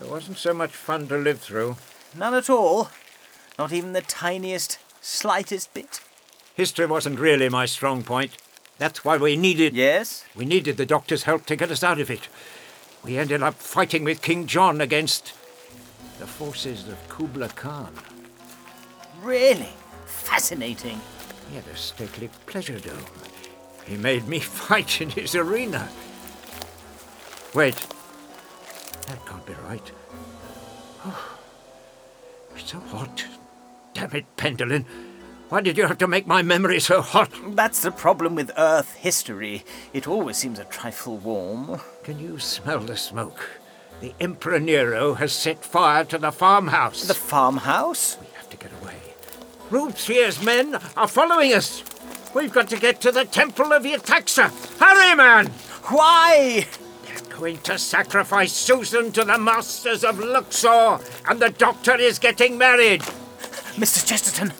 It 0.00 0.10
wasn't 0.10 0.38
so 0.38 0.52
much 0.52 0.72
fun 0.72 1.08
to 1.08 1.16
live 1.16 1.40
through. 1.40 1.76
None 2.16 2.34
at 2.34 2.50
all. 2.50 2.90
Not 3.58 3.72
even 3.72 3.92
the 3.92 4.02
tiniest, 4.02 4.78
slightest 5.00 5.72
bit. 5.72 6.00
History 6.54 6.86
wasn't 6.86 7.18
really 7.18 7.48
my 7.48 7.66
strong 7.66 8.02
point. 8.02 8.36
That's 8.78 9.04
why 9.04 9.16
we 9.16 9.36
needed. 9.36 9.74
Yes? 9.74 10.24
We 10.34 10.44
needed 10.44 10.76
the 10.76 10.86
doctor's 10.86 11.22
help 11.24 11.46
to 11.46 11.56
get 11.56 11.70
us 11.70 11.84
out 11.84 12.00
of 12.00 12.10
it. 12.10 12.28
We 13.04 13.18
ended 13.18 13.42
up 13.42 13.54
fighting 13.54 14.04
with 14.04 14.22
King 14.22 14.46
John 14.46 14.80
against 14.80 15.32
the 16.18 16.26
forces 16.26 16.88
of 16.88 17.08
Kubla 17.08 17.48
Khan. 17.48 17.92
Really? 19.22 19.68
fascinating. 20.06 21.00
He 21.50 21.56
had 21.56 21.66
a 21.66 21.76
stately 21.76 22.30
pleasure 22.46 22.78
dome. 22.78 23.04
He 23.86 23.96
made 23.96 24.26
me 24.26 24.38
fight 24.66 25.00
in 25.00 25.10
his 25.10 25.34
arena. 25.34 25.88
Wait. 27.54 27.76
That 29.06 29.24
can't 29.26 29.46
be 29.46 29.52
right. 29.68 29.92
Oh, 31.04 31.36
it's 32.56 32.70
so 32.70 32.80
hot. 32.80 33.24
Damn 33.92 34.12
it, 34.12 34.24
Pendolin. 34.36 34.86
Why 35.50 35.60
did 35.60 35.76
you 35.76 35.86
have 35.86 35.98
to 35.98 36.08
make 36.08 36.26
my 36.26 36.42
memory 36.42 36.80
so 36.80 37.02
hot? 37.02 37.30
That's 37.50 37.82
the 37.82 37.92
problem 37.92 38.34
with 38.34 38.50
Earth 38.56 38.94
history. 38.94 39.64
It 39.92 40.08
always 40.08 40.38
seems 40.38 40.58
a 40.58 40.64
trifle 40.64 41.18
warm. 41.18 41.80
Can 42.02 42.18
you 42.18 42.38
smell 42.38 42.80
the 42.80 42.96
smoke? 42.96 43.60
The 44.00 44.14
Emperor 44.20 44.60
Nero 44.60 45.14
has 45.14 45.32
set 45.32 45.64
fire 45.64 46.04
to 46.04 46.18
the 46.18 46.32
farmhouse. 46.32 47.04
The 47.04 47.14
farmhouse? 47.14 48.18
We 48.20 48.26
have 48.34 48.50
to 48.50 48.56
get 48.56 48.70
away. 48.82 48.96
Robespierre's 49.70 50.42
men 50.42 50.78
are 50.96 51.08
following 51.08 51.52
us. 51.54 51.82
We've 52.34 52.52
got 52.52 52.68
to 52.68 52.76
get 52.76 53.00
to 53.02 53.12
the 53.12 53.24
Temple 53.24 53.72
of 53.72 53.84
Yetaxa. 53.84 54.50
Hurry, 54.78 55.14
man! 55.14 55.46
Why? 55.84 56.66
They're 57.04 57.38
going 57.38 57.58
to 57.58 57.78
sacrifice 57.78 58.52
Susan 58.52 59.12
to 59.12 59.24
the 59.24 59.38
masters 59.38 60.04
of 60.04 60.18
Luxor, 60.18 60.98
and 61.28 61.40
the 61.40 61.50
doctor 61.50 61.94
is 61.94 62.18
getting 62.18 62.58
married. 62.58 63.02
Mr. 63.76 64.06
Chesterton, 64.06 64.52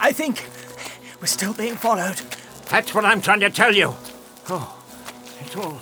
I 0.00 0.12
think 0.12 0.44
we're 1.20 1.26
still 1.26 1.54
being 1.54 1.76
followed. 1.76 2.20
That's 2.68 2.94
what 2.94 3.04
I'm 3.04 3.20
trying 3.20 3.40
to 3.40 3.50
tell 3.50 3.74
you. 3.74 3.94
Oh, 4.48 4.82
it's 5.40 5.56
all 5.56 5.78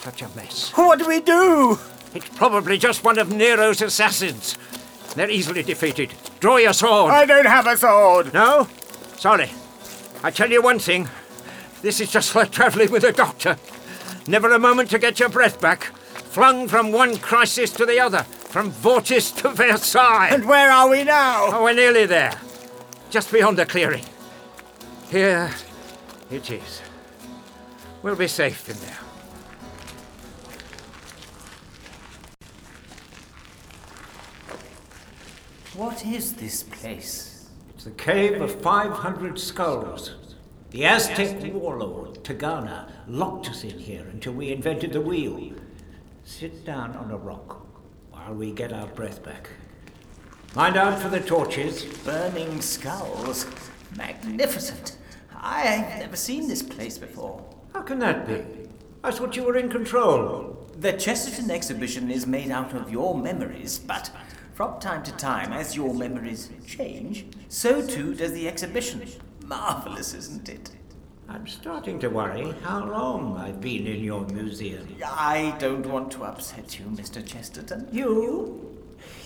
such 0.00 0.22
a 0.22 0.28
mess. 0.36 0.70
What 0.74 0.98
do 0.98 1.08
we 1.08 1.20
do? 1.20 1.78
It's 2.14 2.28
probably 2.30 2.78
just 2.78 3.02
one 3.04 3.18
of 3.18 3.32
Nero's 3.32 3.82
assassins. 3.82 4.56
They're 5.14 5.30
easily 5.30 5.62
defeated. 5.62 6.14
Draw 6.40 6.58
your 6.58 6.72
sword. 6.72 7.12
I 7.12 7.26
don't 7.26 7.46
have 7.46 7.66
a 7.66 7.76
sword. 7.76 8.32
No? 8.32 8.68
Sorry. 9.16 9.50
I 10.22 10.30
tell 10.30 10.50
you 10.50 10.62
one 10.62 10.78
thing. 10.78 11.08
This 11.82 12.00
is 12.00 12.10
just 12.10 12.34
like 12.34 12.50
travelling 12.50 12.90
with 12.90 13.04
a 13.04 13.12
doctor. 13.12 13.58
Never 14.26 14.50
a 14.52 14.58
moment 14.58 14.90
to 14.90 14.98
get 14.98 15.20
your 15.20 15.28
breath 15.28 15.60
back. 15.60 15.84
Flung 16.34 16.66
from 16.66 16.92
one 16.92 17.18
crisis 17.18 17.70
to 17.72 17.86
the 17.86 18.00
other, 18.00 18.22
from 18.22 18.72
Vortis 18.72 19.34
to 19.36 19.50
Versailles. 19.50 20.30
And 20.32 20.46
where 20.46 20.70
are 20.70 20.88
we 20.88 21.04
now? 21.04 21.46
Oh, 21.48 21.62
we're 21.62 21.74
nearly 21.74 22.06
there. 22.06 22.38
Just 23.10 23.30
beyond 23.30 23.58
the 23.58 23.66
clearing. 23.66 24.04
Here 25.10 25.52
it 26.30 26.50
is. 26.50 26.82
We'll 28.02 28.16
be 28.16 28.28
safe 28.28 28.68
in 28.68 28.76
there. 28.78 29.03
What 35.76 36.06
is 36.06 36.34
this 36.34 36.62
place? 36.62 37.48
It's 37.70 37.82
the 37.82 37.90
cave 37.90 38.40
of 38.40 38.62
500 38.62 39.36
skulls. 39.36 40.14
The 40.70 40.84
Aztec 40.84 41.52
warlord, 41.52 42.22
Tegana, 42.22 42.92
locked 43.08 43.50
us 43.50 43.64
in 43.64 43.80
here 43.80 44.06
until 44.12 44.34
we 44.34 44.52
invented 44.52 44.92
the 44.92 45.00
wheel. 45.00 45.52
Sit 46.22 46.64
down 46.64 46.94
on 46.94 47.10
a 47.10 47.16
rock 47.16 47.66
while 48.12 48.34
we 48.34 48.52
get 48.52 48.72
our 48.72 48.86
breath 48.86 49.24
back. 49.24 49.50
Mind 50.54 50.76
out 50.76 51.00
for 51.00 51.08
the 51.08 51.18
torches. 51.18 51.82
Burning 52.04 52.60
skulls. 52.60 53.44
Magnificent. 53.96 54.96
I've 55.34 55.98
never 55.98 56.14
seen 56.14 56.46
this 56.46 56.62
place 56.62 56.98
before. 56.98 57.44
How 57.72 57.82
can 57.82 57.98
that 57.98 58.28
be? 58.28 58.44
I 59.02 59.10
thought 59.10 59.34
you 59.34 59.42
were 59.42 59.56
in 59.56 59.70
control. 59.70 60.56
The 60.78 60.92
Chesterton 60.92 61.50
exhibition 61.50 62.12
is 62.12 62.28
made 62.28 62.52
out 62.52 62.74
of 62.74 62.92
your 62.92 63.18
memories, 63.18 63.76
but 63.76 64.10
from 64.54 64.78
time 64.78 65.02
to 65.02 65.10
time, 65.12 65.52
as 65.52 65.74
your 65.74 65.92
memories 65.92 66.48
change, 66.64 67.26
so 67.48 67.84
too 67.84 68.14
does 68.14 68.32
the 68.32 68.46
exhibition. 68.46 69.02
Marvelous, 69.44 70.14
isn't 70.14 70.48
it? 70.48 70.70
I'm 71.28 71.46
starting 71.48 71.98
to 71.98 72.08
worry 72.08 72.54
how 72.62 72.84
long 72.84 73.36
I've 73.36 73.60
been 73.60 73.86
in 73.88 74.04
your 74.04 74.24
museum. 74.26 74.86
I 75.04 75.56
don't 75.58 75.84
want 75.86 76.12
to 76.12 76.22
upset 76.22 76.78
you, 76.78 76.84
Mr. 76.84 77.26
Chesterton. 77.26 77.88
You? 77.90 78.78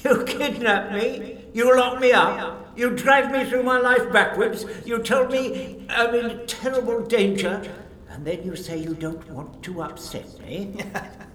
You 0.02 0.24
kidnap 0.24 0.92
me? 0.92 1.38
You 1.52 1.76
lock 1.76 2.00
me 2.00 2.12
up? 2.12 2.72
You 2.76 2.90
drag 2.90 3.30
me 3.30 3.44
through 3.44 3.64
my 3.64 3.78
life 3.78 4.10
backwards? 4.10 4.64
You 4.86 5.02
tell 5.02 5.28
me 5.28 5.86
I'm 5.90 6.14
in 6.14 6.46
terrible 6.46 7.04
danger? 7.04 7.70
And 8.08 8.24
then 8.24 8.42
you 8.44 8.56
say 8.56 8.78
you 8.78 8.94
don't 8.94 9.30
want 9.30 9.62
to 9.64 9.82
upset 9.82 10.40
me? 10.40 10.74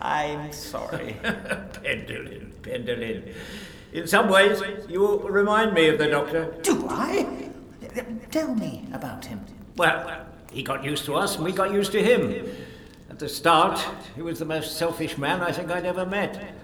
I'm 0.00 0.52
sorry. 0.52 1.16
Pendolin, 1.22 2.52
Pendolin. 2.62 3.34
In 3.92 4.06
some 4.06 4.28
ways, 4.28 4.62
you 4.88 5.18
remind 5.28 5.74
me 5.74 5.88
of 5.88 5.98
the 5.98 6.08
Doctor. 6.08 6.54
Do 6.62 6.86
I? 6.88 7.50
Tell 8.30 8.54
me 8.54 8.86
about 8.92 9.24
him. 9.24 9.44
Well, 9.76 10.26
he 10.52 10.62
got 10.62 10.84
used 10.84 11.04
to 11.06 11.14
us 11.14 11.36
and 11.36 11.44
we 11.44 11.52
got 11.52 11.72
used 11.72 11.92
to 11.92 12.02
him. 12.02 12.48
At 13.08 13.18
the 13.18 13.28
start, 13.28 13.84
he 14.14 14.22
was 14.22 14.38
the 14.38 14.44
most 14.44 14.76
selfish 14.76 15.18
man 15.18 15.40
I 15.40 15.50
think 15.50 15.70
I'd 15.70 15.84
ever 15.84 16.06
met. 16.06 16.54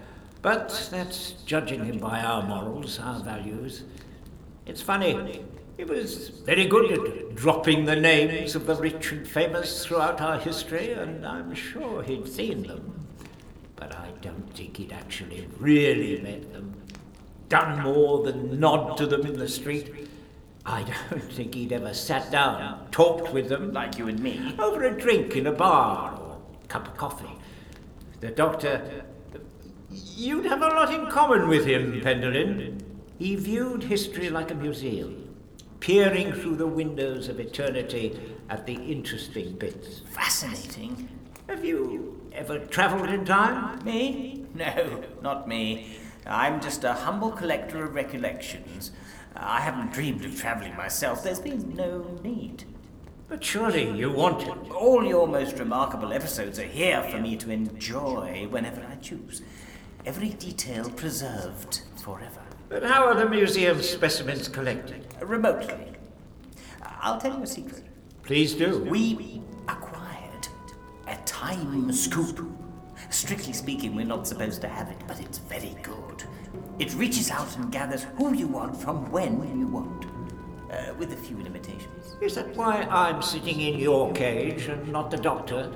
But 0.41 0.87
that's 0.91 1.31
judging 1.45 1.83
him 1.83 1.97
by 1.97 2.21
our 2.21 2.43
morals, 2.43 2.99
our 2.99 3.19
values. 3.19 3.83
It's 4.65 4.81
funny. 4.81 5.43
He 5.77 5.83
was 5.83 6.29
very 6.29 6.65
good 6.65 6.91
at 6.91 7.35
dropping 7.35 7.85
the 7.85 7.95
names 7.95 8.55
of 8.55 8.65
the 8.65 8.73
rich 8.73 9.11
and 9.11 9.27
famous 9.27 9.85
throughout 9.85 10.19
our 10.19 10.39
history, 10.39 10.91
and 10.91 11.23
I'm 11.23 11.53
sure 11.53 12.01
he'd 12.01 12.27
seen 12.27 12.63
them. 12.63 13.07
But 13.75 13.95
I 13.95 14.09
don't 14.21 14.51
think 14.55 14.77
he'd 14.77 14.91
actually 14.91 15.47
really 15.59 16.19
met 16.19 16.51
them. 16.51 16.73
Done 17.47 17.83
more 17.83 18.23
than 18.23 18.59
nod 18.59 18.97
to 18.97 19.05
them 19.05 19.21
in 19.27 19.37
the 19.37 19.47
street. 19.47 20.09
I 20.65 20.83
don't 21.11 21.31
think 21.31 21.53
he'd 21.53 21.71
ever 21.71 21.93
sat 21.93 22.31
down, 22.31 22.87
talked 22.89 23.31
with 23.31 23.47
them. 23.47 23.71
Like 23.71 23.99
you 23.99 24.07
and 24.07 24.19
me. 24.19 24.55
Over 24.57 24.85
a 24.85 24.99
drink 24.99 25.35
in 25.35 25.45
a 25.45 25.51
bar 25.53 26.17
or 26.19 26.37
a 26.63 26.67
cup 26.67 26.87
of 26.87 26.97
coffee. 26.97 27.37
The 28.19 28.31
doctor. 28.31 29.05
You'd 29.91 30.45
have 30.45 30.63
a 30.63 30.67
lot 30.69 30.91
in 30.91 31.05
common 31.05 31.47
with 31.47 31.65
him, 31.65 32.01
Pendolin. 32.01 32.81
He 33.19 33.35
viewed 33.35 33.83
history 33.83 34.29
like 34.29 34.51
a 34.51 34.55
museum, 34.55 35.26
peering 35.79 36.33
through 36.33 36.55
the 36.55 36.67
windows 36.67 37.27
of 37.27 37.39
eternity 37.39 38.19
at 38.49 38.65
the 38.65 38.75
interesting 38.75 39.53
bits. 39.53 40.01
Fascinating. 40.11 41.09
Have 41.47 41.63
you 41.63 42.21
ever 42.33 42.59
travelled 42.59 43.09
in 43.09 43.25
time? 43.25 43.83
Me? 43.85 44.45
No, 44.53 45.03
not 45.21 45.47
me. 45.47 45.97
I'm 46.25 46.59
just 46.59 46.83
a 46.83 46.93
humble 46.93 47.31
collector 47.31 47.83
of 47.83 47.95
recollections. 47.95 48.91
I 49.35 49.61
haven't 49.61 49.93
dreamed 49.93 50.25
of 50.25 50.39
travelling 50.39 50.75
myself. 50.75 51.23
There's 51.23 51.39
been 51.39 51.75
no 51.75 52.19
need. 52.23 52.65
But 53.29 53.43
surely 53.43 53.89
you 53.91 54.11
want 54.11 54.43
it. 54.43 54.71
All 54.71 55.05
your 55.05 55.27
most 55.27 55.59
remarkable 55.59 56.11
episodes 56.11 56.59
are 56.59 56.63
here 56.63 57.03
for 57.03 57.19
me 57.19 57.35
to 57.37 57.51
enjoy 57.51 58.47
whenever 58.49 58.85
I 58.89 58.95
choose. 58.95 59.41
Every 60.05 60.29
detail 60.29 60.89
preserved 60.89 61.81
forever. 62.01 62.46
But 62.69 62.83
how 62.83 63.05
are 63.05 63.15
the 63.15 63.29
museum 63.29 63.81
specimens 63.81 64.47
collected? 64.49 65.05
Remotely. 65.21 65.93
I'll 67.01 67.19
tell 67.19 67.37
you 67.37 67.43
a 67.43 67.47
secret. 67.47 67.83
Please 68.23 68.53
do. 68.53 68.83
We 68.83 69.41
acquired 69.69 70.47
a 71.07 71.15
time 71.25 71.91
scoop. 71.93 72.45
Strictly 73.09 73.53
speaking, 73.53 73.95
we're 73.95 74.05
not 74.05 74.27
supposed 74.27 74.59
to 74.61 74.67
have 74.67 74.89
it, 74.89 74.97
but 75.07 75.21
it's 75.21 75.37
very 75.37 75.77
good. 75.81 76.23
It 76.77 76.93
reaches 76.95 77.31
out 77.31 77.55
and 77.55 77.71
gathers 77.71 78.05
who 78.17 78.33
you 78.33 78.47
want 78.47 78.75
from 78.75 79.09
when 79.11 79.57
you 79.57 79.67
want, 79.67 80.05
uh, 80.69 80.93
with 80.97 81.13
a 81.13 81.15
few 81.15 81.41
limitations. 81.41 82.17
Is 82.21 82.35
that 82.35 82.53
why 82.57 82.81
I'm 82.83 83.21
sitting 83.21 83.61
in 83.61 83.79
your 83.79 84.11
cage 84.11 84.67
and 84.67 84.91
not 84.91 85.09
the 85.09 85.17
doctor? 85.17 85.71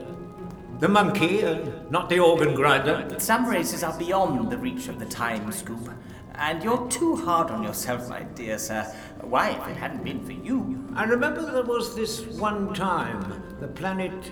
The 0.79 0.89
monkey 0.89 1.41
and 1.41 1.89
not 1.89 2.09
the 2.09 2.19
organ 2.19 2.53
grinder? 2.53 3.15
Some 3.19 3.45
races 3.47 3.83
are 3.83 3.97
beyond 3.97 4.51
the 4.51 4.57
reach 4.57 4.89
of 4.89 4.99
the 4.99 5.05
time 5.05 5.51
scoop, 5.51 5.89
and 6.35 6.63
you're 6.63 6.87
too 6.89 7.15
hard 7.15 7.51
on 7.51 7.63
yourself, 7.63 8.09
my 8.09 8.23
dear 8.23 8.57
sir. 8.57 8.83
Why, 9.21 9.49
if 9.49 9.67
it 9.67 9.77
hadn't 9.77 10.03
been 10.03 10.23
for 10.25 10.31
you. 10.31 10.85
I 10.95 11.03
remember 11.03 11.51
there 11.51 11.63
was 11.63 11.95
this 11.95 12.21
one 12.39 12.73
time, 12.73 13.43
the 13.59 13.67
planet 13.67 14.31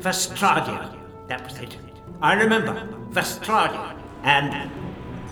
Vestradia. 0.00 0.96
That 1.28 1.44
was 1.44 1.58
it. 1.58 1.76
I 2.22 2.34
remember. 2.34 2.72
Vestradia. 3.10 3.96
And 4.22 4.70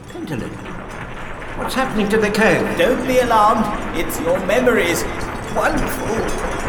Pendolin. 0.08 0.50
What's 1.58 1.74
happening 1.74 2.08
to 2.10 2.18
the 2.18 2.30
cave? 2.30 2.78
Don't 2.78 3.06
be 3.06 3.18
alarmed. 3.18 3.98
It's 3.98 4.20
your 4.20 4.38
memories. 4.46 5.04
Wonderful. 5.54 6.67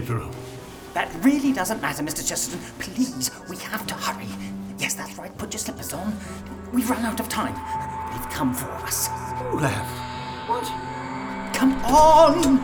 Bedroom? 0.00 0.30
That 0.94 1.10
really 1.22 1.52
doesn't 1.52 1.80
matter, 1.80 2.02
Mr. 2.02 2.26
Chesterton. 2.26 2.60
Please, 2.78 3.30
we 3.48 3.56
have 3.58 3.86
to 3.86 3.94
hurry. 3.94 4.28
Yes, 4.78 4.94
that's 4.94 5.16
right. 5.18 5.36
Put 5.38 5.52
your 5.52 5.58
slippers 5.58 5.92
on. 5.92 6.14
We've 6.72 6.88
run 6.88 7.04
out 7.04 7.20
of 7.20 7.28
time. 7.28 7.54
They've 8.12 8.30
come 8.30 8.52
for 8.54 8.70
us. 8.86 9.08
You 9.52 9.58
have? 9.58 9.88
What? 10.48 10.64
Come 11.54 11.72
on! 11.84 12.56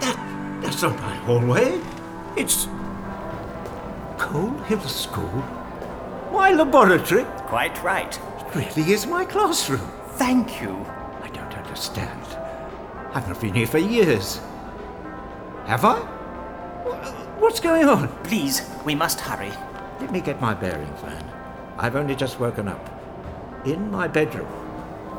That, 0.00 0.60
that's 0.62 0.82
not 0.82 0.96
my 1.00 1.14
hallway. 1.26 1.80
It's 2.36 2.66
Coal 4.18 4.50
Hill 4.64 4.80
School. 4.88 5.44
My 6.32 6.50
laboratory. 6.52 7.24
Quite 7.46 7.80
right. 7.84 8.18
It 8.40 8.76
really 8.76 8.92
is 8.92 9.06
my 9.06 9.24
classroom. 9.24 9.88
Thank 10.16 10.60
you. 10.60 10.74
I 11.22 11.28
don't 11.32 11.54
understand. 11.54 12.24
I've 13.14 13.28
not 13.28 13.40
been 13.40 13.54
here 13.54 13.68
for 13.68 13.78
years. 13.78 14.40
Have 15.66 15.84
I? 15.86 15.98
What's 17.40 17.58
going 17.58 17.88
on? 17.88 18.08
Please, 18.22 18.70
we 18.84 18.94
must 18.94 19.18
hurry. 19.18 19.50
Let 19.98 20.12
me 20.12 20.20
get 20.20 20.38
my 20.38 20.52
bearings, 20.52 21.02
man. 21.02 21.24
I've 21.78 21.96
only 21.96 22.14
just 22.14 22.38
woken 22.38 22.68
up. 22.68 22.90
In 23.64 23.90
my 23.90 24.06
bedroom, 24.06 24.46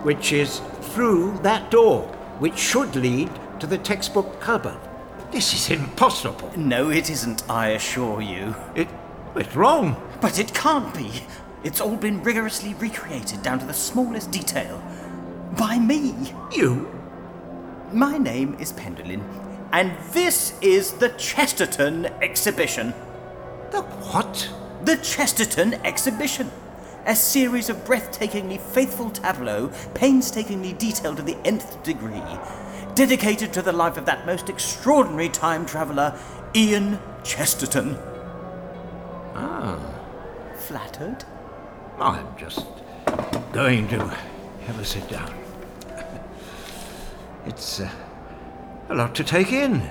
which 0.03 0.31
is 0.31 0.61
through 0.81 1.39
that 1.39 1.71
door, 1.71 2.03
which 2.37 2.59
should 2.59 2.95
lead 2.95 3.31
to 3.59 3.65
the 3.65 3.79
textbook 3.79 4.39
cupboard. 4.39 4.77
This 5.31 5.51
is 5.55 5.71
impossible. 5.71 6.51
No, 6.55 6.91
it 6.91 7.09
isn't, 7.09 7.49
I 7.49 7.69
assure 7.69 8.21
you. 8.21 8.53
It, 8.75 8.87
it's 9.35 9.55
wrong. 9.55 9.99
But 10.21 10.37
it 10.37 10.53
can't 10.53 10.93
be. 10.93 11.23
It's 11.63 11.81
all 11.81 11.95
been 11.95 12.21
rigorously 12.21 12.75
recreated 12.75 13.41
down 13.41 13.57
to 13.59 13.65
the 13.65 13.73
smallest 13.73 14.29
detail. 14.29 14.79
By 15.57 15.79
me. 15.79 16.13
You? 16.51 16.87
My 17.91 18.19
name 18.19 18.55
is 18.59 18.71
Pendolin, 18.73 19.23
and 19.75 19.91
this 20.13 20.57
is 20.61 20.93
the 20.93 21.09
Chesterton 21.09 22.05
exhibition. 22.21 22.91
The 23.71 23.81
what? 23.81 24.49
The 24.85 24.95
Chesterton 24.95 25.73
exhibition. 25.83 26.49
A 27.05 27.13
series 27.13 27.69
of 27.69 27.83
breathtakingly 27.83 28.57
faithful 28.57 29.09
tableaux, 29.09 29.73
painstakingly 29.93 30.71
detailed 30.71 31.17
to 31.17 31.23
the 31.23 31.35
nth 31.43 31.83
degree, 31.83 32.23
dedicated 32.93 33.51
to 33.51 33.61
the 33.61 33.73
life 33.73 33.97
of 33.97 34.05
that 34.05 34.25
most 34.25 34.47
extraordinary 34.47 35.27
time 35.27 35.65
traveller, 35.65 36.17
Ian 36.55 36.97
Chesterton. 37.25 37.97
Ah, 39.35 39.77
Flattered? 40.55 41.25
I'm 41.99 42.37
just 42.37 42.65
going 43.51 43.89
to 43.89 43.99
have 44.67 44.79
a 44.79 44.85
sit 44.85 45.09
down. 45.09 45.35
It's 47.45 47.81
uh, 47.81 47.89
a 48.89 48.95
lot 48.95 49.15
to 49.15 49.23
take 49.23 49.51
in. 49.51 49.81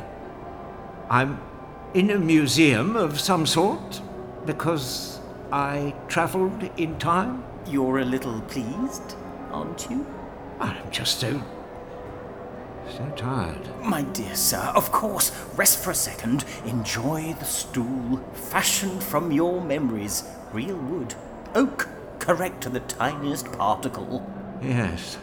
I'm 1.10 1.40
in 1.94 2.10
a 2.10 2.18
museum 2.18 2.96
of 2.96 3.20
some 3.20 3.46
sort 3.46 4.00
because 4.46 5.20
I 5.52 5.94
travelled 6.08 6.70
in 6.76 6.98
time. 6.98 7.44
You're 7.66 8.00
a 8.00 8.04
little 8.04 8.40
pleased, 8.42 9.14
aren't 9.50 9.88
you? 9.90 10.06
I'm 10.60 10.90
just 10.90 11.20
so. 11.20 11.42
so 12.88 13.12
tired. 13.16 13.68
My 13.82 14.02
dear 14.02 14.34
sir, 14.34 14.72
of 14.74 14.92
course, 14.92 15.32
rest 15.56 15.82
for 15.82 15.90
a 15.90 15.94
second. 15.94 16.44
Enjoy 16.64 17.34
the 17.38 17.44
stool, 17.44 18.18
fashioned 18.32 19.02
from 19.02 19.32
your 19.32 19.60
memories. 19.60 20.24
Real 20.52 20.76
wood. 20.76 21.14
Oak, 21.54 21.88
correct 22.18 22.62
to 22.62 22.68
the 22.68 22.80
tiniest 22.80 23.50
particle. 23.52 24.30
Yes. 24.62 25.18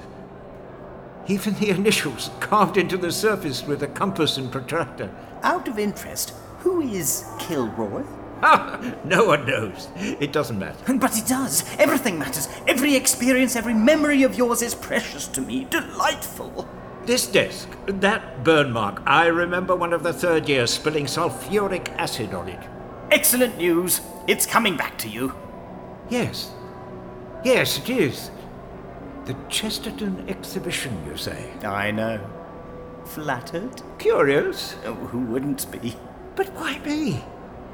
Even 1.27 1.53
the 1.55 1.69
initials 1.77 2.31
carved 2.39 2.77
into 2.77 2.97
the 2.97 3.11
surface 3.11 3.63
with 3.63 3.83
a 3.83 3.87
compass 3.87 4.37
and 4.37 4.51
protractor. 4.51 5.09
Out 5.43 5.67
of 5.67 5.79
interest, 5.79 6.33
who 6.59 6.81
is 6.81 7.25
Kilroy? 7.39 8.03
Ah, 8.43 8.81
no 9.03 9.25
one 9.25 9.45
knows. 9.45 9.87
It 9.97 10.33
doesn't 10.33 10.57
matter. 10.57 10.95
But 10.97 11.15
it 11.15 11.27
does. 11.27 11.63
Everything 11.77 12.17
matters. 12.17 12.47
Every 12.67 12.95
experience, 12.95 13.55
every 13.55 13.75
memory 13.75 14.23
of 14.23 14.33
yours 14.33 14.63
is 14.63 14.73
precious 14.73 15.27
to 15.27 15.41
me. 15.41 15.67
Delightful. 15.69 16.67
This 17.05 17.27
desk, 17.27 17.69
that 17.85 18.43
burn 18.43 18.71
mark, 18.71 19.03
I 19.05 19.27
remember 19.27 19.75
one 19.75 19.93
of 19.93 20.01
the 20.01 20.11
third 20.11 20.49
year 20.49 20.65
spilling 20.65 21.05
sulfuric 21.05 21.89
acid 21.99 22.33
on 22.33 22.49
it. 22.49 22.59
Excellent 23.11 23.57
news. 23.59 24.01
It's 24.27 24.47
coming 24.47 24.75
back 24.75 24.97
to 24.99 25.07
you. 25.07 25.35
Yes. 26.09 26.51
Yes, 27.43 27.77
it 27.77 27.91
is. 27.91 28.31
The 29.25 29.35
Chesterton 29.49 30.25
exhibition, 30.27 31.03
you 31.05 31.15
say? 31.15 31.51
I 31.63 31.91
know. 31.91 32.19
Flattered? 33.05 33.81
Curious. 33.99 34.75
Oh, 34.85 34.93
who 34.93 35.19
wouldn't 35.19 35.71
be? 35.71 35.95
But 36.35 36.49
why 36.53 36.79
me? 36.79 37.23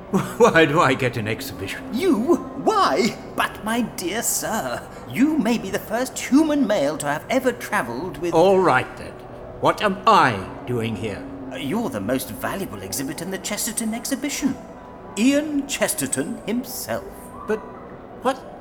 Why 0.37 0.65
do 0.65 0.79
I 0.79 0.93
get 0.93 1.17
an 1.17 1.27
exhibition? 1.27 1.83
You? 1.93 2.35
Why? 2.63 3.17
But, 3.35 3.61
my 3.65 3.81
dear 3.81 4.23
sir, 4.23 4.81
you 5.09 5.37
may 5.37 5.57
be 5.57 5.69
the 5.69 5.79
first 5.79 6.17
human 6.17 6.65
male 6.65 6.97
to 6.99 7.07
have 7.07 7.25
ever 7.29 7.51
travelled 7.51 8.17
with. 8.19 8.33
All 8.33 8.59
right 8.59 8.87
then. 8.95 9.11
What 9.59 9.81
am 9.81 9.97
I 10.07 10.47
doing 10.65 10.95
here? 10.95 11.21
You're 11.57 11.89
the 11.89 11.99
most 11.99 12.29
valuable 12.29 12.83
exhibit 12.83 13.21
in 13.21 13.31
the 13.31 13.37
Chesterton 13.37 13.93
exhibition. 13.93 14.55
Ian 15.17 15.67
Chesterton 15.67 16.41
himself. 16.45 17.03
But 17.45 17.59
what? 18.23 18.56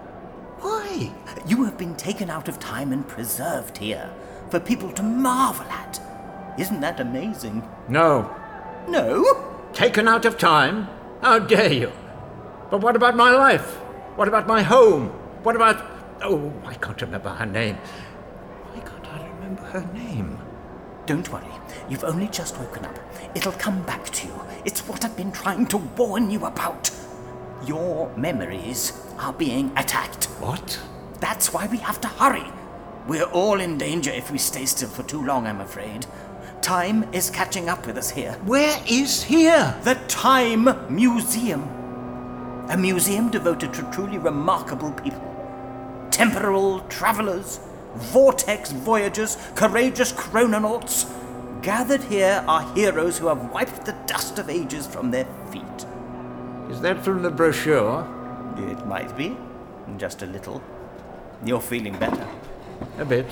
Why? 0.67 1.12
You 1.47 1.62
have 1.62 1.79
been 1.79 1.95
taken 1.95 2.29
out 2.29 2.49
of 2.49 2.59
time 2.59 2.93
and 2.93 3.07
preserved 3.07 3.79
here 3.79 4.11
for 4.51 4.59
people 4.59 4.91
to 4.95 5.03
marvel 5.05 5.67
at. 5.67 6.01
Isn't 6.59 6.81
that 6.81 6.99
amazing? 6.99 7.62
No. 7.89 8.35
No? 8.89 9.23
Taken 9.73 10.09
out 10.09 10.25
of 10.25 10.37
time? 10.39 10.89
How 11.23 11.39
dare 11.39 11.73
you? 11.73 11.93
But 12.69 12.81
what 12.81 12.97
about 12.97 13.14
my 13.14 13.31
life? 13.31 13.77
What 14.17 14.27
about 14.27 14.49
my 14.49 14.62
home? 14.62 15.11
What 15.45 15.55
about. 15.55 15.85
Oh, 16.21 16.53
I 16.64 16.75
can't 16.75 17.01
remember 17.01 17.29
her 17.29 17.47
name. 17.47 17.77
Why 18.73 18.81
can't 18.81 19.07
I 19.07 19.29
remember 19.35 19.62
her 19.62 19.87
name? 19.95 20.37
Don't 21.07 21.31
worry. 21.31 21.55
You've 21.89 22.03
only 22.03 22.27
just 22.27 22.59
woken 22.59 22.87
up. 22.87 22.99
It'll 23.37 23.53
come 23.53 23.83
back 23.85 24.07
to 24.07 24.27
you. 24.27 24.41
It's 24.64 24.81
what 24.89 25.05
I've 25.05 25.17
been 25.17 25.31
trying 25.31 25.67
to 25.67 25.77
warn 25.77 26.29
you 26.29 26.45
about. 26.45 26.91
Your 27.64 28.14
memories 28.16 28.92
are 29.18 29.32
being 29.32 29.72
attacked. 29.76 30.26
What? 30.40 30.78
That's 31.20 31.52
why 31.52 31.66
we 31.66 31.78
have 31.78 32.00
to 32.02 32.09
hurry. 32.09 32.44
We're 33.09 33.24
all 33.24 33.61
in 33.61 33.78
danger 33.78 34.11
if 34.11 34.30
we 34.30 34.38
stay 34.38 34.66
still 34.66 34.88
for 34.88 35.02
too 35.02 35.24
long, 35.24 35.46
I'm 35.46 35.61
afraid. 35.61 36.07
Time 36.61 37.09
is 37.14 37.30
catching 37.30 37.68
up 37.68 37.86
with 37.86 37.96
us 37.96 38.11
here. 38.11 38.32
Where 38.44 38.78
is 38.88 39.22
here? 39.22 39.74
The 39.84 39.94
Time 40.09 40.68
Museum. 40.94 41.62
A 42.68 42.76
museum 42.76 43.30
devoted 43.30 43.72
to 43.74 43.90
truly 43.92 44.18
remarkable 44.18 44.92
people. 44.92 46.09
Temporal 46.11 46.80
travelers, 46.88 47.61
vortex 47.94 48.72
voyagers, 48.72 49.38
courageous 49.54 50.12
chrononauts. 50.12 51.07
Gathered 51.62 52.02
here 52.04 52.44
are 52.46 52.74
heroes 52.74 53.18
who 53.18 53.28
have 53.28 53.50
wiped 53.50 53.86
the 53.86 53.96
dust 54.07 54.38
of 54.38 54.50
ages 54.50 54.86
from 54.86 55.11
their 55.11 55.26
feet. 55.50 55.86
Is 56.71 56.81
that 56.81 57.05
from 57.05 57.23
the 57.23 57.31
brochure? 57.31 58.07
It 58.57 58.87
might 58.87 59.17
be. 59.17 59.37
Just 59.99 60.23
a 60.23 60.27
little. 60.27 60.62
You're 61.45 61.61
feeling 61.61 61.99
better. 61.99 62.27
A 62.99 63.05
bit. 63.05 63.27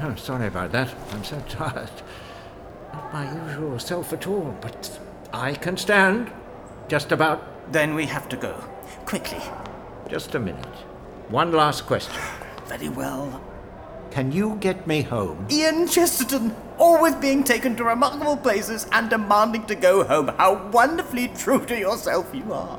Oh, 0.00 0.14
sorry 0.16 0.48
about 0.48 0.72
that. 0.72 0.92
I'm 1.12 1.22
so 1.22 1.40
tired. 1.48 1.90
Not 2.92 3.12
my 3.12 3.46
usual 3.46 3.78
self 3.78 4.12
at 4.12 4.26
all, 4.26 4.56
but 4.60 4.98
I 5.32 5.54
can 5.54 5.76
stand. 5.76 6.32
Just 6.88 7.12
about. 7.12 7.72
Then 7.72 7.94
we 7.94 8.06
have 8.06 8.28
to 8.30 8.36
go. 8.36 8.52
Quickly. 9.06 9.40
Just 10.08 10.34
a 10.34 10.40
minute. 10.40 10.66
One 11.28 11.52
last 11.52 11.86
question. 11.86 12.20
Very 12.66 12.88
well. 12.88 13.40
Can 14.12 14.30
you 14.30 14.56
get 14.60 14.86
me 14.86 15.00
home? 15.00 15.46
Ian 15.50 15.88
Chesterton, 15.88 16.54
always 16.76 17.14
being 17.14 17.42
taken 17.42 17.74
to 17.76 17.84
remarkable 17.84 18.36
places 18.36 18.86
and 18.92 19.08
demanding 19.08 19.64
to 19.64 19.74
go 19.74 20.04
home. 20.04 20.28
How 20.28 20.68
wonderfully 20.68 21.28
true 21.28 21.64
to 21.64 21.78
yourself 21.78 22.28
you 22.34 22.52
are. 22.52 22.78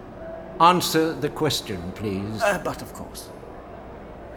Answer 0.60 1.12
the 1.14 1.30
question, 1.30 1.92
please. 1.94 2.40
Uh, 2.40 2.62
but 2.64 2.84
of 2.84 2.94
course. 2.94 3.30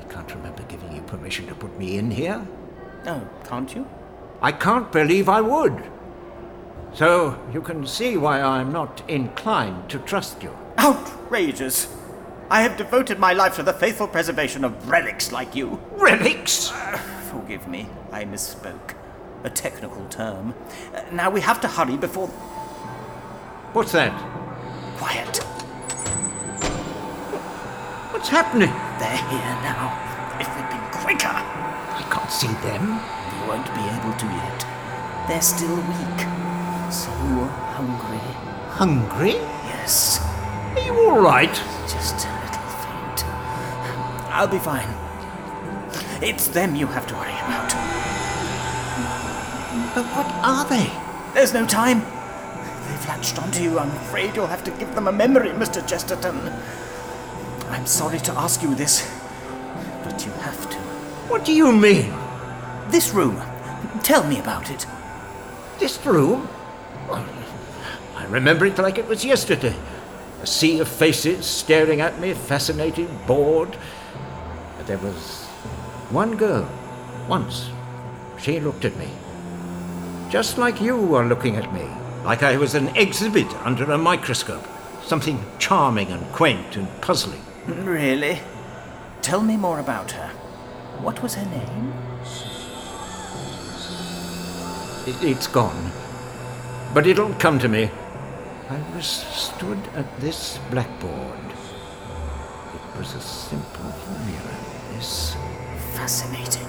I 0.00 0.04
can't 0.04 0.34
remember 0.34 0.62
giving 0.62 0.90
you 0.90 1.02
permission 1.02 1.46
to 1.48 1.54
put 1.54 1.78
me 1.78 1.98
in 1.98 2.10
here. 2.10 2.46
Oh, 3.06 3.28
can't 3.44 3.74
you? 3.74 3.86
I 4.40 4.52
can't 4.52 4.90
believe 4.90 5.28
I 5.28 5.42
would. 5.42 5.84
So 6.94 7.38
you 7.52 7.60
can 7.60 7.86
see 7.86 8.16
why 8.16 8.40
I'm 8.40 8.72
not 8.72 9.02
inclined 9.06 9.90
to 9.90 9.98
trust 9.98 10.42
you. 10.42 10.56
Outrageous! 10.78 11.88
I 12.48 12.62
have 12.62 12.76
devoted 12.76 13.18
my 13.18 13.32
life 13.32 13.56
to 13.56 13.64
the 13.64 13.72
faithful 13.72 14.06
preservation 14.06 14.64
of 14.64 14.88
relics 14.88 15.32
like 15.32 15.56
you. 15.56 15.80
Relics? 15.92 16.70
Uh, 16.70 16.96
forgive 17.32 17.66
me, 17.66 17.88
I 18.12 18.24
misspoke. 18.24 18.94
A 19.42 19.50
technical 19.50 20.06
term. 20.08 20.54
Uh, 20.94 21.02
now 21.12 21.28
we 21.28 21.40
have 21.40 21.60
to 21.62 21.68
hurry 21.68 21.96
before. 21.96 22.28
What's 23.72 23.92
that? 23.92 24.12
Quiet. 24.96 25.38
What's 28.12 28.28
happening? 28.28 28.70
They're 29.00 29.28
here 29.28 29.54
now. 29.66 29.90
If 30.38 30.46
they'd 30.46 30.70
been 30.70 31.02
quicker. 31.02 31.34
I 31.34 32.06
can't 32.12 32.30
see 32.30 32.46
them. 32.62 33.00
You 33.34 33.48
won't 33.48 33.66
be 33.74 33.82
able 33.90 34.14
to 34.16 34.26
yet. 34.26 34.66
They're 35.26 35.42
still 35.42 35.74
weak. 35.74 36.20
So 36.92 37.10
hungry. 37.74 38.22
Hungry? 38.70 39.34
Yes. 39.66 40.20
Are 40.76 40.82
you 40.82 40.94
all 41.08 41.20
right? 41.20 41.54
Just 41.88 42.26
a 42.26 42.32
little 42.44 42.68
faint. 42.84 43.24
I'll 44.30 44.46
be 44.46 44.58
fine. 44.58 44.88
It's 46.22 46.48
them 46.48 46.76
you 46.76 46.86
have 46.86 47.06
to 47.06 47.14
worry 47.14 47.32
about. 47.32 47.70
But 49.94 50.04
what 50.14 50.26
are 50.44 50.64
they? 50.68 50.90
There's 51.34 51.54
no 51.54 51.66
time. 51.66 52.00
They've 52.00 53.08
latched 53.08 53.38
onto 53.42 53.62
you. 53.62 53.78
I'm 53.78 53.90
afraid 53.90 54.36
you'll 54.36 54.46
have 54.46 54.64
to 54.64 54.70
give 54.72 54.94
them 54.94 55.08
a 55.08 55.12
memory, 55.12 55.50
Mr. 55.50 55.86
Chesterton. 55.86 56.38
I'm 57.70 57.86
sorry 57.86 58.18
to 58.20 58.32
ask 58.32 58.62
you 58.62 58.74
this, 58.74 59.10
but 60.04 60.24
you 60.24 60.32
have 60.32 60.70
to. 60.70 60.76
What 61.28 61.44
do 61.44 61.52
you 61.52 61.72
mean? 61.72 62.12
This 62.88 63.12
room. 63.14 63.40
Tell 64.02 64.24
me 64.24 64.38
about 64.38 64.70
it. 64.70 64.86
This 65.78 66.04
room? 66.04 66.48
Well, 67.08 67.26
I 68.14 68.26
remember 68.26 68.66
it 68.66 68.78
like 68.78 68.98
it 68.98 69.08
was 69.08 69.24
yesterday. 69.24 69.74
A 70.46 70.48
sea 70.48 70.78
of 70.78 70.86
faces 70.86 71.44
staring 71.44 72.00
at 72.00 72.20
me, 72.20 72.32
fascinated, 72.32 73.08
bored. 73.26 73.76
But 74.76 74.86
there 74.86 74.98
was 74.98 75.42
one 76.10 76.36
girl, 76.36 76.70
once. 77.28 77.68
She 78.38 78.60
looked 78.60 78.84
at 78.84 78.96
me. 78.96 79.08
Just 80.30 80.56
like 80.56 80.80
you 80.80 81.16
are 81.16 81.26
looking 81.26 81.56
at 81.56 81.74
me. 81.74 81.84
Like 82.24 82.44
I 82.44 82.58
was 82.58 82.76
an 82.76 82.94
exhibit 82.94 83.52
under 83.66 83.90
a 83.90 83.98
microscope. 83.98 84.64
Something 85.02 85.44
charming 85.58 86.12
and 86.12 86.24
quaint 86.32 86.76
and 86.76 86.86
puzzling. 87.00 87.42
Really? 87.66 88.38
Tell 89.22 89.42
me 89.42 89.56
more 89.56 89.80
about 89.80 90.12
her. 90.12 90.28
What 91.02 91.24
was 91.24 91.34
her 91.34 91.44
name? 91.50 91.92
It, 95.08 95.24
it's 95.24 95.48
gone. 95.48 95.90
But 96.94 97.08
it'll 97.08 97.34
come 97.34 97.58
to 97.58 97.68
me. 97.68 97.90
I 98.68 98.80
was 98.96 99.06
stood 99.06 99.78
at 99.94 100.20
this 100.20 100.58
blackboard. 100.72 101.38
It 102.74 102.98
was 102.98 103.14
a 103.14 103.20
simple 103.20 103.90
formula. 103.90 104.54
This. 104.92 105.36
Fascinating. 105.94 106.66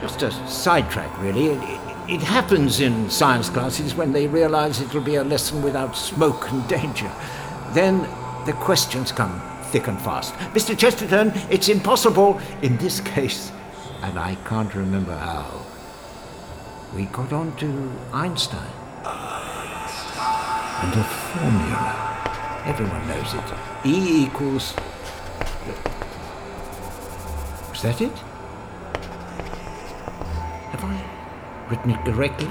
Just 0.00 0.22
a 0.22 0.30
sidetrack, 0.46 1.10
really. 1.20 1.46
It, 1.46 1.62
it, 1.64 1.80
it 2.08 2.22
happens 2.22 2.78
in 2.78 3.10
science 3.10 3.50
classes 3.50 3.96
when 3.96 4.12
they 4.12 4.28
realize 4.28 4.80
it'll 4.80 5.00
be 5.00 5.16
a 5.16 5.24
lesson 5.24 5.62
without 5.62 5.96
smoke 5.96 6.48
and 6.52 6.66
danger. 6.68 7.10
Then 7.72 8.02
the 8.46 8.52
questions 8.52 9.10
come 9.10 9.42
thick 9.72 9.88
and 9.88 10.00
fast. 10.00 10.32
Mr. 10.54 10.78
Chesterton, 10.78 11.32
it's 11.50 11.68
impossible 11.68 12.40
in 12.62 12.76
this 12.76 13.00
case. 13.00 13.50
And 14.02 14.16
I 14.16 14.36
can't 14.44 14.72
remember 14.76 15.16
how. 15.16 15.60
We 16.94 17.06
got 17.06 17.32
on 17.32 17.56
to 17.56 17.90
Einstein. 18.12 18.75
And 20.82 20.94
a 20.94 21.04
formula. 21.04 22.62
Everyone 22.66 23.06
knows 23.08 23.34
it. 23.34 23.44
E 23.84 24.24
equals. 24.24 24.74
Was 27.70 27.82
that 27.82 28.00
it? 28.00 28.16
Have 30.72 30.84
I 30.84 31.02
written 31.70 31.90
it 31.90 32.04
correctly? 32.04 32.48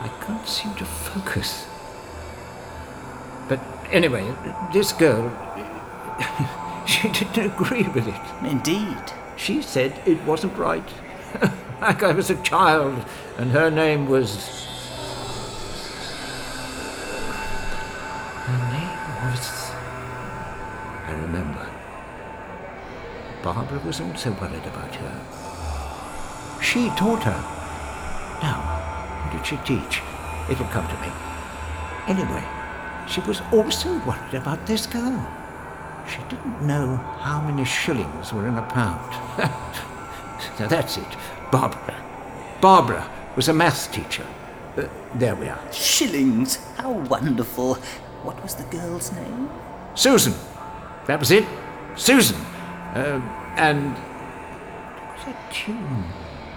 I 0.00 0.10
can't 0.20 0.48
seem 0.48 0.74
to 0.74 0.84
focus. 0.84 1.66
But 3.48 3.60
anyway, 3.90 4.34
this 4.72 4.92
girl. 4.92 5.30
she 6.86 7.08
didn't 7.08 7.52
agree 7.52 7.88
with 7.88 8.08
it. 8.08 8.20
Indeed. 8.44 9.02
She 9.36 9.62
said 9.62 10.00
it 10.06 10.22
wasn't 10.24 10.56
right. 10.56 10.88
like 11.80 12.02
I 12.02 12.12
was 12.12 12.30
a 12.30 12.42
child, 12.42 13.04
and 13.38 13.50
her 13.50 13.70
name 13.70 14.08
was. 14.08 14.68
Barbara 23.42 23.80
was 23.80 24.00
also 24.00 24.30
worried 24.32 24.66
about 24.66 24.94
her. 24.94 26.60
She 26.62 26.88
taught 26.90 27.24
her. 27.24 27.40
Now, 28.40 28.60
what 29.22 29.36
did 29.36 29.46
she 29.46 29.56
teach? 29.58 30.00
It'll 30.48 30.66
come 30.66 30.86
to 30.86 31.00
me. 31.00 31.12
Anyway, 32.06 32.44
she 33.08 33.20
was 33.22 33.40
also 33.52 33.98
worried 34.06 34.34
about 34.34 34.64
this 34.66 34.86
girl. 34.86 35.26
She 36.08 36.18
didn't 36.28 36.62
know 36.62 36.96
how 37.20 37.40
many 37.40 37.64
shillings 37.64 38.32
were 38.32 38.46
in 38.46 38.56
a 38.56 38.62
pound. 38.62 39.12
so 40.58 40.66
that's 40.66 40.96
it. 40.96 41.16
Barbara. 41.50 41.96
Barbara 42.60 43.08
was 43.36 43.48
a 43.48 43.52
maths 43.52 43.86
teacher. 43.88 44.26
Uh, 44.76 44.84
there 45.14 45.34
we 45.34 45.48
are. 45.48 45.72
Shillings. 45.72 46.56
How 46.76 46.92
wonderful. 46.92 47.74
What 48.22 48.40
was 48.42 48.54
the 48.54 48.64
girl's 48.64 49.12
name? 49.12 49.50
Susan. 49.94 50.34
That 51.06 51.18
was 51.18 51.30
it. 51.30 51.44
Susan. 51.96 52.36
Uh, 52.94 53.20
and. 53.56 53.94
What 53.94 55.26
that 55.26 55.52
tune? 55.52 56.04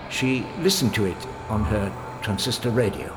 She 0.09 0.45
listened 0.59 0.93
to 0.95 1.05
it 1.05 1.27
on 1.49 1.63
her 1.65 1.91
transistor 2.21 2.69
radio. 2.69 3.15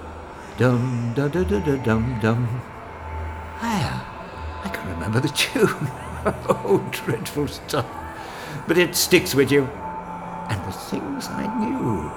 Dum 0.57 1.12
da 1.14 1.29
da 1.29 1.43
da 1.43 1.61
da 1.61 1.77
dum 1.77 2.19
dum. 2.21 2.62
Ah, 3.61 4.62
I 4.64 4.69
can 4.69 4.89
remember 4.91 5.21
the 5.21 5.29
tune. 5.45 5.89
oh, 6.49 6.87
dreadful 6.93 7.49
stuff. 7.49 7.87
But 8.66 8.79
it 8.79 8.95
sticks 8.95 9.35
with 9.35 9.51
you. 9.51 9.64
And 10.49 10.64
the 10.66 10.73
things 10.73 11.29
I 11.29 11.47
knew. 11.59 12.11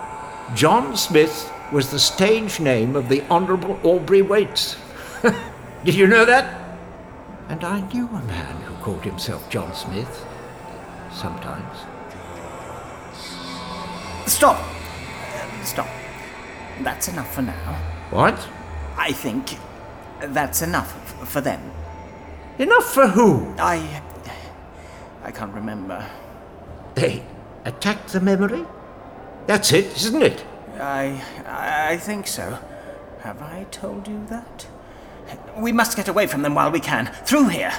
John 0.55 0.97
Smith 0.97 1.51
was 1.71 1.91
the 1.91 1.99
stage 1.99 2.59
name 2.59 2.95
of 2.95 3.07
the 3.09 3.21
Honourable 3.29 3.79
Aubrey 3.83 4.21
Waits. 4.21 4.75
Did 5.85 5.95
you 5.95 6.07
know 6.07 6.25
that? 6.25 6.77
And 7.47 7.63
I 7.63 7.81
knew 7.91 8.07
a 8.07 8.21
man 8.23 8.55
who 8.63 8.75
called 8.83 9.03
himself 9.03 9.49
John 9.49 9.73
Smith. 9.73 10.25
Sometimes. 11.13 11.77
Stop. 14.25 14.59
Stop. 15.63 15.87
That's 16.81 17.07
enough 17.07 17.33
for 17.33 17.41
now. 17.41 17.75
What? 18.11 18.47
I 18.97 19.11
think 19.11 19.57
that's 20.19 20.61
enough 20.61 20.95
f- 21.21 21.27
for 21.29 21.41
them. 21.41 21.71
Enough 22.57 22.93
for 22.93 23.07
who? 23.07 23.53
I. 23.57 24.01
I 25.23 25.31
can't 25.31 25.53
remember. 25.53 26.05
They 26.95 27.23
attacked 27.65 28.09
the 28.13 28.19
memory? 28.21 28.65
That's 29.47 29.71
it, 29.73 29.85
isn't 29.97 30.21
it? 30.21 30.43
I. 30.79 31.23
I 31.45 31.97
think 31.97 32.27
so. 32.27 32.57
Have 33.21 33.41
I 33.41 33.65
told 33.71 34.07
you 34.07 34.25
that? 34.27 34.65
We 35.57 35.71
must 35.71 35.95
get 35.95 36.07
away 36.07 36.27
from 36.27 36.41
them 36.41 36.55
while 36.55 36.71
we 36.71 36.79
can. 36.79 37.07
Through 37.25 37.49
here. 37.49 37.71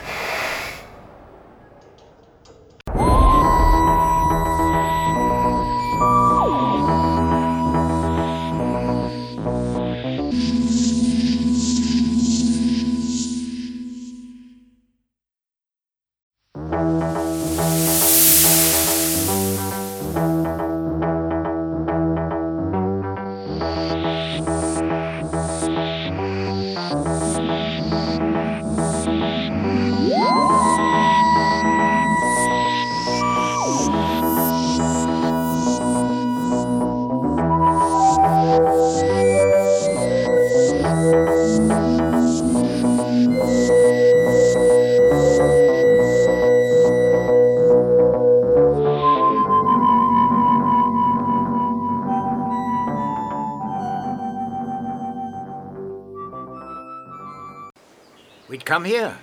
Come 58.73 58.85
here. 58.87 59.19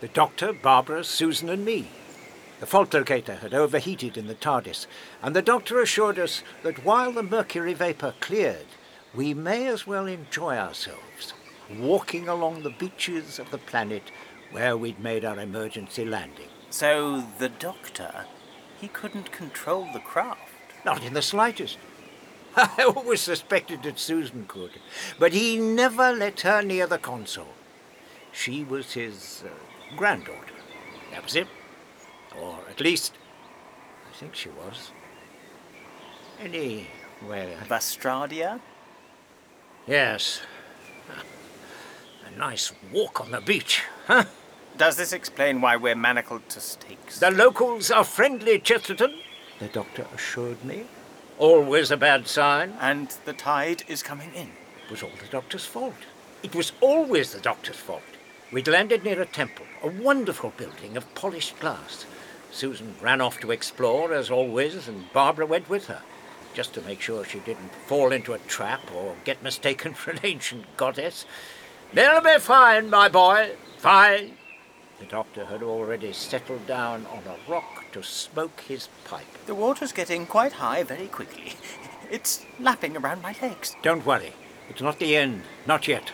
The 0.00 0.08
doctor, 0.08 0.54
Barbara, 0.54 1.04
Susan, 1.04 1.50
and 1.50 1.66
me. 1.66 1.90
The 2.60 2.66
fault 2.66 2.94
locator 2.94 3.34
had 3.34 3.52
overheated 3.52 4.16
in 4.16 4.26
the 4.26 4.34
TARDIS, 4.34 4.86
and 5.22 5.36
the 5.36 5.42
doctor 5.42 5.82
assured 5.82 6.18
us 6.18 6.42
that 6.62 6.82
while 6.82 7.12
the 7.12 7.22
mercury 7.22 7.74
vapour 7.74 8.14
cleared, 8.20 8.64
we 9.14 9.34
may 9.34 9.66
as 9.66 9.86
well 9.86 10.06
enjoy 10.06 10.56
ourselves, 10.56 11.34
walking 11.78 12.26
along 12.26 12.62
the 12.62 12.70
beaches 12.70 13.38
of 13.38 13.50
the 13.50 13.58
planet 13.58 14.04
where 14.50 14.78
we'd 14.78 14.98
made 14.98 15.26
our 15.26 15.38
emergency 15.38 16.06
landing. 16.06 16.48
So 16.70 17.22
the 17.38 17.50
doctor, 17.50 18.24
he 18.80 18.88
couldn't 18.88 19.30
control 19.30 19.86
the 19.92 20.00
craft. 20.00 20.40
Not 20.86 21.04
in 21.04 21.12
the 21.12 21.20
slightest. 21.20 21.76
I 22.56 22.90
always 22.96 23.20
suspected 23.20 23.82
that 23.82 23.98
Susan 23.98 24.46
could, 24.48 24.80
but 25.18 25.34
he 25.34 25.58
never 25.58 26.12
let 26.12 26.40
her 26.40 26.62
near 26.62 26.86
the 26.86 26.96
console. 26.96 27.55
She 28.36 28.64
was 28.64 28.92
his 28.92 29.42
uh, 29.46 29.96
granddaughter. 29.96 30.54
That 31.10 31.24
was 31.24 31.36
it. 31.36 31.48
Or 32.38 32.58
at 32.68 32.80
least, 32.80 33.14
I 34.08 34.14
think 34.14 34.34
she 34.34 34.50
was. 34.50 34.90
Anyway, 36.38 36.86
Vastradia? 37.66 38.60
yes. 39.86 40.42
A 42.26 42.38
nice 42.38 42.72
walk 42.92 43.22
on 43.22 43.30
the 43.30 43.40
beach, 43.40 43.82
huh? 44.06 44.24
Does 44.76 44.96
this 44.96 45.14
explain 45.14 45.62
why 45.62 45.76
we're 45.76 45.96
manacled 45.96 46.46
to 46.50 46.60
stakes? 46.60 47.18
The 47.18 47.30
locals 47.30 47.90
are 47.90 48.04
friendly, 48.04 48.58
Chesterton, 48.58 49.14
the 49.58 49.68
doctor 49.68 50.06
assured 50.14 50.62
me. 50.62 50.84
Always 51.38 51.90
a 51.90 51.96
bad 51.96 52.28
sign. 52.28 52.74
And 52.80 53.08
the 53.24 53.32
tide 53.32 53.84
is 53.88 54.02
coming 54.02 54.34
in. 54.34 54.50
It 54.84 54.90
was 54.90 55.02
all 55.02 55.10
the 55.18 55.28
doctor's 55.30 55.64
fault. 55.64 55.94
It 56.42 56.54
was 56.54 56.72
always 56.82 57.32
the 57.32 57.40
doctor's 57.40 57.76
fault. 57.76 58.02
We'd 58.52 58.68
landed 58.68 59.02
near 59.02 59.20
a 59.20 59.26
temple, 59.26 59.66
a 59.82 59.88
wonderful 59.88 60.52
building 60.56 60.96
of 60.96 61.12
polished 61.16 61.58
glass. 61.58 62.06
Susan 62.52 62.94
ran 63.02 63.20
off 63.20 63.40
to 63.40 63.50
explore, 63.50 64.14
as 64.14 64.30
always, 64.30 64.86
and 64.86 65.12
Barbara 65.12 65.46
went 65.46 65.68
with 65.68 65.86
her, 65.86 66.02
just 66.54 66.72
to 66.74 66.82
make 66.82 67.00
sure 67.00 67.24
she 67.24 67.40
didn't 67.40 67.74
fall 67.86 68.12
into 68.12 68.34
a 68.34 68.38
trap 68.38 68.80
or 68.94 69.16
get 69.24 69.42
mistaken 69.42 69.94
for 69.94 70.12
an 70.12 70.20
ancient 70.22 70.64
goddess. 70.76 71.26
They'll 71.92 72.20
be 72.20 72.38
fine, 72.38 72.88
my 72.88 73.08
boy, 73.08 73.56
fine. 73.78 74.36
The 75.00 75.06
doctor 75.06 75.44
had 75.46 75.62
already 75.62 76.12
settled 76.12 76.66
down 76.68 77.04
on 77.06 77.22
a 77.26 77.50
rock 77.50 77.84
to 77.92 78.02
smoke 78.02 78.60
his 78.60 78.88
pipe. 79.04 79.26
The 79.46 79.54
water's 79.56 79.92
getting 79.92 80.24
quite 80.24 80.52
high 80.52 80.82
very 80.82 81.08
quickly. 81.08 81.54
It's 82.08 82.46
lapping 82.60 82.96
around 82.96 83.20
my 83.20 83.34
legs. 83.42 83.74
Don't 83.82 84.06
worry. 84.06 84.32
It's 84.70 84.80
not 84.80 85.00
the 85.00 85.16
end. 85.16 85.42
Not 85.66 85.88
yet. 85.88 86.12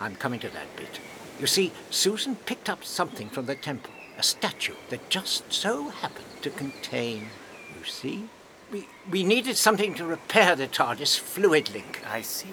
I'm 0.00 0.14
coming 0.14 0.38
to 0.38 0.48
that 0.50 0.76
bit. 0.76 1.00
You 1.40 1.46
see, 1.46 1.72
Susan 1.90 2.36
picked 2.36 2.68
up 2.68 2.84
something 2.84 3.28
from 3.28 3.46
the 3.46 3.54
temple, 3.54 3.92
a 4.18 4.22
statue 4.22 4.74
that 4.90 5.08
just 5.10 5.52
so 5.52 5.88
happened 5.88 6.26
to 6.42 6.50
contain, 6.50 7.30
you 7.78 7.84
see? 7.84 8.28
We, 8.70 8.88
we 9.10 9.24
needed 9.24 9.56
something 9.56 9.94
to 9.94 10.04
repair 10.04 10.56
the 10.56 10.66
TARDIS 10.66 11.18
fluid 11.18 11.72
link. 11.72 12.02
I 12.08 12.22
see. 12.22 12.48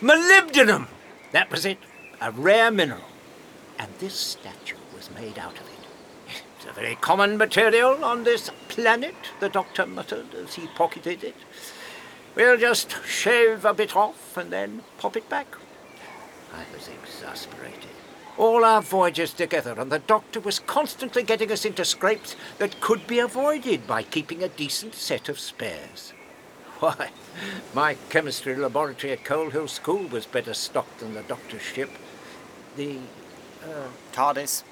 Molybdenum! 0.00 0.86
That 1.32 1.50
was 1.50 1.66
it. 1.66 1.78
A 2.20 2.30
rare 2.30 2.70
mineral. 2.70 3.04
And 3.78 3.92
this 3.98 4.14
statue 4.14 4.76
was 4.94 5.10
made 5.10 5.38
out 5.38 5.58
of 5.58 5.66
it. 5.66 6.34
It's 6.56 6.66
a 6.66 6.72
very 6.72 6.96
common 6.96 7.36
material 7.36 8.04
on 8.04 8.24
this 8.24 8.50
planet, 8.68 9.14
the 9.40 9.48
doctor 9.48 9.86
muttered 9.86 10.34
as 10.34 10.54
he 10.54 10.66
pocketed 10.68 11.22
it. 11.22 11.36
We'll 12.34 12.56
just 12.56 12.96
shave 13.04 13.64
a 13.64 13.74
bit 13.74 13.96
off 13.96 14.36
and 14.36 14.52
then 14.52 14.82
pop 14.98 15.16
it 15.16 15.28
back. 15.28 15.56
I 16.54 16.64
was 16.74 16.88
exasperated. 16.88 17.97
All 18.38 18.64
our 18.64 18.80
voyages 18.80 19.32
together, 19.32 19.74
and 19.76 19.90
the 19.90 19.98
doctor 19.98 20.38
was 20.38 20.60
constantly 20.60 21.24
getting 21.24 21.50
us 21.50 21.64
into 21.64 21.84
scrapes 21.84 22.36
that 22.58 22.80
could 22.80 23.04
be 23.08 23.18
avoided 23.18 23.84
by 23.86 24.04
keeping 24.04 24.44
a 24.44 24.48
decent 24.48 24.94
set 24.94 25.28
of 25.28 25.40
spares. 25.40 26.12
Why, 26.78 27.10
my 27.74 27.96
chemistry 28.10 28.54
laboratory 28.54 29.12
at 29.12 29.24
Coal 29.24 29.50
Hill 29.50 29.66
School 29.66 30.06
was 30.06 30.24
better 30.24 30.54
stocked 30.54 31.00
than 31.00 31.14
the 31.14 31.22
doctor's 31.22 31.62
ship. 31.62 31.90
The. 32.76 32.98
Uh, 33.64 33.88
TARDIS? 34.12 34.62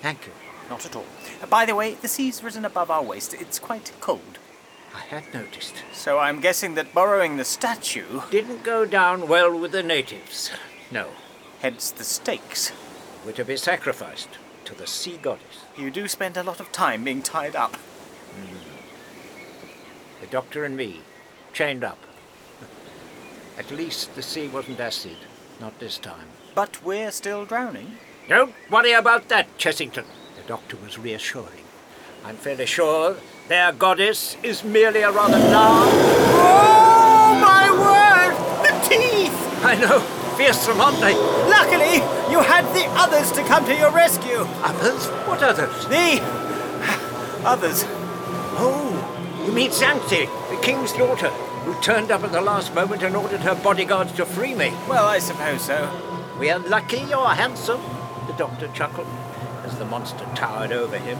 thank 0.00 0.26
you. 0.26 0.32
Not 0.70 0.86
at 0.86 0.94
all. 0.94 1.06
By 1.50 1.66
the 1.66 1.74
way, 1.74 1.94
the 1.94 2.06
sea's 2.06 2.44
risen 2.44 2.64
above 2.64 2.92
our 2.92 3.02
waist. 3.02 3.34
It's 3.34 3.58
quite 3.58 3.90
cold. 4.00 4.38
I 4.94 5.00
had 5.00 5.34
noticed. 5.34 5.74
So 5.92 6.18
I'm 6.18 6.40
guessing 6.40 6.74
that 6.74 6.94
borrowing 6.94 7.36
the 7.36 7.44
statue, 7.44 8.20
Didn't 8.30 8.62
go 8.62 8.84
down 8.84 9.26
well 9.26 9.58
with 9.58 9.72
the 9.72 9.82
natives. 9.82 10.50
No. 10.92 11.08
Hence 11.60 11.90
the 11.90 12.04
stakes. 12.04 12.72
Were 13.24 13.32
to 13.32 13.44
be 13.44 13.56
sacrificed 13.56 14.28
to 14.64 14.74
the 14.74 14.86
sea 14.86 15.18
goddess. 15.20 15.64
You 15.76 15.90
do 15.90 16.08
spend 16.08 16.36
a 16.36 16.42
lot 16.42 16.60
of 16.60 16.72
time 16.72 17.04
being 17.04 17.22
tied 17.22 17.56
up. 17.56 17.72
Mm-hmm. 17.72 18.56
The 20.20 20.26
doctor 20.28 20.64
and 20.64 20.76
me, 20.76 21.00
chained 21.52 21.84
up. 21.84 21.98
At 23.58 23.70
least 23.70 24.14
the 24.14 24.22
sea 24.22 24.48
wasn't 24.48 24.80
acid. 24.80 25.16
Not 25.60 25.78
this 25.78 25.98
time. 25.98 26.26
But 26.54 26.82
we're 26.84 27.10
still 27.10 27.44
drowning. 27.44 27.98
Don't 28.28 28.54
worry 28.70 28.92
about 28.92 29.28
that, 29.28 29.58
Chessington. 29.58 30.04
The 30.36 30.42
doctor 30.46 30.76
was 30.76 30.98
reassuring. 30.98 31.64
I'm 32.24 32.36
fairly 32.36 32.66
sure 32.66 33.16
their 33.48 33.72
goddess 33.72 34.36
is 34.42 34.62
merely 34.62 35.00
a 35.00 35.10
rather 35.10 35.38
large. 35.38 35.94
Oh 35.94 37.38
my 37.40 37.70
word! 37.70 38.36
The 38.66 38.72
teeth! 38.88 39.64
I 39.64 39.74
know, 39.76 40.02
aren't 40.40 41.00
they? 41.00 41.14
Luckily, 41.48 41.96
you 42.30 42.40
had 42.40 42.62
the 42.72 42.86
others 42.90 43.32
to 43.32 43.42
come 43.42 43.64
to 43.64 43.76
your 43.76 43.90
rescue. 43.90 44.46
Others? 44.62 45.06
What 45.26 45.42
others? 45.42 45.86
The 45.86 46.20
others. 47.44 47.82
Oh, 48.60 49.44
you 49.44 49.52
mean 49.52 49.70
Xanthi, 49.70 50.28
the 50.50 50.62
king's 50.62 50.92
daughter, 50.92 51.28
who 51.64 51.74
turned 51.82 52.12
up 52.12 52.22
at 52.22 52.30
the 52.30 52.40
last 52.40 52.72
moment 52.72 53.02
and 53.02 53.16
ordered 53.16 53.40
her 53.40 53.56
bodyguards 53.56 54.12
to 54.12 54.24
free 54.24 54.54
me. 54.54 54.70
Well, 54.88 55.06
I 55.06 55.18
suppose 55.18 55.62
so. 55.62 55.90
We're 56.38 56.58
lucky 56.60 56.98
you're 56.98 57.28
handsome, 57.30 57.80
the 58.28 58.34
doctor 58.34 58.68
chuckled 58.68 59.08
as 59.64 59.76
the 59.76 59.86
monster 59.86 60.24
towered 60.36 60.70
over 60.70 60.98
him. 60.98 61.18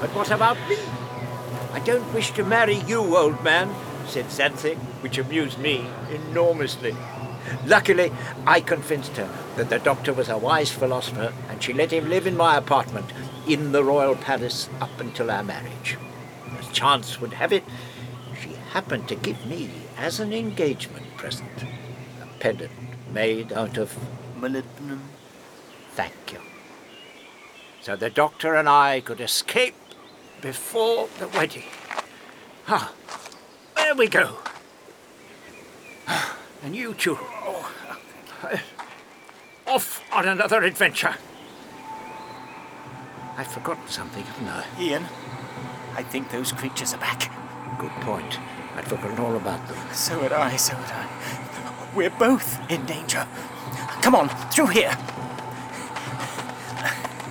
But 0.00 0.12
what 0.14 0.32
about 0.32 0.56
me? 0.68 0.78
I 1.72 1.78
don't 1.78 2.12
wish 2.12 2.32
to 2.32 2.42
marry 2.42 2.78
you, 2.88 3.16
old 3.16 3.42
man, 3.44 3.72
said 4.06 4.26
Xanthi, 4.26 4.76
which 5.00 5.18
amused 5.18 5.58
me 5.58 5.86
enormously. 6.10 6.96
Luckily, 7.66 8.12
I 8.46 8.60
convinced 8.60 9.16
her 9.16 9.28
that 9.56 9.70
the 9.70 9.78
doctor 9.78 10.12
was 10.12 10.28
a 10.28 10.38
wise 10.38 10.70
philosopher 10.70 11.32
and 11.48 11.62
she 11.62 11.72
let 11.72 11.92
him 11.92 12.08
live 12.08 12.26
in 12.26 12.36
my 12.36 12.56
apartment 12.56 13.12
in 13.46 13.72
the 13.72 13.84
royal 13.84 14.16
palace 14.16 14.68
up 14.80 15.00
until 15.00 15.30
our 15.30 15.42
marriage. 15.42 15.96
As 16.58 16.68
chance 16.68 17.20
would 17.20 17.34
have 17.34 17.52
it, 17.52 17.64
she 18.40 18.50
happened 18.70 19.08
to 19.08 19.14
give 19.14 19.44
me, 19.46 19.70
as 19.96 20.20
an 20.20 20.32
engagement 20.32 21.16
present, 21.16 21.62
a 22.22 22.26
pendant 22.38 22.72
made 23.12 23.52
out 23.52 23.76
of 23.76 23.96
Molybdenum. 24.38 25.00
Thank 25.92 26.32
you. 26.32 26.40
So 27.80 27.96
the 27.96 28.10
doctor 28.10 28.54
and 28.54 28.68
I 28.68 29.00
could 29.00 29.20
escape 29.20 29.74
before 30.40 31.08
the 31.18 31.28
wedding. 31.28 31.64
Ah, 32.68 32.92
there 33.76 33.94
we 33.94 34.08
go. 34.08 34.36
And 36.62 36.74
you 36.74 36.94
two. 36.94 37.16
uh, 38.42 38.56
Off 39.66 40.02
on 40.12 40.26
another 40.26 40.62
adventure. 40.62 41.14
I've 43.36 43.46
forgotten 43.46 43.86
something, 43.88 44.24
haven't 44.24 44.48
I? 44.48 44.64
Ian, 44.80 45.04
I 45.94 46.02
think 46.02 46.30
those 46.30 46.50
creatures 46.52 46.94
are 46.94 46.98
back. 46.98 47.30
Good 47.78 47.92
point. 48.00 48.38
I'd 48.76 48.86
forgotten 48.86 49.18
all 49.18 49.36
about 49.36 49.66
them. 49.68 49.76
So 49.92 50.20
had 50.20 50.32
I, 50.32 50.56
so 50.56 50.74
had 50.74 51.06
I. 51.06 51.94
We're 51.94 52.10
both 52.10 52.58
in 52.70 52.84
danger. 52.86 53.26
Come 54.02 54.14
on, 54.14 54.28
through 54.50 54.68
here. 54.68 54.90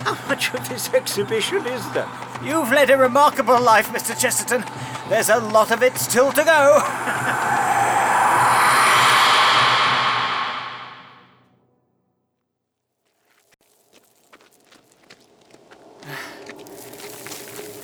How 0.05 0.17
much 0.29 0.53
of 0.53 0.69
this 0.69 0.93
exhibition 0.93 1.65
is 1.67 1.91
there? 1.91 2.07
You've 2.43 2.71
led 2.71 2.89
a 2.89 2.97
remarkable 2.97 3.59
life, 3.59 3.89
Mr. 3.89 4.17
Chesterton. 4.17 4.63
There's 5.09 5.29
a 5.29 5.37
lot 5.39 5.71
of 5.71 5.83
it 5.83 5.97
still 5.97 6.31
to 6.31 6.43
go. 6.43 6.81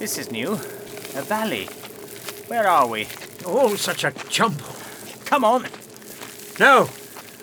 This 0.03 0.17
is 0.17 0.31
new. 0.31 0.55
A 1.15 1.21
valley. 1.21 1.67
Where 2.47 2.67
are 2.67 2.85
we? 2.87 3.07
Oh, 3.45 3.77
such 3.77 4.03
a 4.03 4.11
jumble. 4.27 4.75
Come 5.23 5.45
on. 5.45 5.67
No, 6.59 6.89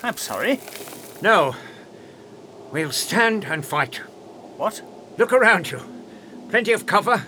I'm 0.02 0.18
sorry. 0.18 0.60
no. 1.22 1.56
We'll 2.70 2.92
stand 2.92 3.44
and 3.44 3.64
fight. 3.64 4.02
What? 4.58 4.82
Look 5.16 5.32
around 5.32 5.70
you. 5.70 5.80
Plenty 6.50 6.72
of 6.72 6.84
cover. 6.84 7.24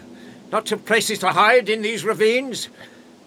Lots 0.51 0.71
of 0.71 0.85
places 0.85 1.21
to 1.21 1.31
hide 1.31 1.71
in 1.71 1.81
these 1.81 2.05
ravines. 2.05 2.69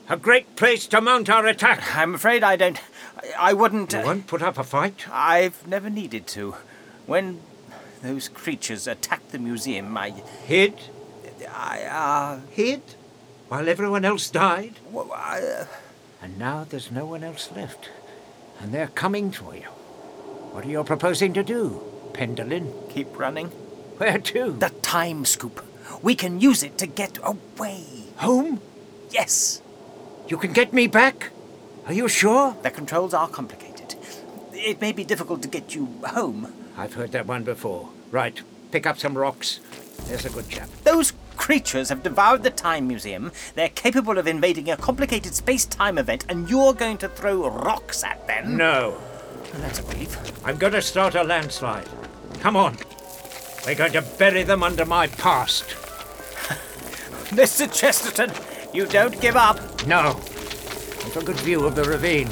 A 0.08 0.16
great 0.16 0.56
place 0.56 0.86
to 0.90 1.02
mount 1.02 1.28
our 1.28 1.48
attack. 1.48 1.96
I'm 1.98 2.14
afraid 2.14 2.44
I 2.44 2.56
don't. 2.56 2.80
I, 3.18 3.50
I 3.50 3.54
wouldn't. 3.54 3.94
You 3.94 4.00
uh, 4.02 4.06
won't 4.06 4.28
put 4.28 4.44
up 4.44 4.60
a 4.60 4.64
fight? 4.64 5.08
I've 5.12 5.66
never 5.66 5.90
needed 5.90 6.28
to. 6.28 6.54
When 7.08 7.42
those 8.04 8.30
creatures 8.30 8.86
attacked 8.86 9.32
the 9.32 9.40
museum, 9.40 9.98
I. 9.98 10.12
Hid? 10.46 10.76
I. 11.56 11.84
Uh. 11.84 12.40
Hid? 12.52 12.82
While 13.48 13.70
everyone 13.70 14.06
else 14.06 14.30
died? 14.30 14.74
well, 14.92 15.12
I, 15.14 15.40
uh, 15.40 15.66
And 16.22 16.38
now 16.40 16.66
there's 16.68 16.92
no 16.92 17.06
one 17.06 17.24
else 17.24 17.50
left. 17.56 17.90
And 18.60 18.74
they're 18.74 18.88
coming 18.88 19.32
for 19.32 19.56
you. 19.56 19.70
What 20.52 20.66
are 20.66 20.70
you 20.70 20.84
proposing 20.84 21.34
to 21.34 21.44
do, 21.44 21.82
Pendolin? 22.14 22.90
keep 22.90 23.18
running. 23.20 23.48
Where 23.98 24.18
to? 24.18 24.52
The 24.60 24.70
time 24.82 25.26
scoop. 25.26 25.64
We 26.02 26.16
can 26.16 26.42
use 26.42 26.64
it 26.64 26.78
to 26.80 26.88
get 26.88 27.20
away. 27.24 27.84
Home? 28.18 28.62
Yes. 29.12 29.62
You 30.28 30.38
can 30.38 30.52
get 30.54 30.74
me 30.74 30.88
back? 30.88 31.32
Are 31.86 31.94
you 31.94 32.08
sure? 32.08 32.56
The 32.64 32.72
controls 32.72 33.14
are 33.14 33.28
complicated. 33.28 33.96
It 34.54 34.82
may 34.82 34.92
be 34.92 35.04
difficult 35.04 35.42
to 35.44 35.48
get 35.48 35.76
you 35.76 35.88
home. 36.08 36.52
I've 36.78 36.96
heard 36.96 37.12
that 37.12 37.28
one 37.28 37.44
before. 37.44 37.90
Right, 38.12 38.42
pick 38.72 38.88
up 38.88 38.98
some 38.98 39.18
rocks. 39.18 39.60
There's 40.08 40.26
a 40.26 40.30
good 40.30 40.50
chap. 40.50 40.70
Those 40.84 41.14
creatures 41.46 41.90
have 41.90 42.02
devoured 42.02 42.42
the 42.42 42.50
Time 42.50 42.88
Museum. 42.88 43.32
They're 43.54 43.70
capable 43.70 44.18
of 44.18 44.26
invading 44.26 44.72
a 44.72 44.78
complicated 44.78 45.36
space 45.36 45.64
time 45.64 46.00
event, 46.00 46.26
and 46.28 46.50
you're 46.50 46.74
going 46.74 46.98
to 46.98 47.08
throw 47.08 47.48
rocks 47.48 48.04
at 48.04 48.26
them? 48.26 48.58
No. 48.58 49.00
That's 49.58 49.80
a 49.80 49.84
relief. 49.84 50.18
I'm 50.44 50.58
going 50.58 50.74
to 50.74 50.82
start 50.82 51.14
a 51.14 51.24
landslide. 51.24 51.88
Come 52.40 52.56
on. 52.56 52.78
We're 53.64 53.76
going 53.76 53.92
to 53.92 54.02
bury 54.02 54.42
them 54.42 54.64
under 54.64 54.86
my 54.86 55.06
past. 55.06 55.66
Mr. 57.30 57.72
Chesterton, 57.72 58.32
you 58.74 58.88
don't 58.88 59.22
give 59.22 59.36
up. 59.36 59.86
No. 59.86 60.20
I've 61.06 61.16
a 61.16 61.24
good 61.24 61.40
view 61.42 61.66
of 61.66 61.76
the 61.76 61.84
ravine. 61.84 62.30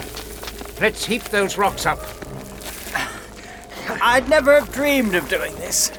Let's 0.82 1.06
heap 1.06 1.26
those 1.26 1.56
rocks 1.56 1.86
up. 1.86 2.00
I'd 4.02 4.28
never 4.28 4.60
have 4.60 4.74
dreamed 4.74 5.14
of 5.14 5.30
doing 5.30 5.54
this. 5.58 5.92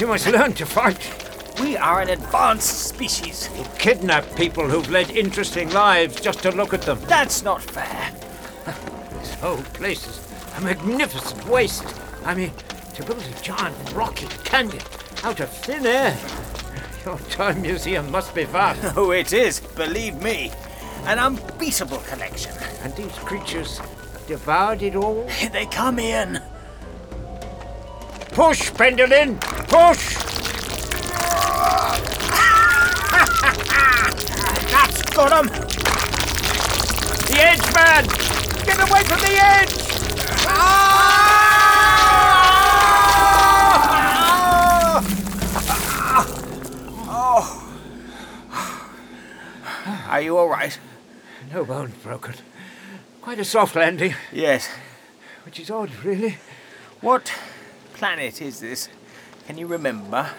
You 0.00 0.08
must 0.08 0.26
learn 0.26 0.54
to 0.54 0.66
fight. 0.66 1.17
We 1.60 1.76
are 1.76 2.00
an 2.00 2.10
advanced 2.10 2.88
species. 2.88 3.50
You 3.56 3.64
kidnap 3.78 4.24
people 4.36 4.68
who've 4.68 4.88
led 4.90 5.10
interesting 5.10 5.70
lives 5.70 6.20
just 6.20 6.42
to 6.42 6.52
look 6.52 6.72
at 6.72 6.82
them. 6.82 7.00
That's 7.06 7.42
not 7.42 7.62
fair. 7.62 8.12
This 9.18 9.34
whole 9.34 9.62
place 9.74 10.06
is 10.06 10.20
a 10.56 10.60
magnificent 10.60 11.44
waste. 11.48 11.84
I 12.24 12.34
mean, 12.34 12.52
to 12.94 13.04
build 13.04 13.22
a 13.22 13.42
giant 13.42 13.76
rocky 13.92 14.26
canyon 14.44 14.82
out 15.24 15.40
of 15.40 15.50
thin 15.50 15.86
air. 15.86 16.16
Your 17.04 17.18
time 17.30 17.62
museum 17.62 18.10
must 18.10 18.34
be 18.34 18.44
vast. 18.44 18.80
Oh, 18.96 19.10
it 19.10 19.32
is, 19.32 19.60
believe 19.60 20.22
me. 20.22 20.52
An 21.06 21.18
unbeatable 21.18 21.98
collection. 21.98 22.52
And 22.82 22.94
these 22.94 23.12
creatures 23.18 23.78
have 23.78 24.26
devoured 24.26 24.82
it 24.82 24.94
all? 24.94 25.28
They 25.52 25.66
come, 25.66 25.98
in. 25.98 26.40
Push, 28.32 28.70
Pendolin! 28.72 29.40
Push! 29.68 30.27
Got 35.18 35.32
'em. 35.32 35.46
The 37.26 37.36
edge, 37.40 37.74
man! 37.74 38.04
Get 38.64 38.78
away 38.78 39.02
from 39.02 39.18
the 39.18 39.34
edge! 39.34 39.74
Ah! 40.46 41.34
Are 50.08 50.20
you 50.20 50.36
all 50.38 50.48
right? 50.48 50.78
No 51.52 51.64
bones 51.64 51.94
broken. 52.02 52.34
Quite 53.20 53.40
a 53.40 53.44
soft 53.44 53.74
landing, 53.74 54.14
Yes. 54.32 54.68
which 55.44 55.58
is 55.58 55.68
odd, 55.68 55.90
really. 56.04 56.38
What 57.00 57.32
planet 57.94 58.40
is 58.40 58.60
this? 58.60 58.88
Can 59.48 59.58
you 59.58 59.66
remember? 59.66 60.30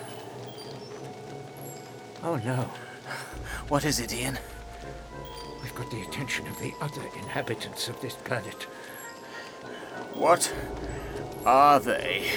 Oh 2.23 2.37
no, 2.37 2.69
What 3.67 3.83
is 3.83 3.99
it, 3.99 4.13
Ian? 4.13 4.39
The 5.85 6.01
attention 6.01 6.47
of 6.47 6.59
the 6.59 6.73
other 6.81 7.01
inhabitants 7.15 7.87
of 7.87 7.99
this 8.01 8.15
planet. 8.15 8.63
What 10.13 10.53
are 11.45 11.79
they? 11.79 12.31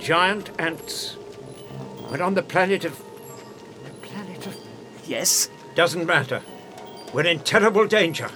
Giant 0.00 0.50
ants. 0.58 1.16
We're 2.10 2.22
on 2.22 2.34
the 2.34 2.42
planet 2.42 2.84
of. 2.84 2.98
The 3.84 3.90
planet 4.06 4.46
of. 4.46 4.56
Yes? 5.06 5.48
Doesn't 5.74 6.06
matter. 6.06 6.42
We're 7.12 7.26
in 7.26 7.40
terrible 7.40 7.86
danger. 7.86 8.30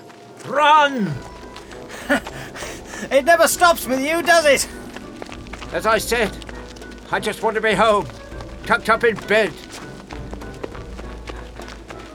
Run! 0.46 1.14
It 3.10 3.24
never 3.24 3.46
stops 3.46 3.86
with 3.86 4.00
you, 4.00 4.22
does 4.22 4.44
it? 4.44 4.68
As 5.72 5.86
I 5.86 5.98
said, 5.98 6.36
I 7.12 7.20
just 7.20 7.42
want 7.42 7.54
to 7.54 7.60
be 7.60 7.72
home, 7.72 8.06
tucked 8.66 8.90
up 8.90 9.04
in 9.04 9.14
bed. 9.14 9.52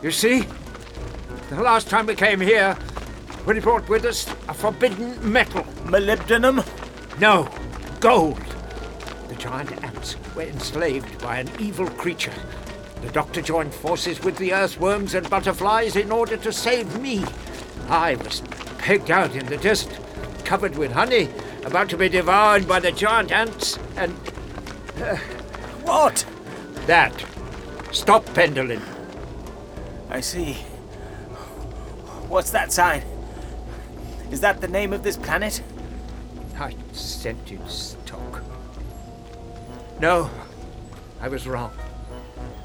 You 0.01 0.11
see, 0.11 0.43
the 1.55 1.61
last 1.61 1.89
time 1.89 2.05
we 2.05 2.15
came 2.15 2.39
here, 2.39 2.77
we 3.45 3.59
brought 3.59 3.87
with 3.87 4.05
us 4.05 4.27
a 4.47 4.53
forbidden 4.53 5.31
metal. 5.31 5.63
Molybdenum? 5.85 6.65
No, 7.19 7.49
gold. 7.99 8.41
The 9.27 9.35
giant 9.35 9.83
ants 9.83 10.15
were 10.35 10.43
enslaved 10.43 11.21
by 11.21 11.39
an 11.39 11.49
evil 11.59 11.87
creature. 11.89 12.33
The 13.01 13.11
doctor 13.11 13.41
joined 13.41 13.73
forces 13.73 14.23
with 14.23 14.37
the 14.37 14.53
earthworms 14.53 15.13
and 15.13 15.29
butterflies 15.29 15.95
in 15.95 16.11
order 16.11 16.37
to 16.37 16.51
save 16.51 16.99
me. 16.99 17.23
I 17.89 18.15
was 18.15 18.41
pegged 18.77 19.11
out 19.11 19.35
in 19.35 19.45
the 19.45 19.57
desert, 19.57 19.99
covered 20.45 20.77
with 20.77 20.91
honey, 20.91 21.29
about 21.65 21.89
to 21.89 21.97
be 21.97 22.09
devoured 22.09 22.67
by 22.67 22.79
the 22.79 22.91
giant 22.91 23.31
ants, 23.31 23.77
and 23.97 24.13
What? 25.83 26.25
that. 26.87 27.25
Stop, 27.91 28.25
Pendolin. 28.27 28.81
I 30.09 30.21
see. 30.21 30.57
What's 32.33 32.49
that 32.49 32.71
sign? 32.71 33.03
Is 34.31 34.41
that 34.41 34.59
the 34.59 34.67
name 34.67 34.91
of 34.91 35.03
this 35.03 35.17
planet? 35.17 35.61
I 36.57 36.73
sent 36.91 37.51
you 37.51 37.59
stock. 37.67 38.41
No, 39.99 40.31
I 41.21 41.27
was 41.27 41.45
wrong. 41.45 41.71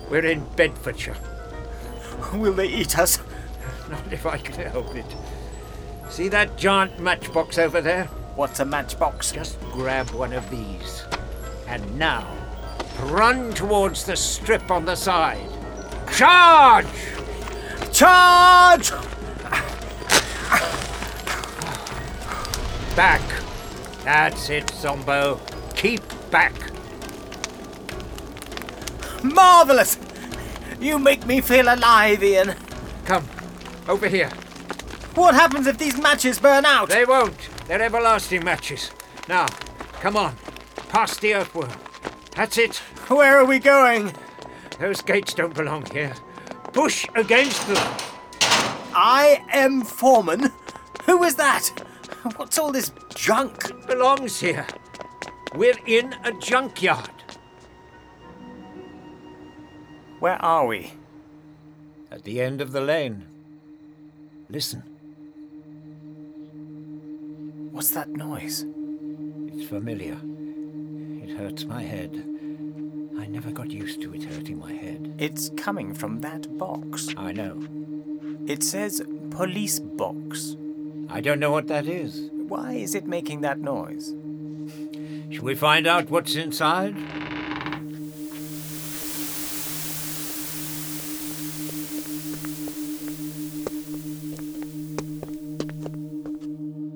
We're 0.09 0.25
in 0.25 0.43
Bedfordshire. 0.57 1.19
Will 2.33 2.55
they 2.55 2.69
eat 2.69 2.99
us? 2.99 3.19
Not 3.91 4.11
if 4.11 4.25
I 4.25 4.39
can 4.39 4.71
help 4.71 4.97
it. 4.97 5.05
See 6.09 6.29
that 6.29 6.57
giant 6.57 6.99
matchbox 6.99 7.59
over 7.59 7.83
there? 7.83 8.07
What's 8.37 8.61
a 8.61 8.65
matchbox? 8.65 9.33
Just 9.33 9.61
grab 9.73 10.09
one 10.13 10.33
of 10.33 10.49
these. 10.49 11.05
And 11.67 11.99
now, 11.99 12.27
run 13.03 13.53
towards 13.53 14.05
the 14.05 14.17
strip 14.17 14.71
on 14.71 14.87
the 14.87 14.97
side. 14.97 15.51
Charge! 16.11 16.87
Charge! 17.93 18.93
Back. 22.97 23.23
That's 24.05 24.51
it, 24.51 24.71
Zombo. 24.71 25.41
Keep 25.77 26.03
back. 26.31 26.53
Marvelous! 29.23 29.99
You 30.81 30.99
make 30.99 31.27
me 31.27 31.41
feel 31.41 31.73
alive, 31.73 32.23
Ian. 32.23 32.55
Come, 33.05 33.29
over 33.89 34.09
here. 34.09 34.31
What 35.15 35.35
happens 35.35 35.67
if 35.67 35.79
these 35.79 35.99
matches 35.99 36.39
burn 36.39 36.65
out? 36.65 36.89
They 36.89 37.05
won't. 37.05 37.49
They're 37.67 37.83
everlasting 37.83 38.45
matches. 38.45 38.91
Now, 39.29 39.47
come 40.01 40.17
on. 40.17 40.37
Past 40.89 41.21
the 41.21 41.35
earthworm. 41.35 41.73
That's 42.35 42.57
it. 42.57 42.77
Where 43.09 43.39
are 43.39 43.45
we 43.45 43.59
going? 43.59 44.13
Those 44.79 45.03
gates 45.03 45.35
don't 45.35 45.55
belong 45.55 45.87
here. 45.87 46.15
Push 46.73 47.07
against 47.15 47.67
them. 47.67 47.97
I.M. 49.01 49.83
Foreman. 49.83 50.51
Who 51.05 51.23
is 51.23 51.37
that? 51.37 51.69
What's 52.35 52.59
all 52.59 52.73
this 52.73 52.91
junk? 53.15 53.87
Belongs 53.87 54.41
here. 54.41 54.67
We're 55.55 55.79
in 55.87 56.17
a 56.25 56.33
junkyard. 56.33 57.23
Where 60.19 60.43
are 60.43 60.67
we? 60.67 60.95
At 62.11 62.25
the 62.25 62.41
end 62.41 62.61
of 62.61 62.73
the 62.73 62.81
lane. 62.81 63.25
Listen. 64.51 64.83
What's 67.71 67.91
that 67.91 68.09
noise? 68.09 68.67
It's 69.47 69.69
familiar. 69.69 70.19
It 71.23 71.39
hurts 71.39 71.65
my 71.67 71.85
head. 71.85 72.17
I 73.17 73.27
never 73.27 73.53
got 73.53 73.71
used 73.71 74.03
to 74.03 74.13
it 74.13 74.25
hurting 74.25 74.59
my 74.59 74.73
head. 74.73 75.15
It's 75.19 75.51
coming 75.57 75.95
from 75.95 76.19
that 76.23 76.59
box. 76.59 77.15
I 77.17 77.31
know. 77.31 77.63
It 78.49 78.65
says 78.65 79.03
police 79.29 79.79
box. 79.79 80.57
I 81.11 81.21
don't 81.21 81.39
know 81.39 81.51
what 81.51 81.67
that 81.67 81.87
is. 81.87 82.31
Why 82.33 82.73
is 82.73 82.95
it 82.95 83.07
making 83.07 83.43
that 83.43 83.59
noise? 83.59 84.15
Shall 85.31 85.45
we 85.45 85.55
find 85.55 85.87
out 85.87 86.09
what's 86.09 86.35
inside? 86.35 86.95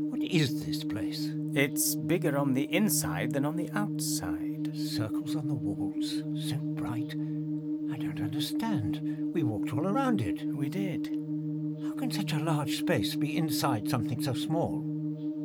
What 0.09 0.23
is 0.23 0.65
this 0.65 0.85
place? 0.85 1.29
It's 1.55 1.95
bigger 1.95 2.39
on 2.39 2.55
the 2.55 2.73
inside 2.75 3.35
than 3.35 3.45
on 3.45 3.57
the 3.57 3.69
outside. 3.75 4.75
Circles 4.75 5.37
on 5.37 5.49
the 5.49 5.55
walls, 5.55 6.23
so 6.49 6.57
bright. 6.57 7.13
I 7.93 7.99
don't 7.99 8.23
understand. 8.23 9.33
We 9.35 9.43
walked 9.43 9.75
all 9.75 9.87
around 9.87 10.23
it. 10.23 10.43
We 10.47 10.71
did. 10.71 11.22
How 12.03 12.09
can 12.09 12.17
such 12.17 12.33
a 12.33 12.43
large 12.43 12.79
space 12.79 13.15
be 13.15 13.37
inside 13.37 13.89
something 13.89 14.21
so 14.21 14.33
small? 14.33 14.85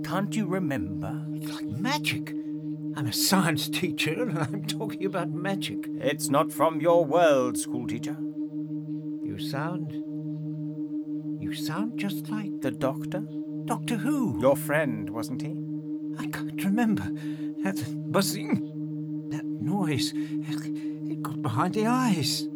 Can't 0.03 0.35
you 0.35 0.47
remember? 0.47 1.23
It's 1.35 1.51
like 1.53 1.67
magic. 1.67 2.31
I'm 2.95 3.05
a 3.05 3.13
science 3.13 3.69
teacher 3.69 4.23
and 4.23 4.39
I'm 4.39 4.65
talking 4.65 5.05
about 5.05 5.29
magic. 5.29 5.85
It's 6.01 6.29
not 6.29 6.51
from 6.51 6.81
your 6.81 7.05
world, 7.05 7.59
schoolteacher. 7.59 8.17
You 8.19 9.37
sound. 9.37 9.91
You 11.43 11.53
sound 11.53 11.99
just 11.99 12.27
like 12.27 12.61
The 12.61 12.71
doctor? 12.71 13.21
Doctor 13.65 13.97
Who. 13.97 14.41
Your 14.41 14.55
friend, 14.55 15.11
wasn't 15.11 15.43
he? 15.43 15.55
I 16.17 16.25
can't 16.25 16.65
remember. 16.65 17.07
That 17.61 17.85
buzzing. 18.11 19.29
That 19.29 19.45
noise. 19.45 20.11
It 20.15 21.21
got 21.21 21.39
behind 21.43 21.75
the 21.75 21.85
eyes. 21.85 22.47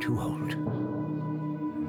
Too 0.00 0.16
old. 0.20 0.87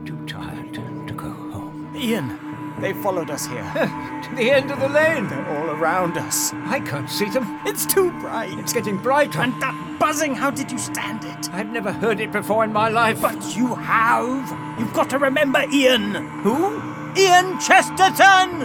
Too 0.06 0.26
tired 0.26 0.74
to 0.74 1.14
go 1.14 1.30
home. 1.30 1.92
Ian, 1.96 2.40
they 2.80 2.94
followed 2.94 3.30
us 3.30 3.46
here. 3.46 3.64
to 3.74 4.36
the 4.36 4.52
end 4.52 4.72
of 4.72 4.80
the 4.80 4.90
lane. 4.90 5.28
They're 5.28 5.48
all 5.58 5.70
around 5.70 6.18
us. 6.18 6.54
I 6.54 6.80
can't 6.80 7.10
see 7.10 7.30
them. 7.30 7.60
It's 7.66 7.86
too 7.86 8.12
bright. 8.20 8.58
It's 8.58 8.74
getting 8.74 8.98
brighter. 8.98 9.42
And 9.42 9.54
that 9.62 9.98
buzzing, 10.00 10.36
how 10.36 10.52
did 10.52 10.72
you 10.72 10.78
stand 10.78 11.24
it? 11.26 11.54
I've 11.54 11.72
never 11.72 11.92
heard 11.92 12.20
it 12.20 12.32
before 12.32 12.64
in 12.64 12.72
my 12.72 12.90
life. 12.90 13.22
But 13.22 13.56
you 13.56 13.76
have. 13.76 14.80
You've 14.80 14.94
got 14.94 15.10
to 15.12 15.20
remember 15.20 15.64
Ian. 15.72 16.14
Who? 16.42 16.78
Ian 17.18 17.60
Chesterton! 17.60 18.62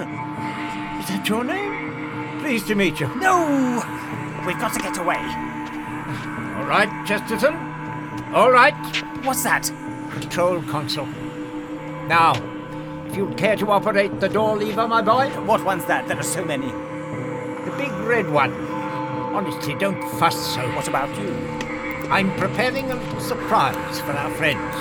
Is 1.01 1.09
that 1.09 1.27
your 1.29 1.45
name? 1.45 2.41
Pleased 2.41 2.67
to 2.69 2.75
meet 2.75 3.01
you. 3.01 3.09
No! 3.17 3.83
We've 4.47 4.59
got 4.59 4.75
to 4.75 4.81
get 4.81 4.99
away. 4.99 5.17
All 5.17 6.67
right, 6.67 6.89
Chesterton. 7.07 7.55
All 8.35 8.53
right. 8.53 8.75
What's 9.25 9.43
that? 9.45 9.73
Control 10.11 10.63
console. 10.63 11.09
Now, 12.09 12.35
if 13.07 13.17
you'd 13.17 13.37
care 13.39 13.57
to 13.57 13.71
operate 13.71 14.21
the 14.21 14.29
door 14.29 14.57
lever, 14.57 14.87
my 14.87 15.01
boy. 15.01 15.31
What 15.47 15.65
one's 15.65 15.87
that? 15.87 16.07
There 16.07 16.19
are 16.19 16.23
so 16.23 16.45
many. 16.45 16.67
The 16.67 17.75
big 17.79 17.93
red 18.07 18.29
one. 18.31 18.53
Honestly, 19.35 19.75
don't 19.75 20.01
fuss 20.19 20.55
so. 20.55 20.61
What 20.75 20.87
about 20.87 21.17
you? 21.19 21.35
I'm 22.11 22.31
preparing 22.37 22.91
a 22.91 22.97
little 22.97 23.21
surprise 23.21 24.01
for 24.01 24.13
our 24.13 24.31
friends. 24.33 24.75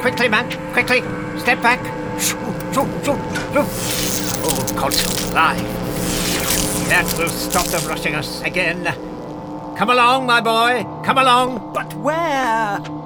Quickly, 0.00 0.28
man, 0.28 0.50
quickly. 0.72 1.02
Step 1.38 1.60
back. 1.60 1.80
Old 4.44 4.76
console 4.76 5.34
live. 5.34 5.82
That 6.88 7.14
will 7.18 7.28
stop 7.28 7.66
them 7.66 7.86
rushing 7.86 8.14
us 8.14 8.40
again. 8.42 8.84
Come 9.76 9.90
along, 9.90 10.26
my 10.26 10.40
boy. 10.40 10.84
Come 11.04 11.18
along. 11.18 11.72
But 11.74 11.94
where? 11.94 13.01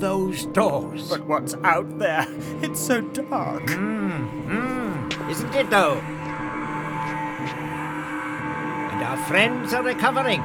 Those 0.00 0.46
doors. 0.46 1.10
But 1.10 1.26
what's 1.26 1.54
out 1.62 1.98
there? 1.98 2.26
It's 2.62 2.80
so 2.80 3.02
dark. 3.02 3.64
Mm, 3.66 5.30
isn't 5.30 5.54
it, 5.54 5.68
though? 5.68 6.00
And 8.92 9.02
our 9.02 9.18
friends 9.28 9.74
are 9.74 9.82
recovering. 9.82 10.42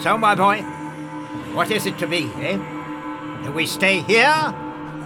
So, 0.00 0.16
my 0.16 0.34
boy, 0.34 0.62
what 1.54 1.70
is 1.70 1.84
it 1.84 1.98
to 1.98 2.06
be, 2.06 2.30
eh? 2.36 2.56
Do 3.44 3.52
we 3.52 3.66
stay 3.66 4.00
here 4.00 4.54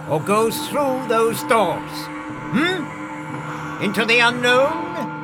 or 0.09 0.21
go 0.21 0.49
through 0.49 1.07
those 1.09 1.43
doors? 1.43 1.91
Hmm? 2.55 3.83
Into 3.83 4.05
the 4.05 4.19
unknown? 4.19 5.20